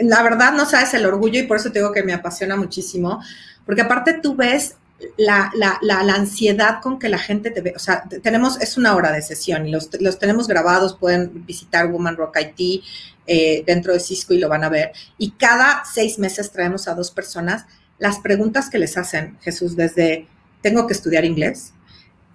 La 0.00 0.22
verdad 0.22 0.52
no 0.52 0.64
sabes 0.64 0.92
el 0.94 1.04
orgullo 1.04 1.38
y 1.38 1.44
por 1.44 1.58
eso 1.58 1.70
te 1.70 1.78
digo 1.78 1.92
que 1.92 2.02
me 2.02 2.14
apasiona 2.14 2.56
muchísimo, 2.56 3.22
porque 3.66 3.82
aparte 3.82 4.20
tú 4.22 4.34
ves 4.34 4.76
la, 5.16 5.50
la, 5.54 5.78
la, 5.82 6.14
ansiedad 6.14 6.80
con 6.80 6.98
que 6.98 7.08
la 7.08 7.18
gente 7.18 7.50
te 7.50 7.60
ve, 7.60 7.74
o 7.76 7.78
sea, 7.78 8.04
tenemos, 8.22 8.60
es 8.60 8.78
una 8.78 8.94
hora 8.94 9.12
de 9.12 9.20
sesión 9.20 9.66
y 9.66 9.70
los, 9.70 9.90
los 10.00 10.18
tenemos 10.18 10.48
grabados, 10.48 10.96
pueden 10.96 11.44
visitar 11.44 11.90
Woman 11.90 12.16
Rock 12.16 12.38
IT 12.40 12.82
eh, 13.26 13.62
dentro 13.66 13.92
de 13.92 14.00
Cisco 14.00 14.32
y 14.34 14.38
lo 14.38 14.48
van 14.48 14.64
a 14.64 14.68
ver. 14.68 14.92
Y 15.18 15.32
cada 15.32 15.84
seis 15.84 16.18
meses 16.18 16.50
traemos 16.50 16.88
a 16.88 16.94
dos 16.94 17.10
personas 17.10 17.66
las 17.98 18.18
preguntas 18.20 18.70
que 18.70 18.78
les 18.78 18.96
hacen, 18.96 19.38
Jesús, 19.40 19.76
desde, 19.76 20.26
tengo 20.62 20.86
que 20.86 20.92
estudiar 20.92 21.24
inglés, 21.24 21.72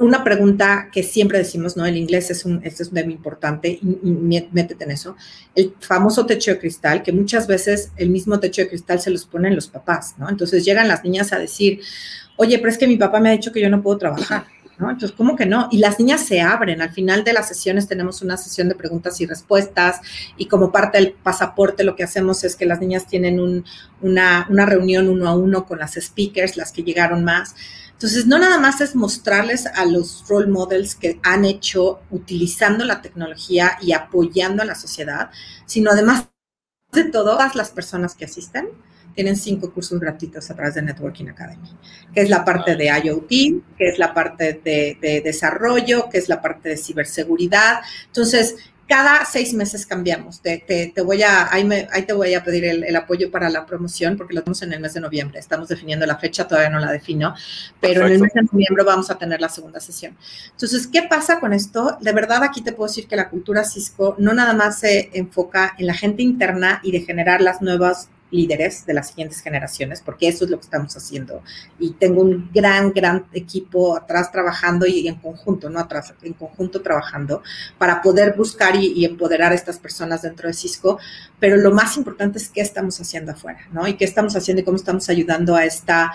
una 0.01 0.23
pregunta 0.23 0.89
que 0.91 1.03
siempre 1.03 1.37
decimos, 1.37 1.77
¿no? 1.77 1.85
El 1.85 1.95
inglés 1.95 2.31
es 2.31 2.43
un, 2.43 2.59
es 2.63 2.79
un 2.81 2.95
tema 2.95 3.11
importante 3.11 3.69
y, 3.69 4.47
métete 4.51 4.83
en 4.83 4.91
eso. 4.91 5.15
El 5.53 5.75
famoso 5.79 6.25
techo 6.25 6.51
de 6.51 6.59
cristal, 6.59 7.03
que 7.03 7.11
muchas 7.11 7.45
veces 7.45 7.91
el 7.97 8.09
mismo 8.09 8.39
techo 8.39 8.63
de 8.63 8.69
cristal 8.69 8.99
se 8.99 9.11
los 9.11 9.25
ponen 9.25 9.55
los 9.55 9.67
papás, 9.67 10.15
¿no? 10.17 10.27
Entonces 10.27 10.65
llegan 10.65 10.87
las 10.87 11.03
niñas 11.03 11.31
a 11.33 11.39
decir, 11.39 11.81
oye, 12.35 12.57
pero 12.57 12.71
es 12.71 12.79
que 12.79 12.87
mi 12.87 12.97
papá 12.97 13.19
me 13.19 13.29
ha 13.29 13.33
dicho 13.33 13.51
que 13.51 13.61
yo 13.61 13.69
no 13.69 13.81
puedo 13.81 13.97
trabajar. 13.97 14.45
¿No? 14.79 14.89
Entonces, 14.89 15.15
¿cómo 15.15 15.35
que 15.35 15.45
no? 15.45 15.67
Y 15.69 15.77
las 15.77 15.99
niñas 15.99 16.25
se 16.25 16.41
abren. 16.41 16.81
Al 16.81 16.89
final 16.89 17.23
de 17.23 17.33
las 17.33 17.47
sesiones 17.47 17.87
tenemos 17.87 18.23
una 18.23 18.35
sesión 18.35 18.67
de 18.67 18.73
preguntas 18.73 19.21
y 19.21 19.27
respuestas 19.27 20.01
y 20.37 20.47
como 20.47 20.71
parte 20.71 20.97
del 20.97 21.11
pasaporte 21.11 21.83
lo 21.83 21.95
que 21.95 22.03
hacemos 22.03 22.43
es 22.43 22.55
que 22.55 22.65
las 22.65 22.79
niñas 22.79 23.05
tienen 23.05 23.39
una, 24.01 24.47
una 24.49 24.65
reunión 24.65 25.07
uno 25.07 25.29
a 25.29 25.35
uno 25.35 25.67
con 25.67 25.77
las 25.77 25.93
speakers, 26.01 26.57
las 26.57 26.71
que 26.71 26.81
llegaron 26.81 27.23
más 27.23 27.53
entonces, 28.01 28.25
no 28.25 28.39
nada 28.39 28.57
más 28.57 28.81
es 28.81 28.95
mostrarles 28.95 29.67
a 29.67 29.85
los 29.85 30.25
role 30.27 30.47
models 30.47 30.95
que 30.95 31.19
han 31.21 31.45
hecho 31.45 32.01
utilizando 32.09 32.83
la 32.83 32.99
tecnología 32.99 33.77
y 33.79 33.91
apoyando 33.91 34.63
a 34.63 34.65
la 34.65 34.73
sociedad, 34.73 35.29
sino 35.67 35.91
además 35.91 36.27
de 36.91 37.03
todas 37.03 37.53
las 37.53 37.69
personas 37.69 38.15
que 38.15 38.25
asisten, 38.25 38.69
tienen 39.13 39.35
cinco 39.35 39.71
cursos 39.71 39.99
gratuitos 39.99 40.49
a 40.49 40.55
través 40.55 40.73
de 40.73 40.81
Networking 40.81 41.27
Academy, 41.27 41.69
que 42.11 42.21
es 42.21 42.29
la 42.31 42.43
parte 42.43 42.75
de 42.75 42.87
IoT, 42.87 43.29
que 43.77 43.89
es 43.89 43.99
la 43.99 44.15
parte 44.15 44.59
de, 44.63 44.97
de 44.99 45.21
desarrollo, 45.21 46.09
que 46.09 46.17
es 46.17 46.27
la 46.27 46.41
parte 46.41 46.69
de 46.69 46.77
ciberseguridad. 46.77 47.81
Entonces, 48.07 48.55
cada 48.91 49.23
seis 49.23 49.54
meses 49.54 49.86
cambiamos. 49.86 50.41
Te, 50.41 50.58
te, 50.93 51.01
voy 51.01 51.23
a, 51.23 51.47
ahí, 51.49 51.65
te 52.06 52.12
voy 52.12 52.34
a 52.34 52.43
pedir 52.43 52.65
el, 52.65 52.93
apoyo 52.97 53.32
para 53.32 53.49
la 53.49 53.65
promoción 53.65 54.17
porque 54.17 54.34
lo 54.34 54.41
tenemos 54.41 54.62
en 54.63 54.73
el 54.73 54.82
mes 54.82 54.93
de 54.93 54.99
noviembre. 54.99 55.39
Estamos 55.39 55.69
definiendo 55.69 56.06
la 56.06 56.17
fecha, 56.17 56.45
todavía 56.45 56.69
no 56.69 56.77
la 56.77 56.91
defino, 56.91 57.34
pero 57.80 58.06
en 58.06 58.12
el 58.12 58.19
mes 58.19 58.34
de 58.34 58.41
noviembre 58.41 58.84
vamos 58.84 59.10
a 59.10 59.17
tener 59.17 59.39
la 59.39 59.47
segunda 59.47 59.80
sesión. 59.80 60.17
Entonces, 60.51 60.88
¿qué 60.88 61.04
pasa 61.04 61.39
con 61.39 61.54
esto? 61.54 61.99
De 62.01 62.12
verdad, 62.12 62.43
aquí 62.43 62.63
te 62.63 62.73
puedo 62.73 62.89
decir 62.89 63.08
que 63.08 63.15
la 63.15 63.30
cultura 63.30 63.63
Cisco 63.63 64.15
no 64.17 64.34
nada 64.34 64.54
más 64.54 64.80
se 64.80 65.10
enfoca 65.13 65.73
en 65.77 65.88
la 65.88 65.93
gente 65.93 66.21
interna 66.21 66.82
y 66.84 66.91
de 66.91 66.99
generar 66.99 67.39
las 67.39 67.62
nuevas 67.62 68.10
líderes 68.31 68.85
de 68.85 68.93
las 68.93 69.09
siguientes 69.09 69.41
generaciones, 69.41 70.01
porque 70.01 70.27
eso 70.27 70.45
es 70.45 70.51
lo 70.51 70.57
que 70.57 70.63
estamos 70.63 70.95
haciendo. 70.95 71.43
Y 71.79 71.91
tengo 71.93 72.21
un 72.21 72.49
gran, 72.53 72.91
gran 72.91 73.25
equipo 73.33 73.95
atrás 73.95 74.31
trabajando 74.31 74.87
y 74.87 75.07
en 75.07 75.15
conjunto, 75.15 75.69
no 75.69 75.79
atrás, 75.79 76.13
en 76.21 76.33
conjunto 76.33 76.81
trabajando 76.81 77.43
para 77.77 78.01
poder 78.01 78.35
buscar 78.35 78.75
y, 78.75 79.05
empoderar 79.05 79.51
a 79.51 79.55
estas 79.55 79.77
personas 79.77 80.21
dentro 80.21 80.47
de 80.47 80.53
Cisco. 80.53 80.99
Pero 81.39 81.57
lo 81.57 81.71
más 81.71 81.97
importante 81.97 82.37
es 82.37 82.49
qué 82.49 82.61
estamos 82.61 82.99
haciendo 82.99 83.31
afuera, 83.33 83.67
¿no? 83.71 83.87
Y 83.87 83.95
qué 83.95 84.05
estamos 84.05 84.35
haciendo 84.35 84.61
y 84.61 84.65
cómo 84.65 84.77
estamos 84.77 85.09
ayudando 85.09 85.55
a 85.55 85.65
esta 85.65 86.11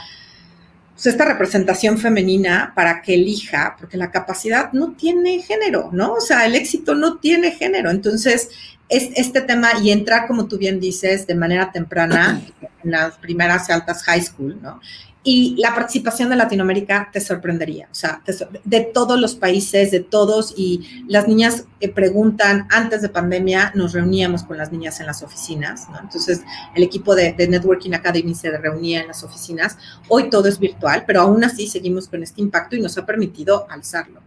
pues, 0.97 1.07
esta 1.07 1.27
representación 1.27 1.99
femenina 1.99 2.73
para 2.75 3.03
que 3.03 3.15
elija, 3.15 3.77
porque 3.79 3.99
la 3.99 4.11
capacidad 4.11 4.73
no 4.73 4.93
tiene 4.93 5.43
género, 5.43 5.91
¿no? 5.93 6.15
O 6.15 6.21
sea, 6.23 6.47
el 6.47 6.55
éxito 6.55 6.95
no 6.95 7.19
tiene 7.19 7.51
género. 7.51 7.91
Entonces, 7.91 8.49
es 8.89 9.11
este 9.15 9.43
tema 9.43 9.73
y 9.83 9.91
entrar, 9.91 10.27
como 10.27 10.47
tú 10.47 10.57
bien 10.57 10.81
dices, 10.81 11.27
de 11.27 11.35
manera 11.35 11.71
temprana 11.71 12.41
en 12.83 12.91
las 12.91 13.19
primeras 13.19 13.69
altas 13.69 14.03
high 14.05 14.23
school, 14.23 14.59
¿no? 14.63 14.81
Y 15.29 15.57
la 15.59 15.75
participación 15.75 16.31
de 16.31 16.37
Latinoamérica 16.37 17.11
te 17.13 17.21
sorprendería, 17.21 17.89
o 17.91 17.95
sea, 17.97 18.23
de 18.63 18.81
todos 18.83 19.19
los 19.19 19.35
países, 19.35 19.91
de 19.91 19.99
todos, 19.99 20.55
y 20.57 21.05
las 21.09 21.27
niñas 21.27 21.65
eh, 21.81 21.89
preguntan, 21.89 22.69
antes 22.71 23.03
de 23.03 23.09
pandemia 23.09 23.73
nos 23.75 23.93
reuníamos 23.93 24.45
con 24.45 24.57
las 24.57 24.71
niñas 24.71 25.01
en 25.01 25.07
las 25.07 25.25
oficinas, 25.25 25.91
¿no? 25.91 25.99
Entonces, 25.99 26.43
el 26.77 26.85
equipo 26.85 27.17
de, 27.17 27.33
de, 27.33 27.49
Networking 27.49 27.93
Academy 27.93 28.37
se 28.37 28.57
reunía 28.57 29.01
en 29.01 29.09
las 29.09 29.25
oficinas, 29.25 29.77
hoy 30.07 30.31
todo 30.31 30.47
es 30.47 30.61
virtual, 30.61 31.03
pero 31.05 31.23
aún 31.23 31.43
así 31.43 31.67
seguimos 31.67 32.07
con 32.07 32.23
este 32.23 32.41
impacto 32.41 32.77
y 32.77 32.81
nos 32.81 32.97
ha 32.97 33.05
permitido 33.05 33.67
alzarlo. 33.69 34.21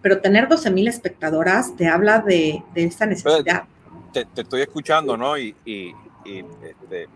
Pero 0.00 0.22
tener 0.22 0.48
12 0.48 0.70
mil 0.70 0.88
espectadoras 0.88 1.76
te 1.76 1.86
habla 1.86 2.20
de, 2.20 2.62
de 2.74 2.84
esta 2.84 3.04
necesidad. 3.04 3.64
Te, 4.10 4.24
te, 4.24 4.40
estoy 4.40 4.62
escuchando, 4.62 5.18
¿no? 5.18 5.36
Y, 5.36 5.54
y, 5.66 5.92
y 6.24 6.44
este, 6.62 7.08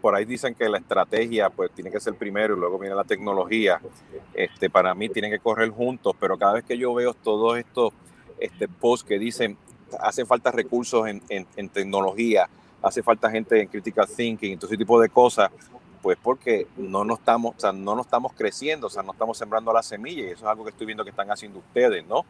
por 0.00 0.14
ahí 0.14 0.24
dicen 0.24 0.54
que 0.54 0.68
la 0.68 0.78
estrategia 0.78 1.50
pues 1.50 1.70
tiene 1.72 1.90
que 1.90 2.00
ser 2.00 2.14
primero 2.14 2.56
y 2.56 2.58
luego 2.58 2.78
viene 2.78 2.94
la 2.94 3.04
tecnología. 3.04 3.80
Este, 4.34 4.70
para 4.70 4.94
mí 4.94 5.08
tienen 5.08 5.30
que 5.30 5.38
correr 5.38 5.70
juntos, 5.70 6.14
pero 6.18 6.38
cada 6.38 6.54
vez 6.54 6.64
que 6.64 6.78
yo 6.78 6.94
veo 6.94 7.14
todos 7.14 7.58
estos 7.58 7.92
este, 8.38 8.68
posts 8.68 9.06
que 9.06 9.18
dicen 9.18 9.56
hace 10.00 10.26
falta 10.26 10.50
recursos 10.50 11.06
en 11.08 11.68
tecnología, 11.70 12.48
hace 12.82 13.02
falta 13.02 13.30
gente 13.30 13.60
en 13.60 13.68
critical 13.68 14.06
thinking, 14.06 14.58
todo 14.58 14.68
ese 14.68 14.76
tipo 14.76 15.00
de 15.00 15.08
cosas, 15.08 15.50
pues 16.02 16.16
porque 16.22 16.66
no 16.76 17.04
nos 17.04 17.18
estamos, 17.18 17.54
o 17.56 17.60
sea, 17.60 17.72
no 17.72 17.94
nos 17.94 18.06
estamos 18.06 18.32
creciendo, 18.32 18.86
o 18.86 18.90
sea, 18.90 19.02
no 19.02 19.12
estamos 19.12 19.36
sembrando 19.36 19.72
la 19.72 19.82
semilla 19.82 20.22
y 20.22 20.26
eso 20.26 20.44
es 20.44 20.50
algo 20.50 20.64
que 20.64 20.70
estoy 20.70 20.86
viendo 20.86 21.04
que 21.04 21.10
están 21.10 21.30
haciendo 21.30 21.58
ustedes, 21.58 22.06
¿no? 22.06 22.24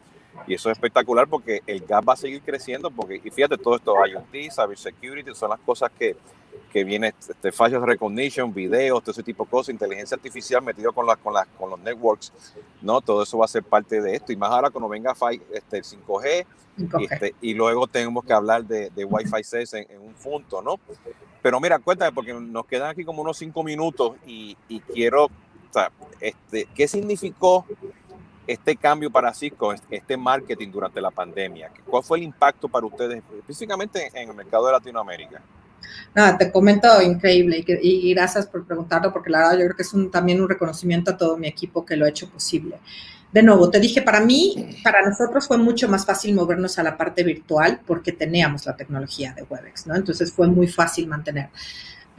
Y 0.47 0.53
eso 0.53 0.69
es 0.69 0.77
espectacular 0.77 1.27
porque 1.27 1.61
el 1.67 1.81
gap 1.81 2.07
va 2.07 2.13
a 2.13 2.17
seguir 2.17 2.41
creciendo 2.41 2.89
porque, 2.89 3.21
y 3.23 3.29
fíjate, 3.29 3.57
todo 3.57 3.75
esto, 3.75 3.95
IoT, 4.05 4.51
cybersecurity, 4.51 5.35
son 5.35 5.51
las 5.51 5.59
cosas 5.59 5.91
que, 5.97 6.15
que 6.71 6.83
viene 6.83 7.13
este, 7.19 7.51
facial 7.51 7.81
recognition, 7.81 8.53
videos, 8.53 9.01
todo 9.01 9.11
ese 9.11 9.23
tipo 9.23 9.43
de 9.43 9.49
cosas, 9.49 9.73
inteligencia 9.73 10.15
artificial 10.15 10.61
metido 10.61 10.93
con, 10.93 11.05
las 11.05 11.17
con, 11.17 11.33
las 11.33 11.47
con 11.57 11.69
los 11.69 11.79
networks, 11.79 12.31
¿no? 12.81 13.01
Todo 13.01 13.23
eso 13.23 13.37
va 13.37 13.45
a 13.45 13.47
ser 13.47 13.63
parte 13.63 14.01
de 14.01 14.15
esto. 14.15 14.31
Y 14.31 14.35
más 14.35 14.51
ahora 14.51 14.69
cuando 14.69 14.87
venga 14.87 15.13
este, 15.51 15.77
el 15.77 15.83
5G, 15.83 16.45
5G. 16.77 17.07
Este, 17.11 17.35
y 17.41 17.53
luego 17.53 17.87
tenemos 17.87 18.23
que 18.23 18.33
hablar 18.33 18.63
de, 18.65 18.89
de 18.91 19.05
Wi-Fi 19.05 19.43
6 19.43 19.73
en, 19.73 19.91
en, 19.91 20.01
un 20.01 20.13
punto, 20.13 20.61
¿no? 20.61 20.79
Pero 21.41 21.59
mira, 21.59 21.79
cuéntame, 21.79 22.11
porque 22.11 22.33
nos 22.33 22.65
quedan 22.65 22.89
aquí 22.89 23.03
como 23.03 23.21
unos 23.21 23.37
cinco 23.37 23.63
minutos 23.63 24.15
y, 24.25 24.57
y 24.67 24.79
quiero, 24.81 25.25
o 25.25 25.73
sea, 25.73 25.91
este, 26.19 26.67
¿qué 26.75 26.87
significó 26.87 27.65
este 28.45 28.75
cambio 28.75 29.09
para 29.09 29.33
Cisco, 29.33 29.73
este 29.89 30.17
marketing 30.17 30.69
durante 30.69 30.99
la 31.01 31.11
pandemia? 31.11 31.71
¿Cuál 31.85 32.03
fue 32.03 32.17
el 32.17 32.25
impacto 32.25 32.67
para 32.67 32.85
ustedes, 32.85 33.23
específicamente 33.37 34.09
en 34.13 34.29
el 34.29 34.35
mercado 34.35 34.65
de 34.67 34.73
Latinoamérica? 34.73 35.41
Nada, 36.15 36.37
te 36.37 36.51
comento 36.51 37.01
increíble 37.01 37.63
y, 37.65 38.09
y, 38.09 38.13
gracias 38.13 38.47
por 38.47 38.65
preguntarlo 38.65 39.13
porque 39.13 39.29
la 39.29 39.39
verdad 39.39 39.53
yo 39.53 39.65
creo 39.65 39.75
que 39.75 39.83
es 39.83 39.93
un, 39.93 40.09
también 40.09 40.41
un 40.41 40.49
reconocimiento 40.49 41.11
a 41.11 41.17
todo 41.17 41.37
mi 41.37 41.47
equipo 41.47 41.85
que 41.85 41.95
lo 41.95 42.05
ha 42.05 42.09
hecho 42.09 42.29
posible. 42.29 42.79
De 43.31 43.43
nuevo, 43.43 43.69
te 43.69 43.79
dije, 43.79 44.01
para 44.01 44.21
mí, 44.21 44.79
para 44.83 45.07
nosotros 45.07 45.47
fue 45.47 45.57
mucho 45.59 45.87
más 45.87 46.03
fácil 46.03 46.33
movernos 46.33 46.79
a 46.79 46.83
la 46.83 46.97
parte 46.97 47.23
virtual 47.23 47.79
porque 47.85 48.11
teníamos 48.11 48.65
la 48.65 48.75
tecnología 48.75 49.33
de 49.33 49.43
WebEx, 49.43 49.85
¿no? 49.85 49.95
Entonces 49.95 50.33
fue 50.33 50.47
muy 50.47 50.67
fácil 50.67 51.07
mantener. 51.07 51.49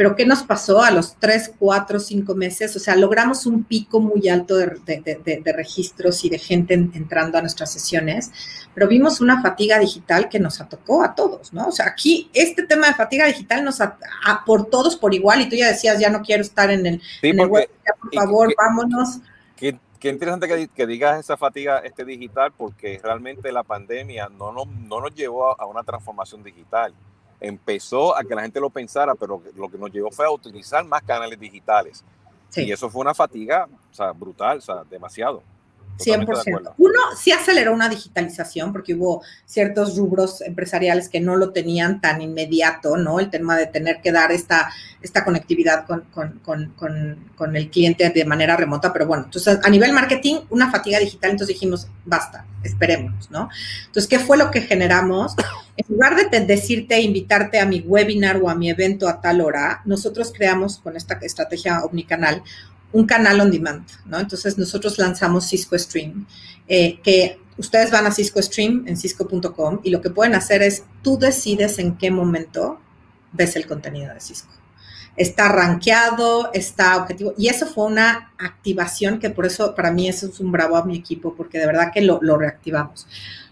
Pero 0.00 0.16
¿qué 0.16 0.24
nos 0.24 0.42
pasó 0.44 0.82
a 0.82 0.90
los 0.90 1.16
tres, 1.16 1.52
cuatro, 1.58 2.00
cinco 2.00 2.34
meses? 2.34 2.74
O 2.74 2.78
sea, 2.78 2.96
logramos 2.96 3.44
un 3.44 3.64
pico 3.64 4.00
muy 4.00 4.30
alto 4.30 4.56
de, 4.56 4.68
de, 4.86 5.20
de, 5.22 5.42
de 5.44 5.52
registros 5.52 6.24
y 6.24 6.30
de 6.30 6.38
gente 6.38 6.72
en, 6.72 6.90
entrando 6.94 7.36
a 7.36 7.42
nuestras 7.42 7.70
sesiones, 7.70 8.32
pero 8.72 8.88
vimos 8.88 9.20
una 9.20 9.42
fatiga 9.42 9.78
digital 9.78 10.30
que 10.30 10.40
nos 10.40 10.58
atacó 10.58 11.02
a 11.04 11.14
todos, 11.14 11.52
¿no? 11.52 11.68
O 11.68 11.70
sea, 11.70 11.84
aquí 11.84 12.30
este 12.32 12.62
tema 12.62 12.86
de 12.86 12.94
fatiga 12.94 13.26
digital 13.26 13.62
nos 13.62 13.82
a, 13.82 13.98
a, 14.24 14.42
por 14.46 14.70
todos 14.70 14.96
por 14.96 15.12
igual 15.12 15.42
y 15.42 15.50
tú 15.50 15.56
ya 15.56 15.68
decías, 15.68 16.00
ya 16.00 16.08
no 16.08 16.22
quiero 16.22 16.40
estar 16.40 16.70
en 16.70 16.86
el, 16.86 17.02
sí, 17.20 17.28
en 17.28 17.40
el 17.40 17.48
web, 17.48 17.68
ya, 17.86 17.92
por 18.00 18.14
favor, 18.14 18.48
que, 18.48 18.54
vámonos. 18.56 19.18
Que, 19.54 19.78
qué 19.98 20.08
interesante 20.08 20.48
que, 20.48 20.68
que, 20.68 20.86
digas 20.86 21.20
esa 21.20 21.36
fatiga 21.36 21.80
este 21.80 22.06
digital 22.06 22.52
porque 22.56 22.98
realmente 23.04 23.52
la 23.52 23.64
pandemia 23.64 24.30
no 24.30 24.50
nos, 24.50 24.66
no 24.66 25.02
nos 25.02 25.14
llevó 25.14 25.50
a, 25.50 25.56
a 25.62 25.66
una 25.66 25.82
transformación 25.82 26.42
digital 26.42 26.94
empezó 27.40 28.16
a 28.16 28.22
que 28.22 28.34
la 28.34 28.42
gente 28.42 28.60
lo 28.60 28.70
pensara, 28.70 29.14
pero 29.14 29.42
lo 29.56 29.68
que 29.68 29.78
nos 29.78 29.90
llevó 29.90 30.10
fue 30.10 30.26
a 30.26 30.30
utilizar 30.30 30.84
más 30.84 31.02
canales 31.02 31.38
digitales. 31.38 32.04
Sí. 32.50 32.64
Y 32.64 32.72
eso 32.72 32.90
fue 32.90 33.00
una 33.00 33.14
fatiga 33.14 33.68
o 33.90 33.94
sea, 33.94 34.12
brutal, 34.12 34.58
o 34.58 34.60
sea, 34.60 34.84
demasiado. 34.88 35.42
100%. 36.00 36.74
Uno 36.78 36.98
sí 37.16 37.32
aceleró 37.32 37.72
una 37.72 37.88
digitalización 37.88 38.72
porque 38.72 38.94
hubo 38.94 39.22
ciertos 39.44 39.96
rubros 39.96 40.40
empresariales 40.40 41.08
que 41.08 41.20
no 41.20 41.36
lo 41.36 41.52
tenían 41.52 42.00
tan 42.00 42.20
inmediato, 42.20 42.96
¿no? 42.96 43.20
El 43.20 43.30
tema 43.30 43.56
de 43.56 43.66
tener 43.66 44.00
que 44.00 44.12
dar 44.12 44.32
esta, 44.32 44.72
esta 45.02 45.24
conectividad 45.24 45.86
con, 45.86 46.02
con, 46.12 46.40
con, 46.40 46.74
con, 47.36 47.56
el 47.56 47.70
cliente 47.70 48.08
de 48.10 48.24
manera 48.24 48.56
remota, 48.56 48.92
pero 48.92 49.06
bueno, 49.06 49.24
entonces 49.24 49.58
a 49.62 49.70
nivel 49.70 49.92
marketing, 49.92 50.40
una 50.50 50.70
fatiga 50.70 50.98
digital, 50.98 51.32
entonces 51.32 51.54
dijimos, 51.54 51.88
basta, 52.04 52.44
esperemos, 52.62 53.30
¿no? 53.30 53.48
Entonces, 53.86 54.08
¿qué 54.08 54.18
fue 54.18 54.36
lo 54.36 54.50
que 54.50 54.60
generamos? 54.60 55.34
En 55.76 55.86
lugar 55.88 56.16
de 56.30 56.40
decirte, 56.40 57.00
invitarte 57.00 57.58
a 57.58 57.66
mi 57.66 57.80
webinar 57.80 58.36
o 58.42 58.50
a 58.50 58.54
mi 58.54 58.70
evento 58.70 59.08
a 59.08 59.20
tal 59.20 59.40
hora, 59.40 59.80
nosotros 59.84 60.32
creamos 60.34 60.78
con 60.78 60.96
esta 60.96 61.14
estrategia 61.22 61.82
omnicanal 61.82 62.42
un 62.92 63.06
canal 63.06 63.40
on 63.40 63.50
demand, 63.50 63.86
¿no? 64.06 64.18
Entonces 64.18 64.58
nosotros 64.58 64.98
lanzamos 64.98 65.48
Cisco 65.48 65.78
Stream, 65.78 66.26
eh, 66.68 66.98
que 67.02 67.38
ustedes 67.56 67.90
van 67.90 68.06
a 68.06 68.10
Cisco 68.10 68.40
Stream 68.42 68.84
en 68.86 68.96
cisco.com 68.96 69.80
y 69.82 69.90
lo 69.90 70.00
que 70.00 70.10
pueden 70.10 70.34
hacer 70.34 70.62
es, 70.62 70.84
tú 71.02 71.18
decides 71.18 71.78
en 71.78 71.96
qué 71.96 72.10
momento 72.10 72.80
ves 73.32 73.56
el 73.56 73.66
contenido 73.66 74.12
de 74.12 74.20
Cisco. 74.20 74.52
Está 75.16 75.48
rankeado, 75.48 76.50
está 76.52 76.96
objetivo, 76.96 77.34
y 77.36 77.48
eso 77.48 77.66
fue 77.66 77.86
una 77.86 78.32
activación 78.38 79.18
que 79.18 79.30
por 79.30 79.46
eso 79.46 79.74
para 79.74 79.90
mí 79.90 80.08
eso 80.08 80.28
es 80.28 80.40
un 80.40 80.50
bravo 80.52 80.76
a 80.76 80.84
mi 80.84 80.96
equipo, 80.96 81.34
porque 81.34 81.58
de 81.58 81.66
verdad 81.66 81.90
que 81.92 82.00
lo, 82.00 82.18
reactivamos. 82.38 83.06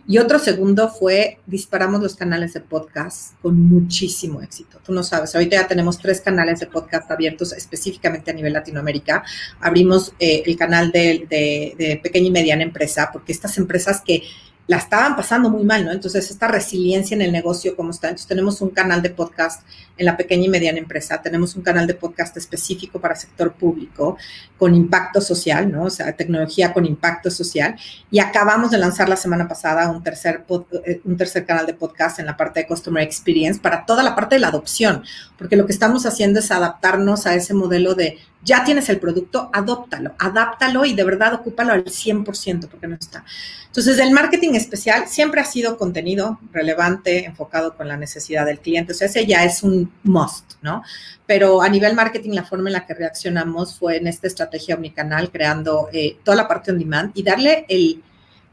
Y 0.06 0.16
otro 0.16 0.38
segundo 0.38 0.88
fue, 0.88 1.38
disparamos 1.44 2.00
los 2.00 2.16
canales 2.16 2.54
de 2.54 2.60
podcast 2.60 3.34
con 3.42 3.60
muchísimo 3.60 4.40
éxito. 4.40 4.80
Tú 4.82 4.94
no 4.94 5.02
sabes, 5.02 5.34
ahorita 5.34 5.56
ya 5.56 5.68
tenemos 5.68 5.98
tres 5.98 6.22
canales 6.22 6.60
de 6.60 6.66
podcast 6.66 7.10
abiertos 7.10 7.52
específicamente 7.52 8.30
a 8.30 8.34
nivel 8.34 8.54
Latinoamérica. 8.54 9.22
Abrimos 9.60 10.14
eh, 10.18 10.42
el 10.46 10.56
canal 10.56 10.90
de, 10.92 11.26
de 11.28 12.00
pequeña 12.02 12.28
y 12.28 12.30
mediana 12.30 12.62
empresa, 12.62 13.10
porque 13.12 13.32
estas 13.32 13.58
empresas 13.58 14.00
que 14.00 14.22
la 14.68 14.76
estaban 14.76 15.16
pasando 15.16 15.48
muy 15.48 15.64
mal, 15.64 15.82
¿no? 15.82 15.92
Entonces, 15.92 16.30
esta 16.30 16.46
resiliencia 16.46 17.14
en 17.14 17.22
el 17.22 17.32
negocio, 17.32 17.74
¿cómo 17.74 17.90
está? 17.90 18.08
Entonces, 18.08 18.28
tenemos 18.28 18.60
un 18.60 18.68
canal 18.68 19.00
de 19.00 19.08
podcast 19.08 19.62
en 19.96 20.04
la 20.04 20.14
pequeña 20.14 20.44
y 20.44 20.48
mediana 20.50 20.78
empresa, 20.78 21.22
tenemos 21.22 21.56
un 21.56 21.62
canal 21.62 21.86
de 21.86 21.94
podcast 21.94 22.36
específico 22.36 23.00
para 23.00 23.16
sector 23.16 23.54
público 23.54 24.18
con 24.58 24.74
impacto 24.74 25.22
social, 25.22 25.72
¿no? 25.72 25.84
O 25.84 25.90
sea, 25.90 26.12
tecnología 26.12 26.74
con 26.74 26.84
impacto 26.84 27.30
social. 27.30 27.76
Y 28.10 28.18
acabamos 28.18 28.70
de 28.70 28.76
lanzar 28.76 29.08
la 29.08 29.16
semana 29.16 29.48
pasada 29.48 29.90
un 29.90 30.02
tercer, 30.02 30.44
eh, 30.84 31.00
un 31.02 31.16
tercer 31.16 31.46
canal 31.46 31.64
de 31.64 31.72
podcast 31.72 32.18
en 32.18 32.26
la 32.26 32.36
parte 32.36 32.60
de 32.60 32.66
Customer 32.66 33.02
Experience 33.02 33.58
para 33.60 33.86
toda 33.86 34.02
la 34.02 34.14
parte 34.14 34.34
de 34.34 34.40
la 34.40 34.48
adopción, 34.48 35.02
porque 35.38 35.56
lo 35.56 35.64
que 35.64 35.72
estamos 35.72 36.04
haciendo 36.04 36.40
es 36.40 36.50
adaptarnos 36.50 37.26
a 37.26 37.34
ese 37.34 37.54
modelo 37.54 37.94
de 37.94 38.18
ya 38.44 38.64
tienes 38.64 38.88
el 38.88 39.00
producto, 39.00 39.50
adóptalo, 39.52 40.14
adáptalo 40.18 40.84
y 40.84 40.94
de 40.94 41.04
verdad 41.04 41.34
ocúpalo 41.34 41.72
al 41.72 41.84
100% 41.84 42.68
porque 42.68 42.86
no 42.86 42.94
está. 42.94 43.24
Entonces, 43.66 43.98
el 43.98 44.12
marketing 44.12 44.54
especial 44.58 45.08
siempre 45.08 45.40
ha 45.40 45.44
sido 45.44 45.78
contenido 45.78 46.38
relevante, 46.52 47.24
enfocado 47.24 47.76
con 47.76 47.88
la 47.88 47.96
necesidad 47.96 48.44
del 48.46 48.60
cliente. 48.60 48.92
O 48.92 48.94
sea, 48.94 49.06
ese 49.06 49.26
ya 49.26 49.44
es 49.44 49.62
un 49.62 49.92
must, 50.02 50.54
¿no? 50.62 50.82
Pero 51.26 51.62
a 51.62 51.68
nivel 51.68 51.94
marketing, 51.94 52.32
la 52.32 52.44
forma 52.44 52.68
en 52.68 52.74
la 52.74 52.86
que 52.86 52.94
reaccionamos 52.94 53.78
fue 53.78 53.96
en 53.96 54.06
esta 54.06 54.26
estrategia 54.26 54.74
omnicanal, 54.74 55.30
creando 55.30 55.88
eh, 55.92 56.18
toda 56.24 56.36
la 56.36 56.48
parte 56.48 56.70
on 56.70 56.78
demand 56.78 57.12
y 57.14 57.22
darle 57.22 57.64
el, 57.68 58.02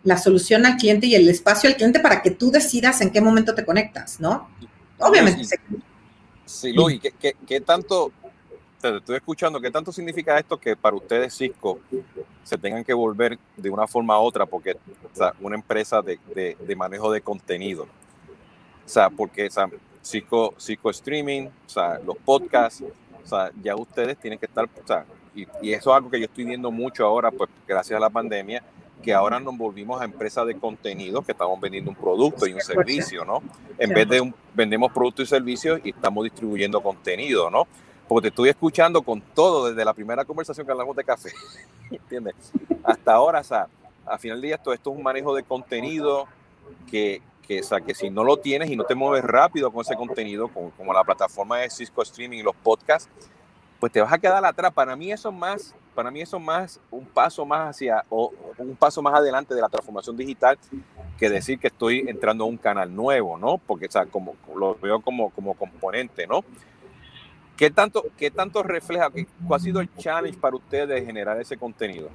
la 0.03 0.18
solución 0.18 0.66
al 0.66 0.78
cliente 0.78 1.08
y 1.08 1.16
el 1.16 1.28
espacio 1.28 1.70
al 1.70 1.76
cliente 1.76 1.99
para 1.99 2.22
que 2.22 2.32
tú 2.32 2.51
decidas 2.51 3.01
en 3.01 3.12
qué 3.12 3.22
momento 3.22 3.53
te 3.53 3.66
conectas, 3.66 4.20
¿no? 4.20 4.49
Obviamente. 4.99 5.43
Sí, 5.43 5.58
sí 6.45 6.74
Luis, 6.74 6.99
¿qué, 7.01 7.12
qué, 7.20 7.36
qué 7.45 7.62
tanto 7.62 8.12
te 8.91 8.97
estoy 8.97 9.15
escuchando, 9.17 9.59
¿qué 9.59 9.71
tanto 9.71 9.91
significa 9.91 10.38
esto 10.38 10.57
que 10.57 10.75
para 10.75 10.95
ustedes 10.95 11.36
Cisco 11.36 11.79
se 12.43 12.57
tengan 12.57 12.83
que 12.83 12.93
volver 12.93 13.38
de 13.57 13.69
una 13.69 13.88
forma 13.88 14.19
u 14.19 14.23
otra 14.23 14.45
porque 14.45 14.73
o 14.73 15.15
sea, 15.15 15.33
una 15.41 15.55
empresa 15.55 16.01
de, 16.01 16.19
de, 16.33 16.57
de, 16.59 16.75
manejo 16.75 17.11
de 17.11 17.21
contenido? 17.21 17.83
O 17.83 18.89
sea, 18.89 19.09
porque 19.09 19.47
o 19.47 19.51
sea, 19.51 19.69
Cisco, 20.03 20.53
Cisco 20.59 20.89
Streaming, 20.89 21.47
o 21.47 21.69
sea, 21.69 21.99
los 21.99 22.17
podcasts, 22.17 22.83
o 23.23 23.27
sea, 23.27 23.51
ya 23.61 23.75
ustedes 23.75 24.17
tienen 24.17 24.38
que 24.38 24.45
estar, 24.45 24.65
o 24.65 24.88
sea, 24.88 25.05
y, 25.33 25.47
y 25.61 25.73
eso 25.73 25.89
es 25.91 25.95
algo 25.97 26.09
que 26.09 26.19
yo 26.19 26.25
estoy 26.25 26.45
viendo 26.45 26.71
mucho 26.71 27.05
ahora, 27.05 27.31
pues 27.31 27.49
gracias 27.67 27.97
a 27.97 27.99
la 27.99 28.09
pandemia, 28.09 28.63
que 29.05 29.13
ahora 29.13 29.39
nos 29.39 29.55
volvimos 29.55 30.01
a 30.01 30.05
empresas 30.05 30.47
de 30.47 30.55
contenido 30.55 31.21
que 31.21 31.31
estamos 31.31 31.59
vendiendo 31.59 31.91
un 31.91 31.95
producto 31.95 32.47
y 32.47 32.53
un 32.53 32.61
servicio, 32.61 33.23
¿no? 33.23 33.43
En 33.77 33.91
vez 33.91 34.09
de 34.09 34.21
un, 34.21 34.33
vendemos 34.53 34.91
productos 34.91 35.27
y 35.27 35.29
servicios 35.29 35.79
y 35.83 35.89
estamos 35.89 36.23
distribuyendo 36.23 36.81
contenido, 36.81 37.51
¿no? 37.51 37.67
Porque 38.08 38.24
te 38.24 38.28
estoy 38.30 38.49
escuchando 38.49 39.01
con 39.01 39.22
todo 39.22 39.70
desde 39.70 39.84
la 39.84 39.93
primera 39.93 40.26
conversación 40.26 40.66
que 40.66 40.72
hablamos 40.72 40.95
de 40.95 41.03
café, 41.03 41.32
¿entiendes? 41.91 42.36
Hasta 42.84 43.14
ahora, 43.14 43.39
o 43.39 43.43
sea, 43.43 43.68
a 44.06 44.18
final 44.18 44.41
de 44.41 44.47
día 44.47 44.58
todo 44.58 44.74
esto 44.74 44.91
es 44.91 44.97
un 44.97 45.03
manejo 45.03 45.36
de 45.36 45.43
contenido 45.43 46.28
que, 46.89 47.22
que, 47.47 47.62
o 47.62 47.64
sea, 47.64 47.82
que 47.82 47.95
si 47.95 48.10
no 48.10 48.24
lo 48.24 48.38
tienes 48.38 48.70
y 48.70 48.76
no 48.76 48.84
te 48.84 48.95
mueves 48.95 49.24
rápido 49.24 49.72
con 49.72 49.82
ese 49.82 49.95
contenido, 49.95 50.47
como, 50.49 50.72
como 50.72 50.93
la 50.93 51.03
plataforma 51.03 51.60
de 51.60 51.70
Cisco 51.70 52.01
Streaming 52.01 52.39
y 52.39 52.43
los 52.43 52.56
podcasts, 52.56 53.10
pues 53.80 53.91
te 53.91 54.01
vas 54.01 54.14
a 54.14 54.18
quedar 54.18 54.43
atrás. 54.45 54.74
Para 54.74 54.95
mí 54.95 55.12
eso 55.12 55.30
es 55.30 55.36
más 55.36 55.76
para 55.95 56.12
mí 56.12 56.22
eso 56.22 56.39
más 56.39 56.80
un 56.91 57.06
paso 57.06 57.45
más 57.45 57.70
hacia 57.70 58.03
o 58.10 58.34
un 58.58 58.76
paso 58.76 59.01
más 59.01 59.14
adelante 59.16 59.56
de 59.56 59.62
la 59.62 59.70
transformación 59.70 60.18
digital 60.18 60.60
que 61.18 61.30
decir 61.30 61.58
que 61.58 61.68
estoy 61.68 62.03
entrando 62.08 62.43
a 62.43 62.47
un 62.47 62.58
canal 62.58 62.93
nuevo, 62.93 63.38
¿no? 63.38 63.58
Porque 63.58 63.86
o 63.86 63.91
sea, 63.91 64.06
como 64.06 64.36
lo 64.53 64.76
veo 64.76 65.01
como, 65.01 65.30
como 65.30 65.53
componente, 65.53 66.28
¿no? 66.28 66.43
¿Qué 67.58 67.72
tanto, 67.72 68.06
qué 68.18 68.30
tanto 68.32 68.64
refleja, 68.64 69.10
cuál 69.10 69.60
ha 69.60 69.64
sido 69.64 69.80
el 69.80 69.89
challenge 69.97 70.38
para 70.39 70.56
ustedes 70.56 70.89
de 70.89 71.06
generar 71.06 71.39
ese 71.39 71.58
contenido? 71.58 72.10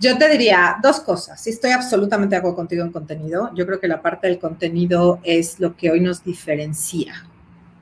Yo 0.00 0.16
te 0.16 0.28
diría 0.28 0.76
dos 0.80 1.00
cosas. 1.00 1.42
Sí, 1.42 1.50
estoy 1.50 1.72
absolutamente 1.72 2.36
de 2.36 2.38
acuerdo 2.38 2.56
contigo 2.56 2.84
en 2.84 2.92
contenido. 2.92 3.50
Yo 3.54 3.66
creo 3.66 3.80
que 3.80 3.88
la 3.88 4.00
parte 4.00 4.28
del 4.28 4.38
contenido 4.38 5.18
es 5.24 5.58
lo 5.58 5.76
que 5.76 5.90
hoy 5.90 6.00
nos 6.00 6.22
diferencia, 6.22 7.26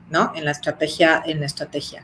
¿no? 0.09 0.33
En 0.35 0.45
la 0.45 0.51
estrategia, 0.51 1.21
en 1.25 1.39
la 1.39 1.45
estrategia 1.45 2.03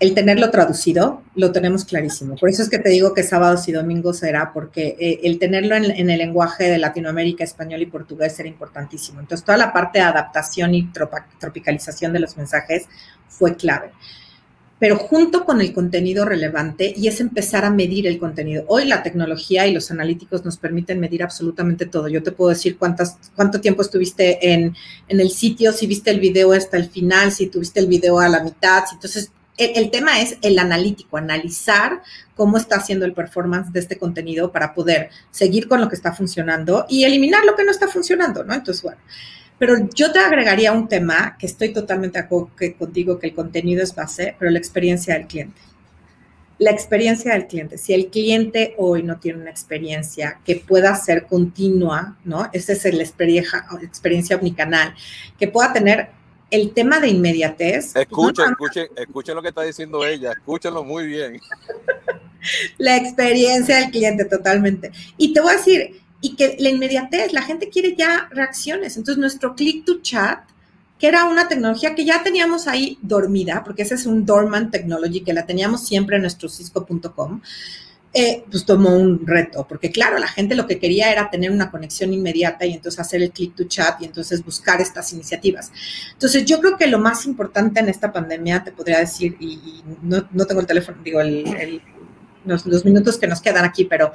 el 0.00 0.14
tenerlo 0.14 0.50
traducido 0.50 1.22
lo 1.34 1.52
tenemos 1.52 1.84
clarísimo. 1.84 2.34
Por 2.36 2.48
eso 2.48 2.62
es 2.62 2.70
que 2.70 2.78
te 2.78 2.88
digo 2.88 3.12
que 3.12 3.22
sábados 3.22 3.68
y 3.68 3.72
domingos 3.72 4.18
será, 4.18 4.50
porque 4.52 4.96
eh, 4.98 5.20
el 5.24 5.38
tenerlo 5.38 5.76
en, 5.76 6.08
el 6.10 6.18
lenguaje 6.18 6.64
de 6.64 6.78
Latinoamérica, 6.78 7.44
español 7.44 7.82
y 7.82 7.86
portugués 7.86 8.40
era 8.40 8.48
importantísimo. 8.48 9.20
Entonces, 9.20 9.44
toda 9.44 9.58
la 9.58 9.74
parte 9.74 9.98
de 9.98 10.06
adaptación 10.06 10.74
y 10.74 10.90
tropicalización 11.38 12.14
de 12.14 12.20
los 12.20 12.38
mensajes 12.38 12.86
fue 13.28 13.56
clave. 13.56 13.90
Pero 14.78 14.96
junto 14.96 15.44
con 15.44 15.60
el 15.60 15.74
contenido 15.74 16.24
relevante, 16.24 16.94
y 16.96 17.06
es 17.06 17.20
empezar 17.20 17.66
a 17.66 17.70
medir 17.70 18.06
el 18.06 18.18
contenido. 18.18 18.64
Hoy 18.68 18.86
la 18.86 19.02
tecnología 19.02 19.66
y 19.66 19.74
los 19.74 19.90
analíticos 19.90 20.46
nos 20.46 20.56
permiten 20.56 20.98
medir 20.98 21.22
absolutamente 21.22 21.84
todo. 21.84 22.08
Yo 22.08 22.22
te 22.22 22.32
puedo 22.32 22.48
decir 22.48 22.78
cuántas, 22.78 23.18
cuánto 23.36 23.60
tiempo 23.60 23.82
estuviste 23.82 24.54
en, 24.54 24.74
en 25.08 25.20
el 25.20 25.28
sitio, 25.28 25.72
si 25.72 25.86
viste 25.86 26.10
el 26.10 26.20
video 26.20 26.54
hasta 26.54 26.78
el 26.78 26.88
final, 26.88 27.32
si 27.32 27.48
tuviste 27.48 27.80
el 27.80 27.86
video 27.88 28.18
a 28.18 28.30
la 28.30 28.42
mitad. 28.42 28.84
Entonces, 28.90 29.30
el, 29.56 29.90
tema 29.90 30.20
es 30.20 30.38
el 30.42 30.58
analítico, 30.58 31.16
analizar 31.16 32.02
cómo 32.34 32.56
está 32.56 32.76
haciendo 32.76 33.04
el 33.04 33.12
performance 33.12 33.72
de 33.72 33.80
este 33.80 33.98
contenido 33.98 34.52
para 34.52 34.74
poder 34.74 35.10
seguir 35.30 35.68
con 35.68 35.80
lo 35.80 35.88
que 35.88 35.96
está 35.96 36.12
funcionando 36.12 36.86
y 36.88 37.04
eliminar 37.04 37.44
lo 37.44 37.54
que 37.54 37.64
no 37.64 37.70
está 37.70 37.88
funcionando, 37.88 38.42
¿no? 38.44 38.54
Entonces, 38.54 38.82
bueno. 38.82 38.98
Pero 39.58 39.74
yo 39.94 40.10
te 40.10 40.18
agregaría 40.18 40.72
un 40.72 40.88
tema 40.88 41.36
que 41.38 41.44
estoy 41.44 41.74
totalmente 41.74 42.18
de 42.18 42.24
acuerdo 42.24 42.50
contigo 42.78 43.18
que 43.18 43.26
el 43.26 43.34
contenido 43.34 43.82
es 43.82 43.94
base, 43.94 44.34
pero 44.38 44.50
la 44.50 44.58
experiencia 44.58 45.12
del 45.12 45.26
cliente. 45.26 45.60
La 46.58 46.70
experiencia 46.70 47.34
del 47.34 47.46
cliente. 47.46 47.76
Si 47.76 47.92
el 47.92 48.08
cliente 48.08 48.74
hoy 48.78 49.02
no 49.02 49.18
tiene 49.18 49.42
una 49.42 49.50
experiencia 49.50 50.40
que 50.46 50.56
pueda 50.56 50.94
ser 50.96 51.26
continua, 51.26 52.16
¿no? 52.24 52.48
Esa 52.54 52.72
es 52.72 52.84
la 52.94 53.02
experiencia, 53.02 53.66
experiencia 53.82 54.36
omnicanal, 54.36 54.94
que 55.38 55.48
pueda 55.48 55.74
tener 55.74 56.08
el 56.50 56.72
tema 56.72 57.00
de 57.00 57.08
inmediatez. 57.08 57.92
Pues, 57.92 58.06
escuchen, 58.06 58.50
escuchen, 58.50 58.88
escuchen 58.96 59.34
lo 59.34 59.42
que 59.42 59.48
está 59.48 59.62
diciendo 59.62 60.04
ella, 60.04 60.32
escúchenlo 60.32 60.84
muy 60.84 61.06
bien. 61.06 61.40
la 62.78 62.96
experiencia 62.96 63.76
del 63.76 63.90
cliente, 63.90 64.24
totalmente. 64.24 64.92
Y 65.16 65.32
te 65.32 65.40
voy 65.40 65.54
a 65.54 65.56
decir, 65.56 66.00
y 66.20 66.36
que 66.36 66.56
la 66.58 66.68
inmediatez, 66.68 67.32
la 67.32 67.42
gente 67.42 67.68
quiere 67.68 67.94
ya 67.96 68.28
reacciones. 68.30 68.96
Entonces, 68.96 69.18
nuestro 69.18 69.54
click 69.54 69.84
to 69.84 70.00
chat, 70.02 70.40
que 70.98 71.08
era 71.08 71.24
una 71.24 71.48
tecnología 71.48 71.94
que 71.94 72.04
ya 72.04 72.22
teníamos 72.22 72.66
ahí 72.66 72.98
dormida, 73.00 73.62
porque 73.64 73.82
ese 73.82 73.94
es 73.94 74.06
un 74.06 74.26
dormant 74.26 74.70
technology 74.70 75.22
que 75.22 75.32
la 75.32 75.46
teníamos 75.46 75.86
siempre 75.86 76.16
en 76.16 76.22
nuestro 76.22 76.48
cisco.com 76.48 77.40
eh, 78.12 78.42
pues 78.50 78.64
tomó 78.64 78.96
un 78.96 79.24
reto, 79.24 79.64
porque 79.68 79.92
claro, 79.92 80.18
la 80.18 80.26
gente 80.26 80.56
lo 80.56 80.66
que 80.66 80.80
quería 80.80 81.12
era 81.12 81.30
tener 81.30 81.52
una 81.52 81.70
conexión 81.70 82.12
inmediata 82.12 82.66
y 82.66 82.72
entonces 82.72 82.98
hacer 82.98 83.22
el 83.22 83.30
click 83.30 83.54
to 83.54 83.64
chat 83.68 84.02
y 84.02 84.04
entonces 84.04 84.44
buscar 84.44 84.80
estas 84.80 85.12
iniciativas. 85.12 85.70
Entonces 86.12 86.44
yo 86.44 86.60
creo 86.60 86.76
que 86.76 86.88
lo 86.88 86.98
más 86.98 87.24
importante 87.24 87.78
en 87.78 87.88
esta 87.88 88.12
pandemia, 88.12 88.64
te 88.64 88.72
podría 88.72 88.98
decir, 88.98 89.36
y, 89.38 89.84
no, 90.02 90.24
tengo 90.44 90.60
el 90.60 90.66
teléfono, 90.66 90.98
digo, 91.04 91.20
los, 92.44 92.84
minutos 92.84 93.16
que 93.16 93.28
nos 93.28 93.40
quedan 93.40 93.64
aquí, 93.64 93.84
pero 93.84 94.12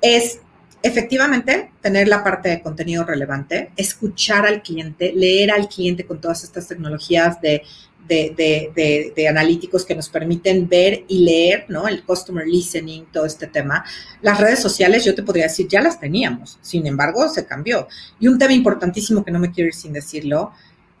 es 0.00 0.40
efectivamente 0.82 1.70
tener 1.82 2.08
la 2.08 2.24
parte 2.24 2.48
de 2.48 2.62
contenido 2.62 3.04
relevante, 3.04 3.72
escuchar 3.76 4.46
al 4.46 4.62
cliente, 4.62 5.12
leer 5.14 5.50
al 5.50 5.68
cliente 5.68 6.06
con 6.06 6.18
todas 6.18 6.44
estas 6.44 6.66
tecnologías 6.68 7.42
de 7.42 7.62
de, 8.06 9.26
analíticos 9.28 9.84
que 9.84 9.94
nos 9.94 10.08
permiten 10.08 10.68
ver 10.68 11.04
y 11.08 11.24
leer, 11.24 11.66
¿no? 11.68 11.88
El 11.88 12.04
customer 12.04 12.46
listening, 12.46 13.04
todo 13.12 13.26
este 13.26 13.46
tema. 13.46 13.84
Las 14.22 14.40
redes 14.40 14.60
sociales, 14.60 15.04
yo 15.04 15.14
te 15.14 15.22
podría 15.22 15.44
decir, 15.44 15.68
ya 15.68 15.80
las 15.80 15.98
teníamos, 15.98 16.58
sin 16.60 16.86
embargo, 16.86 17.28
se 17.28 17.46
cambió. 17.46 17.88
Y 18.20 18.28
un 18.28 18.38
tema 18.38 18.52
importantísimo 18.52 19.24
que 19.24 19.30
no 19.30 19.38
me 19.38 19.50
quiero 19.50 19.68
ir 19.68 19.74
sin 19.74 19.92
decirlo, 19.92 20.52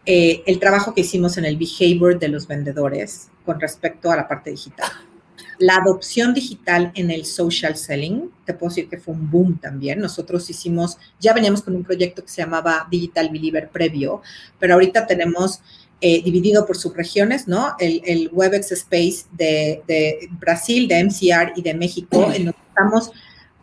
eh, 0.06 0.42
el 0.46 0.58
trabajo 0.58 0.94
que 0.94 1.00
hicimos 1.00 1.38
en 1.38 1.46
el 1.46 1.56
behavior 1.56 2.18
de 2.18 2.28
los 2.28 2.46
vendedores 2.46 3.30
con 3.44 3.58
respecto 3.60 4.10
a 4.10 4.16
la 4.16 4.28
parte 4.28 4.50
digital. 4.50 4.90
La 5.58 5.76
adopción 5.76 6.34
digital 6.34 6.90
en 6.94 7.10
el 7.10 7.24
social 7.24 7.76
selling, 7.76 8.30
te 8.44 8.54
puedo 8.54 8.70
decir 8.70 8.88
que 8.88 8.98
fue 8.98 9.14
un 9.14 9.30
boom 9.30 9.58
también. 9.58 10.00
Nosotros 10.00 10.50
hicimos, 10.50 10.98
ya 11.20 11.32
veníamos 11.32 11.62
con 11.62 11.76
un 11.76 11.84
proyecto 11.84 12.22
que 12.22 12.28
se 12.28 12.42
llamaba 12.42 12.86
Digital 12.90 13.30
Believer 13.30 13.70
previo, 13.70 14.20
pero 14.58 14.74
ahorita 14.74 15.06
tenemos 15.06 15.60
eh, 16.06 16.20
dividido 16.22 16.66
por 16.66 16.76
subregiones, 16.76 17.48
¿no? 17.48 17.76
El, 17.78 18.02
el 18.04 18.28
WebEx 18.30 18.72
Space 18.72 19.24
de, 19.32 20.28
Brasil, 20.38 20.86
de 20.86 21.02
MCR 21.02 21.54
y 21.56 21.62
de 21.62 21.72
México, 21.72 22.30
en 22.30 22.44
donde 22.44 22.58
estamos 22.68 23.10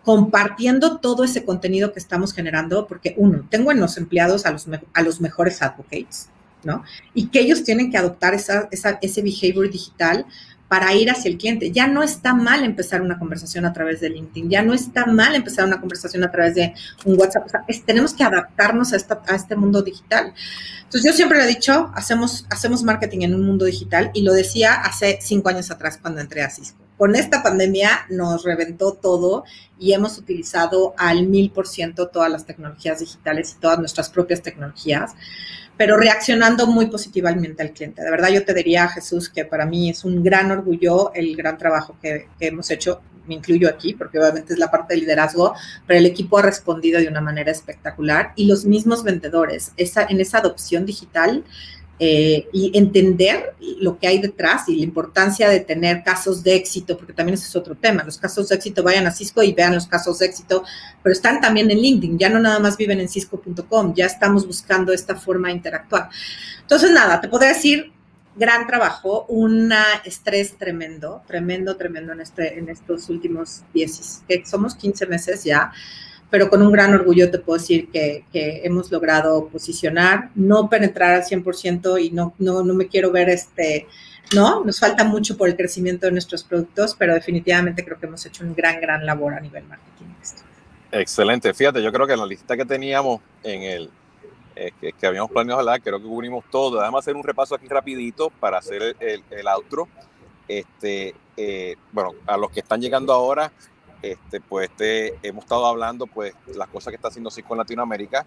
compartiendo 0.03 0.97
todo 0.97 1.23
ese 1.23 1.45
contenido 1.45 1.93
que 1.93 1.99
estamos 1.99 2.33
generando, 2.33 2.87
porque 2.87 3.13
uno, 3.17 3.45
tengo 3.51 3.71
en 3.71 3.79
los 3.79 3.95
empleados 3.97 4.47
a 4.47 4.51
los, 4.53 4.65
a 4.91 5.01
los 5.03 5.21
mejores 5.21 5.61
advocates, 5.61 6.29
¿no? 6.63 6.83
Y 7.13 7.27
que 7.27 7.41
ellos 7.41 7.63
tienen 7.63 7.91
que 7.91 7.99
adoptar 7.99 8.33
esa, 8.33 8.67
ese 8.71 9.21
behavior 9.21 9.69
digital 9.69 10.25
para 10.71 10.93
ir 10.93 11.11
hacia 11.11 11.29
el 11.29 11.37
cliente. 11.37 11.69
Ya 11.69 11.85
no 11.85 12.01
está 12.01 12.33
mal 12.33 12.63
empezar 12.63 13.01
una 13.01 13.19
conversación 13.19 13.65
a 13.65 13.73
través 13.73 13.99
de 13.99 14.09
LinkedIn, 14.09 14.49
ya 14.49 14.61
no 14.61 14.73
está 14.73 15.05
mal 15.05 15.35
empezar 15.35 15.65
una 15.65 15.81
conversación 15.81 16.23
a 16.23 16.31
través 16.31 16.55
de 16.55 16.73
un 17.03 17.19
WhatsApp. 17.19 17.45
O 17.45 17.49
sea, 17.49 17.65
tenemos 17.85 18.13
que 18.13 18.23
adaptarnos 18.23 18.93
a, 18.93 18.95
a, 18.95 19.35
este 19.35 19.57
mundo 19.57 19.81
digital. 19.81 20.33
Entonces, 20.83 21.11
yo 21.11 21.13
siempre 21.13 21.39
lo 21.39 21.43
he 21.43 21.47
dicho, 21.47 21.91
hacemos, 21.93 22.45
hacemos 22.49 22.83
marketing 22.83 23.23
en 23.23 23.35
un 23.35 23.45
mundo 23.45 23.65
digital 23.65 24.11
y 24.13 24.21
lo 24.21 24.31
decía 24.31 24.75
hace 24.75 25.19
cinco 25.21 25.49
años 25.49 25.69
atrás 25.71 25.99
cuando 26.01 26.21
entré 26.21 26.41
a 26.41 26.49
Cisco. 26.49 26.79
Con 26.97 27.17
esta 27.17 27.43
pandemia 27.43 28.05
nos 28.09 28.45
reventó 28.45 28.93
todo 28.93 29.43
y 29.77 29.91
hemos 29.91 30.17
utilizado 30.19 30.93
al 30.97 31.27
mil 31.27 31.51
por 31.51 31.67
ciento 31.67 32.07
todas 32.07 32.31
las 32.31 32.45
tecnologías 32.45 32.99
digitales 32.99 33.55
y 33.57 33.59
todas 33.59 33.77
nuestras 33.77 34.09
propias 34.09 34.41
tecnologías 34.41 35.15
pero 35.81 35.97
reaccionando 35.97 36.67
muy 36.67 36.85
positivamente 36.85 37.63
al 37.63 37.71
cliente. 37.71 38.03
De 38.03 38.11
verdad, 38.11 38.29
yo 38.29 38.45
te 38.45 38.53
diría, 38.53 38.87
Jesús, 38.87 39.29
que 39.29 39.45
para 39.45 39.65
mí 39.65 39.89
es 39.89 40.05
un 40.05 40.23
gran 40.23 40.51
orgullo 40.51 41.11
el 41.15 41.35
gran 41.35 41.57
trabajo 41.57 41.97
que, 41.99 42.27
hemos 42.39 42.69
hecho. 42.69 43.01
Me 43.25 43.33
incluyo 43.33 43.67
aquí 43.67 43.95
porque 43.95 44.19
obviamente 44.19 44.53
es 44.53 44.59
la 44.59 44.69
parte 44.69 44.93
de 44.93 44.99
liderazgo, 44.99 45.55
pero 45.87 45.97
el 45.97 46.05
equipo 46.05 46.37
ha 46.37 46.43
respondido 46.43 46.99
de 46.99 47.07
una 47.07 47.19
manera 47.19 47.51
espectacular 47.51 48.31
y 48.35 48.45
los 48.45 48.63
mismos 48.63 49.03
vendedores, 49.03 49.71
esa, 49.75 50.03
en 50.03 50.21
esa 50.21 50.37
adopción 50.37 50.85
digital, 50.85 51.43
eh, 52.03 52.47
y 52.51 52.75
entender 52.75 53.53
lo 53.77 53.99
que 53.99 54.07
hay 54.07 54.17
detrás 54.17 54.67
y 54.67 54.75
la 54.75 54.81
importancia 54.81 55.47
de 55.47 55.59
tener 55.59 56.01
casos 56.01 56.41
de 56.41 56.55
éxito, 56.55 56.97
porque 56.97 57.13
también 57.13 57.35
ese 57.35 57.45
es 57.45 57.55
otro 57.55 57.75
tema. 57.75 58.03
Los 58.03 58.17
casos 58.17 58.49
de 58.49 58.55
éxito, 58.55 58.81
vayan 58.81 59.05
a 59.05 59.11
Cisco 59.11 59.43
y 59.43 59.53
vean 59.53 59.75
los 59.75 59.85
casos 59.85 60.17
de 60.17 60.25
éxito, 60.25 60.63
pero 61.03 61.13
están 61.13 61.39
también 61.39 61.69
en 61.69 61.77
LinkedIn, 61.77 62.17
ya 62.17 62.27
no 62.27 62.39
nada 62.39 62.57
más 62.57 62.75
viven 62.75 62.99
en 63.01 63.07
cisco.com, 63.07 63.93
ya 63.93 64.07
estamos 64.07 64.47
buscando 64.47 64.91
esta 64.91 65.15
forma 65.15 65.49
de 65.49 65.53
interactuar. 65.53 66.09
Entonces, 66.61 66.89
nada, 66.89 67.21
te 67.21 67.29
puedo 67.29 67.45
decir, 67.45 67.91
gran 68.35 68.65
trabajo, 68.65 69.27
un 69.27 69.71
estrés 70.03 70.57
tremendo, 70.57 71.21
tremendo, 71.27 71.77
tremendo 71.77 72.13
en, 72.13 72.21
este, 72.21 72.57
en 72.57 72.67
estos 72.69 73.09
últimos 73.09 73.61
10, 73.75 74.23
que 74.27 74.43
somos 74.43 74.73
15 74.73 75.05
meses 75.05 75.43
ya 75.43 75.71
pero 76.31 76.49
con 76.49 76.61
un 76.63 76.71
gran 76.71 76.93
orgullo 76.93 77.29
te 77.29 77.37
puedo 77.37 77.59
decir 77.59 77.89
que, 77.91 78.23
hemos 78.33 78.91
logrado 78.91 79.47
posicionar, 79.49 80.29
no 80.33 80.69
penetrar 80.69 81.15
al 81.15 81.23
100% 81.23 82.03
y 82.03 82.09
no, 82.09 82.33
no, 82.39 82.63
no 82.63 82.73
me 82.73 82.87
quiero 82.87 83.11
ver 83.11 83.29
este, 83.29 83.85
¿no? 84.33 84.63
Nos 84.63 84.79
falta 84.79 85.03
mucho 85.03 85.37
por 85.37 85.49
el 85.49 85.57
crecimiento 85.57 86.05
de 86.07 86.13
nuestros 86.13 86.43
productos, 86.43 86.95
pero 86.97 87.13
definitivamente 87.13 87.83
creo 87.83 87.99
que 87.99 88.05
hemos 88.05 88.25
hecho 88.25 88.45
un 88.45 88.55
gran, 88.55 88.79
gran 88.79 89.05
labor 89.05 89.33
a 89.33 89.41
nivel 89.41 89.65
marketing. 89.65 90.05
Excelente, 90.93 91.53
fíjate, 91.53 91.83
yo 91.83 91.91
creo 91.91 92.07
que 92.07 92.13
en 92.13 92.19
la 92.19 92.25
lista 92.25 92.57
que 92.57 92.65
teníamos 92.65 93.21
en 93.43 93.63
el, 93.63 93.89
eh, 94.55 94.71
que, 94.79 95.07
habíamos 95.07 95.31
planeado 95.31 95.59
hablar, 95.59 95.81
creo 95.81 95.99
que 95.99 96.05
cubrimos 96.05 96.43
todo. 96.49 96.79
Déjame 96.79 96.97
hacer 96.97 97.15
un 97.15 97.23
repaso 97.23 97.55
aquí 97.55 97.67
rapidito 97.67 98.29
para 98.29 98.57
hacer 98.57 98.95
el, 98.99 99.23
el, 99.29 99.47
outro. 99.47 99.87
Este, 100.47 101.15
eh, 101.37 101.75
bueno, 101.91 102.11
a 102.27 102.37
los 102.37 102.51
que 102.51 102.59
están 102.59 102.81
llegando 102.81 103.13
ahora, 103.13 103.51
este, 104.01 104.41
pues 104.41 104.69
este, 104.69 105.15
hemos 105.23 105.43
estado 105.43 105.65
hablando 105.65 106.07
pues 106.07 106.33
las 106.55 106.67
cosas 106.69 106.91
que 106.91 106.95
está 106.95 107.09
haciendo 107.09 107.31
Cisco 107.31 107.53
en 107.53 107.59
Latinoamérica. 107.59 108.25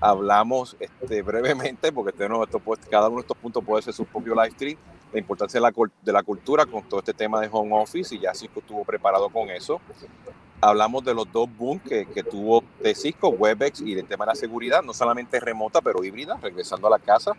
Hablamos 0.00 0.76
este, 0.80 1.22
brevemente, 1.22 1.92
porque 1.92 2.10
este, 2.10 2.26
esto, 2.42 2.58
pues, 2.58 2.80
cada 2.90 3.08
uno 3.08 3.16
de 3.16 3.22
estos 3.22 3.36
puntos 3.36 3.64
puede 3.64 3.82
ser 3.82 3.94
su 3.94 4.04
propio 4.04 4.34
live 4.34 4.50
stream, 4.50 4.76
la 5.12 5.18
importancia 5.18 5.60
de 5.60 5.62
la, 5.62 5.72
de 6.02 6.12
la 6.12 6.22
cultura 6.22 6.66
con 6.66 6.82
todo 6.82 7.00
este 7.00 7.14
tema 7.14 7.40
de 7.40 7.48
home 7.50 7.74
office 7.74 8.14
y 8.14 8.20
ya 8.20 8.34
Cisco 8.34 8.60
estuvo 8.60 8.84
preparado 8.84 9.28
con 9.30 9.50
eso. 9.50 9.80
Hablamos 10.60 11.04
de 11.04 11.14
los 11.14 11.30
dos 11.30 11.48
booms 11.56 11.82
que, 11.82 12.06
que 12.06 12.22
tuvo 12.22 12.64
de 12.80 12.94
Cisco, 12.94 13.28
WebEx 13.28 13.82
y 13.82 13.92
el 13.98 14.06
tema 14.06 14.24
de 14.24 14.30
la 14.32 14.34
seguridad, 14.34 14.82
no 14.82 14.92
solamente 14.92 15.38
remota, 15.40 15.80
pero 15.80 16.02
híbrida, 16.02 16.38
regresando 16.42 16.86
a 16.86 16.90
la 16.90 16.98
casa. 16.98 17.32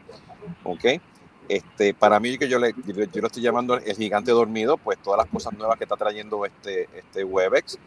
¿ok? 0.64 1.02
Este, 1.50 1.94
para 1.94 2.20
mí, 2.20 2.38
que 2.38 2.48
yo, 2.48 2.60
le, 2.60 2.74
yo, 2.86 3.22
lo 3.22 3.28
estoy 3.28 3.42
llamando 3.44 3.78
el 3.78 3.96
gigante 3.96 4.32
dormido, 4.32 4.78
pues 4.78 4.98
todas 5.00 5.18
las 5.18 5.28
cosas 5.28 5.54
nuevas 5.54 5.78
que 5.78 5.84
está 5.84 5.96
trayendo 5.96 6.46
este, 6.46 6.90
este 6.96 7.24
Webex. 7.24 7.78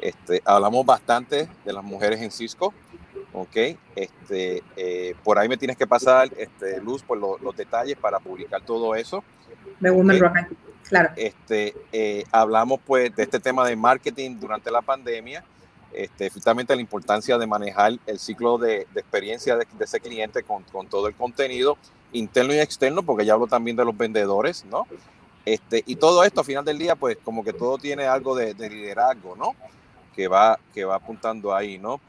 Este, 0.00 0.42
hablamos 0.44 0.84
bastante 0.84 1.48
de 1.64 1.72
las 1.72 1.82
mujeres 1.82 2.20
en 2.20 2.30
Cisco, 2.30 2.74
¿ok? 3.32 3.56
Este, 3.94 4.62
eh, 4.76 5.14
por 5.24 5.38
ahí 5.38 5.48
me 5.48 5.56
tienes 5.56 5.76
que 5.76 5.86
pasar, 5.86 6.30
este, 6.36 6.80
Luz, 6.80 7.02
por 7.02 7.18
los 7.18 7.56
detalles 7.56 7.96
para 7.96 8.18
publicar 8.18 8.62
todo 8.62 8.94
eso. 8.94 9.24
De 9.80 9.90
Women 9.90 10.20
Rock, 10.20 10.36
claro. 10.88 11.10
Este, 11.16 11.74
eh, 11.92 12.24
hablamos 12.32 12.80
pues 12.84 13.14
de 13.14 13.22
este 13.22 13.40
tema 13.40 13.66
de 13.66 13.76
marketing 13.76 14.38
durante 14.38 14.70
la 14.70 14.82
pandemia, 14.82 15.44
este, 15.92 16.28
justamente 16.28 16.74
la 16.74 16.82
importancia 16.82 17.38
de 17.38 17.46
manejar 17.46 17.92
el 18.06 18.18
ciclo 18.18 18.58
de, 18.58 18.86
de 18.92 19.00
experiencia 19.00 19.56
de, 19.56 19.66
de, 19.78 19.84
ese 19.84 20.00
cliente 20.00 20.42
con, 20.42 20.62
con 20.64 20.88
todo 20.88 21.08
el 21.08 21.14
contenido 21.14 21.78
interno 22.12 22.54
y 22.54 22.58
externo, 22.58 23.02
porque 23.02 23.24
ya 23.24 23.34
hablo 23.34 23.46
también 23.46 23.76
de 23.76 23.84
los 23.84 23.96
vendedores, 23.96 24.64
¿no? 24.64 24.86
Este, 25.44 25.82
y 25.86 25.96
todo 25.96 26.24
esto, 26.24 26.40
a 26.40 26.44
final 26.44 26.64
del 26.64 26.78
día, 26.78 26.96
pues 26.96 27.18
como 27.22 27.44
que 27.44 27.52
todo 27.52 27.78
tiene 27.78 28.04
algo 28.04 28.34
de, 28.34 28.54
de 28.54 28.68
liderazgo, 28.68 29.36
¿no? 29.36 29.54
Que 30.14 30.28
va, 30.28 30.58
que 30.74 30.84
va 30.84 30.96
apuntando 30.96 31.54
ahí, 31.54 31.78
¿no? 31.78 32.00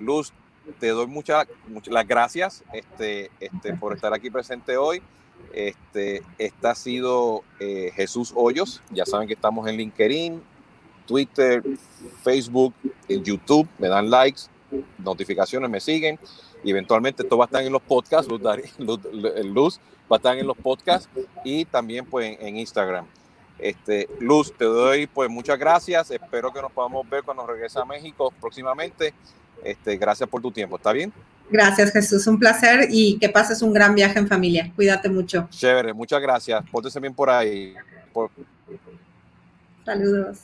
Luz, 0.00 0.32
te 0.78 0.88
doy 0.88 1.06
muchas 1.06 1.46
las 1.86 2.06
gracias 2.06 2.64
este, 2.72 3.30
este, 3.40 3.74
por 3.74 3.94
estar 3.94 4.12
aquí 4.14 4.30
presente 4.30 4.76
hoy. 4.76 5.02
Este, 5.52 6.22
esta 6.38 6.70
ha 6.70 6.74
sido 6.74 7.42
eh, 7.60 7.90
Jesús 7.94 8.32
Hoyos. 8.34 8.82
Ya 8.90 9.04
saben 9.04 9.28
que 9.28 9.34
estamos 9.34 9.68
en 9.68 9.76
LinkedIn, 9.76 10.42
Twitter, 11.06 11.62
Facebook, 12.22 12.74
en 13.08 13.22
YouTube. 13.22 13.68
Me 13.78 13.88
dan 13.88 14.10
likes, 14.10 14.42
notificaciones, 14.98 15.70
me 15.70 15.80
siguen. 15.80 16.18
Y 16.64 16.70
eventualmente 16.70 17.22
esto 17.22 17.36
va 17.36 17.44
a 17.44 17.46
estar 17.46 17.62
en 17.62 17.72
los 17.72 17.82
podcasts. 17.82 18.28
Luz, 18.28 18.40
Luz 19.44 19.80
va 20.10 20.16
a 20.16 20.18
estar 20.18 20.36
en 20.36 20.46
los 20.46 20.56
podcasts 20.56 21.08
y 21.44 21.64
también 21.66 22.06
pues 22.06 22.38
en, 22.38 22.46
en 22.46 22.56
Instagram. 22.56 23.06
Este, 23.58 24.08
Luz, 24.18 24.52
te 24.56 24.64
doy 24.64 25.06
pues 25.06 25.30
muchas 25.30 25.58
gracias. 25.58 26.10
Espero 26.10 26.52
que 26.52 26.60
nos 26.60 26.72
podamos 26.72 27.08
ver 27.08 27.22
cuando 27.22 27.46
regrese 27.46 27.78
a 27.78 27.84
México 27.84 28.32
próximamente. 28.40 29.14
Este, 29.62 29.96
gracias 29.96 30.28
por 30.28 30.42
tu 30.42 30.50
tiempo, 30.50 30.76
¿está 30.76 30.92
bien? 30.92 31.12
Gracias, 31.50 31.92
Jesús. 31.92 32.26
Un 32.26 32.38
placer 32.38 32.88
y 32.90 33.18
que 33.18 33.28
pases 33.28 33.62
un 33.62 33.72
gran 33.72 33.94
viaje 33.94 34.18
en 34.18 34.26
familia. 34.26 34.72
Cuídate 34.74 35.08
mucho. 35.08 35.46
Chévere, 35.50 35.92
muchas 35.92 36.20
gracias. 36.20 36.62
Pórtese 36.70 37.00
bien 37.00 37.14
por 37.14 37.30
ahí. 37.30 37.74
Por... 38.12 38.30
Saludos. 39.84 40.38